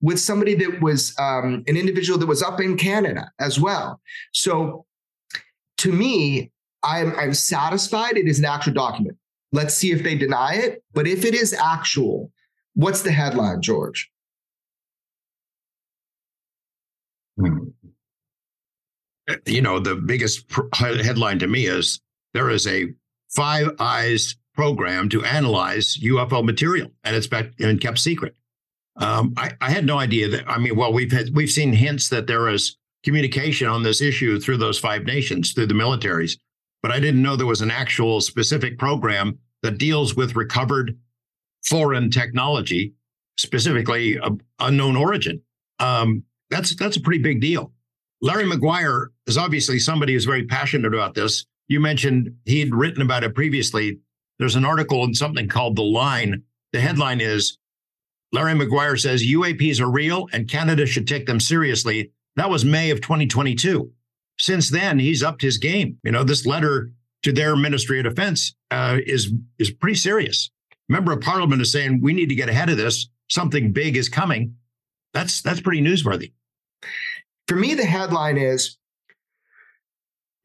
with 0.00 0.18
somebody 0.18 0.54
that 0.56 0.80
was 0.80 1.14
um, 1.20 1.62
an 1.68 1.76
individual 1.76 2.18
that 2.18 2.26
was 2.26 2.42
up 2.42 2.60
in 2.60 2.76
Canada 2.76 3.30
as 3.38 3.60
well. 3.60 4.00
So 4.32 4.84
to 5.76 5.92
me, 5.92 6.50
I'm, 6.82 7.16
I'm 7.16 7.34
satisfied 7.34 8.16
it 8.16 8.26
is 8.26 8.40
an 8.40 8.46
actual 8.46 8.72
document. 8.72 9.16
Let's 9.52 9.74
see 9.74 9.92
if 9.92 10.02
they 10.02 10.16
deny 10.16 10.54
it. 10.54 10.82
But 10.92 11.06
if 11.06 11.24
it 11.24 11.34
is 11.34 11.52
actual, 11.52 12.32
What's 12.74 13.02
the 13.02 13.12
headline, 13.12 13.62
George? 13.62 14.10
Hmm. 17.38 17.68
You 19.46 19.62
know, 19.62 19.78
the 19.78 19.96
biggest 19.96 20.44
headline 20.74 21.38
to 21.38 21.46
me 21.46 21.66
is 21.66 22.00
there 22.34 22.50
is 22.50 22.66
a 22.66 22.92
Five 23.34 23.70
Eyes 23.78 24.36
program 24.54 25.08
to 25.08 25.24
analyze 25.24 25.96
UFO 26.02 26.44
material, 26.44 26.90
and 27.04 27.16
it's 27.16 27.26
been 27.26 27.78
kept 27.78 27.98
secret. 27.98 28.36
Um, 28.96 29.34
I, 29.36 29.52
I, 29.60 29.70
had 29.70 29.84
no 29.84 29.98
idea 29.98 30.28
that. 30.28 30.48
I 30.48 30.58
mean, 30.58 30.76
well, 30.76 30.92
we've 30.92 31.10
had 31.10 31.34
we've 31.34 31.50
seen 31.50 31.72
hints 31.72 32.08
that 32.10 32.28
there 32.28 32.48
is 32.48 32.76
communication 33.02 33.66
on 33.66 33.82
this 33.82 34.00
issue 34.00 34.38
through 34.38 34.58
those 34.58 34.78
five 34.78 35.04
nations, 35.04 35.52
through 35.52 35.66
the 35.66 35.74
militaries, 35.74 36.38
but 36.80 36.92
I 36.92 37.00
didn't 37.00 37.22
know 37.22 37.34
there 37.34 37.46
was 37.46 37.60
an 37.60 37.72
actual 37.72 38.20
specific 38.20 38.78
program 38.78 39.38
that 39.62 39.78
deals 39.78 40.14
with 40.14 40.36
recovered 40.36 40.96
foreign 41.64 42.10
technology, 42.10 42.94
specifically 43.36 44.18
unknown 44.60 44.96
origin. 44.96 45.42
Um, 45.78 46.24
that's 46.50 46.76
that's 46.76 46.96
a 46.96 47.00
pretty 47.00 47.22
big 47.22 47.40
deal. 47.40 47.72
Larry 48.20 48.46
Maguire 48.46 49.10
is 49.26 49.36
obviously 49.36 49.78
somebody 49.78 50.12
who's 50.12 50.24
very 50.24 50.46
passionate 50.46 50.94
about 50.94 51.14
this. 51.14 51.44
You 51.68 51.80
mentioned 51.80 52.34
he 52.44 52.60
had 52.60 52.74
written 52.74 53.02
about 53.02 53.24
it 53.24 53.34
previously. 53.34 53.98
There's 54.38 54.56
an 54.56 54.64
article 54.64 55.04
in 55.04 55.14
something 55.14 55.48
called 55.48 55.76
The 55.76 55.82
Line. 55.82 56.42
The 56.72 56.80
headline 56.80 57.20
is 57.20 57.58
Larry 58.32 58.54
Maguire 58.54 58.96
says 58.96 59.24
UAPs 59.24 59.80
are 59.80 59.90
real 59.90 60.28
and 60.32 60.48
Canada 60.48 60.86
should 60.86 61.06
take 61.06 61.26
them 61.26 61.40
seriously. 61.40 62.10
That 62.36 62.50
was 62.50 62.64
May 62.64 62.90
of 62.90 63.00
2022. 63.00 63.90
Since 64.38 64.70
then, 64.70 64.98
he's 64.98 65.22
upped 65.22 65.42
his 65.42 65.58
game. 65.58 65.98
You 66.02 66.10
know, 66.10 66.24
this 66.24 66.44
letter 66.44 66.90
to 67.22 67.32
their 67.32 67.54
Ministry 67.56 68.00
of 68.00 68.04
Defense 68.04 68.54
uh, 68.70 68.98
is 69.06 69.32
is 69.58 69.70
pretty 69.70 69.94
serious 69.94 70.50
member 70.88 71.12
of 71.12 71.20
parliament 71.20 71.62
is 71.62 71.72
saying 71.72 72.00
we 72.02 72.12
need 72.12 72.28
to 72.28 72.34
get 72.34 72.48
ahead 72.48 72.70
of 72.70 72.76
this 72.76 73.08
something 73.28 73.72
big 73.72 73.96
is 73.96 74.08
coming, 74.08 74.54
that's 75.12 75.42
that's 75.42 75.60
pretty 75.60 75.82
newsworthy. 75.82 76.32
For 77.48 77.56
me, 77.56 77.74
the 77.74 77.84
headline 77.84 78.36
is 78.36 78.78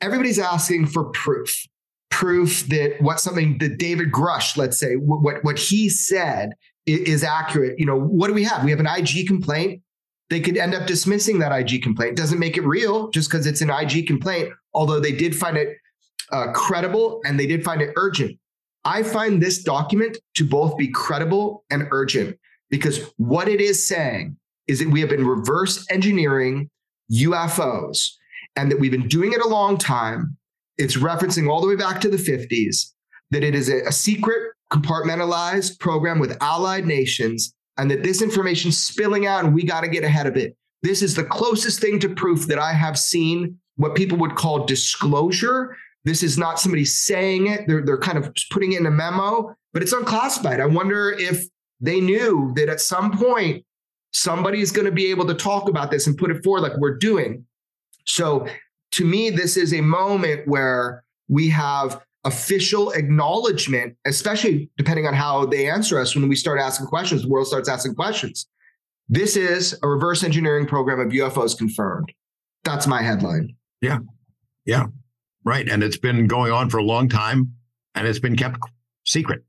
everybody's 0.01 0.39
asking 0.39 0.87
for 0.87 1.05
proof. 1.05 1.65
Proof 2.09 2.67
that 2.67 2.95
what 2.99 3.19
something 3.19 3.57
that 3.59 3.77
David 3.77 4.11
Grusch, 4.11 4.57
let's 4.57 4.79
say, 4.79 4.95
what 4.95 5.43
what 5.43 5.57
he 5.57 5.89
said 5.89 6.53
is 6.85 7.23
accurate. 7.23 7.79
You 7.79 7.85
know, 7.85 7.99
what 7.99 8.27
do 8.27 8.33
we 8.33 8.43
have? 8.43 8.63
We 8.63 8.71
have 8.71 8.79
an 8.79 8.87
IG 8.87 9.27
complaint. 9.27 9.81
They 10.29 10.39
could 10.39 10.57
end 10.57 10.75
up 10.75 10.85
dismissing 10.85 11.39
that 11.39 11.51
IG 11.51 11.81
complaint. 11.81 12.17
Doesn't 12.17 12.39
make 12.39 12.57
it 12.57 12.61
real 12.61 13.09
just 13.09 13.29
because 13.29 13.47
it's 13.47 13.61
an 13.61 13.69
IG 13.69 14.05
complaint, 14.05 14.49
although 14.73 14.99
they 14.99 15.11
did 15.11 15.35
find 15.35 15.57
it 15.57 15.77
uh, 16.31 16.51
credible 16.51 17.21
and 17.25 17.39
they 17.39 17.47
did 17.47 17.63
find 17.63 17.81
it 17.81 17.91
urgent. 17.95 18.37
I 18.89 19.03
find 19.03 19.39
this 19.39 19.61
document 19.61 20.17
to 20.33 20.43
both 20.43 20.75
be 20.75 20.87
credible 20.87 21.63
and 21.69 21.87
urgent 21.91 22.39
because 22.71 23.11
what 23.17 23.47
it 23.47 23.61
is 23.61 23.87
saying 23.87 24.35
is 24.67 24.79
that 24.79 24.89
we 24.89 24.99
have 25.01 25.11
been 25.11 25.27
reverse 25.27 25.85
engineering 25.91 26.71
UFOs 27.11 28.13
and 28.55 28.71
that 28.71 28.79
we've 28.79 28.89
been 28.89 29.07
doing 29.07 29.31
it 29.31 29.41
a 29.41 29.47
long 29.47 29.77
time. 29.77 30.35
It's 30.79 30.97
referencing 30.97 31.47
all 31.47 31.61
the 31.61 31.67
way 31.67 31.75
back 31.75 32.01
to 32.01 32.09
the 32.09 32.17
50s, 32.17 32.93
that 33.29 33.43
it 33.43 33.53
is 33.53 33.69
a, 33.69 33.81
a 33.85 33.91
secret, 33.91 34.53
compartmentalized 34.73 35.79
program 35.79 36.17
with 36.17 36.35
allied 36.41 36.87
nations, 36.87 37.53
and 37.77 37.91
that 37.91 38.01
this 38.01 38.23
information 38.23 38.71
spilling 38.71 39.27
out 39.27 39.45
and 39.45 39.53
we 39.53 39.63
got 39.63 39.81
to 39.81 39.87
get 39.87 40.03
ahead 40.03 40.25
of 40.25 40.35
it. 40.35 40.57
This 40.81 41.03
is 41.03 41.13
the 41.13 41.25
closest 41.25 41.79
thing 41.79 41.99
to 41.99 42.09
proof 42.09 42.47
that 42.47 42.57
I 42.57 42.73
have 42.73 42.97
seen 42.97 43.59
what 43.75 43.93
people 43.93 44.17
would 44.17 44.35
call 44.35 44.65
disclosure. 44.65 45.77
This 46.09 46.23
is 46.23 46.39
not 46.39 46.59
somebody 46.59 46.85
saying 46.85 47.45
it, 47.45 47.67
they're, 47.67 47.85
they're 47.85 47.99
kind 47.99 48.17
of 48.17 48.33
putting 48.49 48.71
it 48.71 48.79
in 48.79 48.87
a 48.87 48.91
memo, 48.91 49.55
but 49.73 49.83
it's 49.83 49.93
unclassified. 49.93 50.59
I 50.59 50.65
wonder 50.65 51.11
if 51.11 51.45
they 51.79 52.01
knew 52.01 52.51
that 52.55 52.67
at 52.67 52.81
some 52.81 53.15
point 53.15 53.63
somebody 54.11 54.59
is 54.59 54.71
going 54.71 54.87
to 54.87 54.91
be 54.91 55.11
able 55.11 55.27
to 55.27 55.35
talk 55.35 55.69
about 55.69 55.91
this 55.91 56.07
and 56.07 56.17
put 56.17 56.31
it 56.31 56.43
forward 56.43 56.61
like 56.61 56.75
we're 56.77 56.97
doing. 56.97 57.45
So 58.07 58.47
to 58.93 59.05
me, 59.05 59.29
this 59.29 59.55
is 59.55 59.71
a 59.71 59.81
moment 59.81 60.47
where 60.47 61.03
we 61.27 61.47
have 61.49 62.03
official 62.23 62.89
acknowledgement, 62.93 63.95
especially 64.07 64.67
depending 64.79 65.05
on 65.05 65.13
how 65.13 65.45
they 65.45 65.69
answer 65.69 65.99
us 65.99 66.15
when 66.15 66.27
we 66.27 66.35
start 66.35 66.59
asking 66.59 66.87
questions, 66.87 67.21
the 67.21 67.29
world 67.29 67.45
starts 67.45 67.69
asking 67.69 67.93
questions. 67.93 68.47
This 69.09 69.35
is 69.35 69.77
a 69.83 69.87
reverse 69.87 70.23
engineering 70.23 70.65
program 70.65 70.99
of 70.99 71.09
UFOs 71.09 71.55
confirmed. 71.55 72.11
That's 72.63 72.87
my 72.87 73.03
headline. 73.03 73.55
Yeah. 73.79 73.99
Yeah. 74.65 74.87
Right. 75.49 75.67
And 75.67 75.81
it's 75.81 75.97
been 75.97 76.27
going 76.27 76.51
on 76.51 76.69
for 76.69 76.77
a 76.77 76.83
long 76.83 77.09
time 77.09 77.55
and 77.95 78.07
it's 78.07 78.19
been 78.19 78.35
kept 78.35 78.59
secret. 79.03 79.41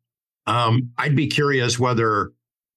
Um, 0.46 0.92
I'd 0.96 1.14
be 1.14 1.26
curious 1.26 1.78
whether 1.78 2.32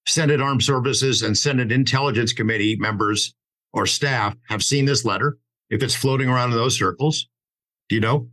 Senate 0.06 0.42
Armed 0.42 0.62
Services 0.62 1.22
and 1.22 1.38
Senate 1.38 1.72
Intelligence 1.72 2.34
Committee 2.34 2.76
members 2.76 3.34
or 3.72 3.86
staff 3.86 4.36
have 4.50 4.62
seen 4.62 4.84
this 4.84 5.06
letter, 5.06 5.38
if 5.70 5.82
it's 5.82 5.96
floating 5.96 6.28
around 6.28 6.52
in 6.52 6.58
those 6.58 6.78
circles. 6.78 7.30
Do 7.88 7.96
you 7.96 8.02
know? 8.02 8.28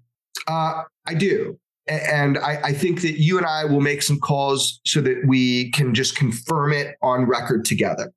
Uh, 0.48 0.82
I 1.06 1.14
do. 1.14 1.56
And 1.86 2.36
I, 2.38 2.60
I, 2.64 2.72
think 2.72 3.02
that 3.02 3.20
you 3.20 3.38
and 3.38 3.46
I 3.46 3.66
will 3.66 3.80
make 3.80 4.02
some 4.02 4.18
calls 4.18 4.80
so 4.84 5.00
that 5.02 5.22
we 5.24 5.70
can 5.70 5.94
just 5.94 6.16
confirm 6.16 6.72
it 6.72 6.96
on 7.00 7.26
record 7.26 7.64
together. 7.64 8.12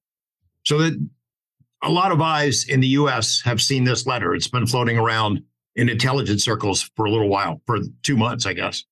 So 0.66 0.80
that 0.80 1.08
a 1.84 1.92
lot 1.92 2.12
of 2.12 2.20
eyes 2.20 2.66
in 2.68 2.80
the 2.80 2.88
US 2.88 3.42
have 3.46 3.62
seen 3.62 3.84
this 3.84 4.08
letter. 4.08 4.34
It's 4.34 4.48
been 4.48 4.66
floating 4.66 4.98
around 4.98 5.44
in 5.76 5.90
intelligence 5.90 6.44
circles 6.44 6.90
for 6.96 7.06
a 7.06 7.12
little 7.12 7.30
while, 7.30 7.62
for 7.66 7.80
two 8.04 8.18
months, 8.18 8.46
I 8.46 8.54
guess. 8.54 8.84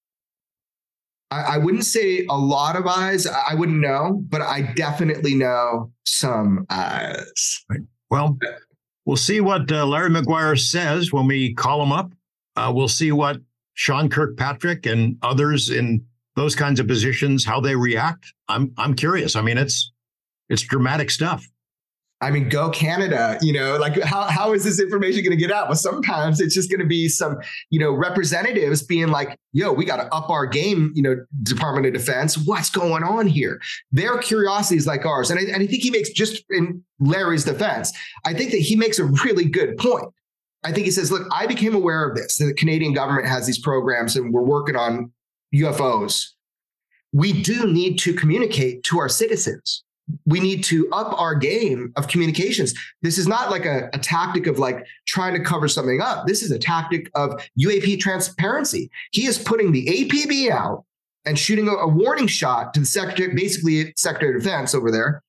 I, 1.29 1.41
I 1.41 1.57
wouldn't 1.57 1.85
say 1.85 2.25
a 2.29 2.37
lot 2.37 2.75
of 2.75 2.85
eyes. 2.87 3.25
I 3.25 3.55
wouldn't 3.55 3.79
know, 3.79 4.23
but 4.29 4.41
I 4.41 4.73
definitely 4.75 5.35
know 5.35 5.91
some 6.05 6.65
eyes. 6.69 7.65
Right. 7.69 7.81
Well, 8.09 8.37
we'll 9.05 9.17
see 9.17 9.41
what 9.41 9.71
uh, 9.71 9.85
Larry 9.85 10.09
Maguire 10.09 10.55
says 10.55 11.11
when 11.11 11.27
we 11.27 11.53
call 11.53 11.81
him 11.81 11.91
up. 11.91 12.11
Uh, 12.55 12.71
we'll 12.75 12.89
see 12.89 13.11
what 13.11 13.37
Sean 13.73 14.09
Kirkpatrick 14.09 14.85
and 14.85 15.17
others 15.21 15.69
in 15.69 16.03
those 16.35 16.55
kinds 16.55 16.79
of 16.79 16.87
positions 16.87 17.45
how 17.45 17.59
they 17.59 17.75
react. 17.75 18.33
I'm 18.47 18.73
I'm 18.77 18.93
curious. 18.93 19.35
I 19.35 19.41
mean, 19.41 19.57
it's 19.57 19.91
it's 20.49 20.61
dramatic 20.61 21.09
stuff. 21.09 21.47
I 22.21 22.29
mean, 22.29 22.49
go 22.49 22.69
Canada, 22.69 23.39
you 23.41 23.51
know, 23.51 23.77
like 23.77 23.99
how, 24.03 24.21
how 24.23 24.53
is 24.53 24.63
this 24.63 24.79
information 24.79 25.23
going 25.23 25.31
to 25.31 25.43
get 25.43 25.51
out? 25.51 25.67
Well, 25.67 25.75
sometimes 25.75 26.39
it's 26.39 26.53
just 26.53 26.69
going 26.69 26.79
to 26.79 26.85
be 26.85 27.07
some, 27.07 27.37
you 27.71 27.79
know, 27.79 27.91
representatives 27.91 28.83
being 28.83 29.07
like, 29.07 29.39
yo, 29.53 29.73
we 29.73 29.85
got 29.85 29.97
to 29.97 30.13
up 30.13 30.29
our 30.29 30.45
game, 30.45 30.91
you 30.93 31.01
know, 31.01 31.15
Department 31.41 31.87
of 31.87 31.93
Defense. 31.93 32.37
What's 32.37 32.69
going 32.69 33.03
on 33.03 33.25
here? 33.25 33.59
Their 33.91 34.19
curiosity 34.19 34.77
is 34.77 34.85
like 34.85 35.03
ours. 35.03 35.31
And 35.31 35.39
I, 35.39 35.43
and 35.51 35.63
I 35.63 35.67
think 35.67 35.81
he 35.81 35.89
makes 35.89 36.11
just 36.11 36.43
in 36.51 36.83
Larry's 36.99 37.43
defense, 37.43 37.91
I 38.23 38.35
think 38.35 38.51
that 38.51 38.59
he 38.59 38.75
makes 38.75 38.99
a 38.99 39.05
really 39.25 39.45
good 39.45 39.77
point. 39.79 40.05
I 40.63 40.71
think 40.71 40.85
he 40.85 40.91
says, 40.91 41.11
look, 41.11 41.27
I 41.33 41.47
became 41.47 41.73
aware 41.73 42.07
of 42.07 42.15
this. 42.15 42.37
The 42.37 42.53
Canadian 42.53 42.93
government 42.93 43.27
has 43.27 43.47
these 43.47 43.59
programs 43.59 44.15
and 44.15 44.31
we're 44.31 44.43
working 44.43 44.75
on 44.75 45.11
UFOs. 45.55 46.27
We 47.13 47.41
do 47.41 47.65
need 47.65 47.97
to 47.99 48.13
communicate 48.13 48.83
to 48.83 48.99
our 48.99 49.09
citizens 49.09 49.83
we 50.25 50.39
need 50.39 50.63
to 50.65 50.89
up 50.91 51.19
our 51.19 51.35
game 51.35 51.93
of 51.95 52.07
communications. 52.07 52.73
This 53.01 53.17
is 53.17 53.27
not 53.27 53.51
like 53.51 53.65
a, 53.65 53.89
a, 53.93 53.99
tactic 53.99 54.47
of 54.47 54.59
like 54.59 54.85
trying 55.07 55.33
to 55.33 55.43
cover 55.43 55.67
something 55.67 56.01
up. 56.01 56.27
This 56.27 56.43
is 56.43 56.51
a 56.51 56.59
tactic 56.59 57.09
of 57.15 57.31
UAP 57.59 57.99
transparency. 57.99 58.89
He 59.11 59.25
is 59.25 59.37
putting 59.37 59.71
the 59.71 59.85
APB 59.85 60.49
out 60.49 60.85
and 61.25 61.37
shooting 61.37 61.67
a, 61.67 61.73
a 61.73 61.87
warning 61.87 62.27
shot 62.27 62.73
to 62.73 62.79
the 62.79 62.85
secretary, 62.85 63.33
basically 63.33 63.93
Secretary 63.95 64.35
of 64.35 64.43
Defense 64.43 64.73
over 64.73 64.91
there. 64.91 65.23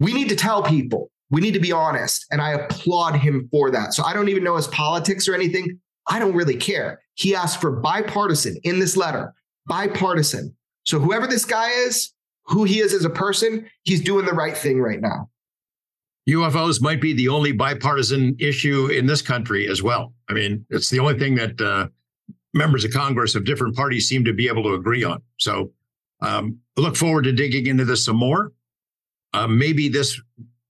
We 0.00 0.12
need 0.12 0.28
to 0.28 0.36
tell 0.36 0.62
people. 0.62 1.10
We 1.30 1.40
need 1.40 1.54
to 1.54 1.60
be 1.60 1.72
honest. 1.72 2.26
And 2.30 2.40
I 2.40 2.50
applaud 2.50 3.16
him 3.16 3.48
for 3.50 3.70
that. 3.70 3.94
So 3.94 4.04
I 4.04 4.12
don't 4.12 4.28
even 4.28 4.44
know 4.44 4.56
his 4.56 4.68
politics 4.68 5.26
or 5.26 5.34
anything. 5.34 5.80
I 6.08 6.18
don't 6.18 6.34
really 6.34 6.56
care. 6.56 7.00
He 7.14 7.34
asked 7.34 7.60
for 7.60 7.80
bipartisan 7.80 8.56
in 8.62 8.78
this 8.78 8.96
letter, 8.96 9.32
bipartisan. 9.66 10.54
So 10.84 10.98
whoever 10.98 11.26
this 11.26 11.44
guy 11.44 11.70
is, 11.70 12.13
who 12.46 12.64
he 12.64 12.80
is 12.80 12.92
as 12.92 13.04
a 13.04 13.10
person, 13.10 13.68
he's 13.82 14.02
doing 14.02 14.26
the 14.26 14.32
right 14.32 14.56
thing 14.56 14.80
right 14.80 15.00
now. 15.00 15.28
UFOs 16.28 16.80
might 16.80 17.00
be 17.00 17.12
the 17.12 17.28
only 17.28 17.52
bipartisan 17.52 18.36
issue 18.38 18.86
in 18.86 19.06
this 19.06 19.20
country 19.20 19.68
as 19.68 19.82
well. 19.82 20.14
I 20.28 20.32
mean, 20.32 20.64
it's 20.70 20.88
the 20.88 20.98
only 20.98 21.18
thing 21.18 21.34
that 21.34 21.60
uh, 21.60 21.88
members 22.54 22.84
of 22.84 22.92
Congress 22.92 23.34
of 23.34 23.44
different 23.44 23.76
parties 23.76 24.08
seem 24.08 24.24
to 24.24 24.32
be 24.32 24.48
able 24.48 24.62
to 24.62 24.74
agree 24.74 25.04
on. 25.04 25.22
So, 25.38 25.72
um, 26.20 26.58
look 26.76 26.96
forward 26.96 27.24
to 27.24 27.32
digging 27.32 27.66
into 27.66 27.84
this 27.84 28.04
some 28.04 28.16
more. 28.16 28.52
Uh, 29.34 29.46
maybe 29.46 29.88
this 29.88 30.18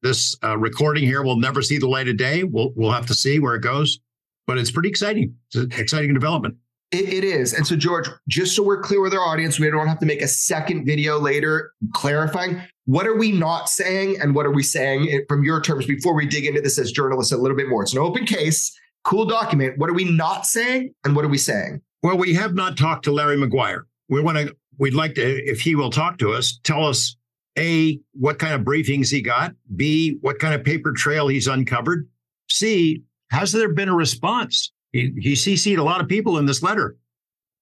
this 0.03 0.37
uh, 0.43 0.57
recording 0.59 1.05
here 1.05 1.23
will 1.23 1.37
never 1.37 1.63
see 1.63 1.79
the 1.79 1.89
light 1.89 2.09
of 2.09 2.17
day. 2.17 2.43
We'll 2.43 2.73
we'll 2.75 2.91
have 2.91 3.07
to 3.07 3.15
see 3.15 3.39
where 3.39 3.55
it 3.55 3.63
goes, 3.63 4.01
but 4.47 4.59
it's 4.59 4.71
pretty 4.71 4.89
exciting. 4.89 5.37
It's 5.47 5.57
an 5.57 5.73
exciting 5.81 6.15
development. 6.15 6.57
It, 6.95 7.13
it 7.13 7.25
is. 7.25 7.53
And 7.55 7.67
so, 7.67 7.75
George, 7.75 8.09
just 8.29 8.55
so 8.55 8.63
we're 8.63 8.81
clear 8.81 9.01
with 9.01 9.13
our 9.13 9.21
audience, 9.21 9.59
we 9.59 9.69
don't 9.69 9.89
have 9.89 9.99
to 9.99 10.07
make 10.07 10.23
a 10.23 10.29
second 10.29 10.87
video 10.87 11.19
later 11.19 11.73
clarifying 11.93 12.61
what 12.85 13.05
are 13.05 13.17
we 13.17 13.33
not 13.33 13.69
saying 13.69 14.21
and 14.21 14.33
what 14.33 14.47
are 14.47 14.53
we 14.53 14.63
saying 14.63 15.25
from 15.29 15.43
your 15.43 15.61
terms 15.61 15.87
before 15.87 16.15
we 16.15 16.25
dig 16.25 16.47
into 16.47 16.61
this 16.61 16.79
as 16.79 16.93
journalists 16.93 17.33
a 17.33 17.37
little 17.37 17.57
bit 17.57 17.69
more. 17.69 17.83
It's 17.83 17.95
an 17.95 17.99
open 17.99 18.25
case, 18.27 18.73
cool 19.03 19.25
document. 19.25 19.77
What 19.77 19.91
are 19.91 19.95
we 19.95 20.05
not 20.05 20.47
saying 20.47 20.95
and 21.05 21.17
what 21.17 21.25
are 21.25 21.29
we 21.29 21.39
saying? 21.39 21.83
Well, 22.05 22.17
we 22.17 22.33
have 22.35 22.55
not 22.55 22.77
talked 22.77 23.05
to 23.07 23.13
Larry 23.13 23.39
Maguire. 23.39 23.87
We 24.09 24.21
want 24.21 24.39
to, 24.39 24.55
we'd 24.79 24.95
like 24.95 25.17
to, 25.17 25.23
if 25.23 25.63
he 25.63 25.75
will 25.75 25.91
talk 25.91 26.19
to 26.19 26.33
us, 26.33 26.61
tell 26.63 26.87
us 26.87 27.17
A, 27.59 27.99
what 28.13 28.39
kind 28.39 28.55
of 28.55 28.61
briefings 28.61 29.11
he 29.11 29.21
got, 29.21 29.53
B, 29.75 30.19
what 30.21 30.39
kind 30.39 30.55
of 30.55 30.63
paper 30.63 30.93
trail 30.93 31.27
he's 31.27 31.49
uncovered, 31.49 32.09
C, 32.49 33.03
has 33.31 33.51
there 33.51 33.73
been 33.73 33.89
a 33.89 33.97
response? 33.97 34.71
He, 34.95 35.13
he 35.19 35.33
CC'd 35.33 35.81
a 35.81 35.83
lot 35.83 36.01
of 36.01 36.07
people 36.07 36.39
in 36.39 36.47
this 36.47 36.63
letter. 36.63 36.97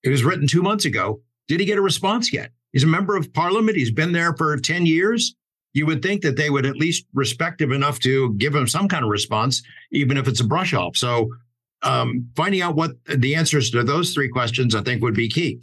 It 0.03 0.11
was 0.11 0.23
written 0.23 0.47
two 0.47 0.61
months 0.61 0.85
ago. 0.85 1.23
Did 1.49 1.61
he 1.61 1.67
get 1.67 1.79
a 1.79 1.83
response 1.83 2.31
yet? 2.31 2.51
He's 2.73 2.85
a 2.85 2.87
member 2.87 3.17
of 3.17 3.33
parliament. 3.33 3.79
He's 3.79 3.91
been 3.91 4.13
there 4.13 4.37
for 4.37 4.55
10 4.59 4.85
years. 4.85 5.35
You 5.73 5.87
would 5.87 6.03
think 6.03 6.21
that 6.23 6.37
they 6.37 6.51
would 6.51 6.67
at 6.67 6.77
least 6.77 7.07
respect 7.15 7.63
him 7.63 7.73
enough 7.73 7.99
to 8.01 8.35
give 8.35 8.55
him 8.55 8.69
some 8.69 8.87
kind 8.87 9.03
of 9.03 9.11
response, 9.11 9.63
even 9.93 10.19
if 10.19 10.29
it's 10.29 10.41
a 10.41 10.45
brush 10.45 10.75
off. 10.75 10.95
So 10.95 11.31
um, 11.83 12.29
finding 12.37 12.61
out 12.61 12.77
what 12.77 12.93
the 13.07 13.35
answers 13.35 13.71
to 13.71 13.83
those 13.83 14.13
three 14.13 14.29
questions, 14.29 14.75
I 14.75 14.83
think, 14.83 15.03
would 15.03 15.15
be 15.15 15.31
key. 15.31 15.63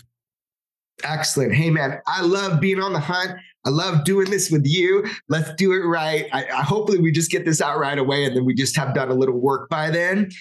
Excellent. 1.03 1.53
Hey, 1.53 1.69
man, 1.69 1.99
I 2.07 2.23
love 2.23 2.59
being 2.59 2.81
on 2.81 2.93
the 2.93 2.99
hunt. 2.99 3.39
I 3.63 3.69
love 3.69 4.05
doing 4.05 4.31
this 4.31 4.49
with 4.49 4.65
you. 4.65 5.05
Let's 5.27 5.53
do 5.55 5.73
it 5.73 5.85
right. 5.85 6.27
I, 6.33 6.45
I, 6.45 6.63
hopefully 6.63 6.97
we 6.97 7.11
just 7.11 7.29
get 7.29 7.45
this 7.45 7.61
out 7.61 7.77
right 7.77 7.97
away 7.97 8.25
and 8.25 8.35
then 8.35 8.45
we 8.45 8.55
just 8.55 8.75
have 8.75 8.95
done 8.95 9.09
a 9.09 9.13
little 9.13 9.37
work 9.37 9.69
by 9.69 9.91
then. 9.91 10.31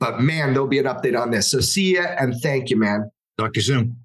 But 0.00 0.20
man, 0.20 0.52
there'll 0.52 0.68
be 0.68 0.78
an 0.78 0.84
update 0.84 1.20
on 1.20 1.30
this. 1.32 1.50
So 1.50 1.60
see 1.60 1.96
ya 1.96 2.02
and 2.18 2.34
thank 2.40 2.70
you, 2.70 2.76
man. 2.76 3.10
Talk 3.36 3.52
to 3.54 3.58
you 3.58 3.62
soon. 3.62 3.96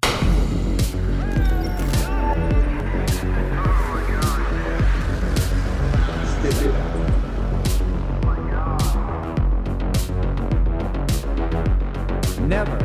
Never 12.48 12.76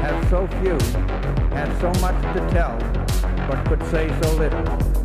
have 0.00 0.30
so 0.30 0.46
few 0.60 0.78
had 1.50 1.68
so 1.80 1.92
much 2.00 2.20
to 2.34 2.40
tell, 2.50 2.78
but 3.48 3.64
could 3.66 3.82
say 3.90 4.08
so 4.22 4.34
little. 4.36 5.01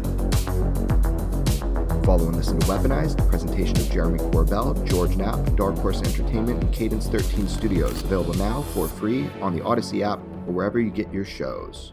Follow 2.07 2.27
and 2.27 2.37
listen 2.37 2.57
to 2.57 2.67
Weaponized, 2.67 3.19
a 3.19 3.27
presentation 3.27 3.75
of 3.75 3.91
Jeremy 3.91 4.19
Corbell, 4.19 4.81
George 4.85 5.17
Knapp, 5.17 5.57
Dark 5.57 5.77
Horse 5.79 6.01
Entertainment, 6.01 6.63
and 6.63 6.73
Cadence 6.73 7.07
13 7.07 7.49
Studios. 7.49 8.01
Available 8.01 8.33
now 8.35 8.61
for 8.73 8.87
free 8.87 9.29
on 9.41 9.53
the 9.53 9.59
Audacy 9.59 10.03
app 10.03 10.19
or 10.47 10.53
wherever 10.53 10.79
you 10.79 10.89
get 10.89 11.11
your 11.11 11.25
shows. 11.25 11.91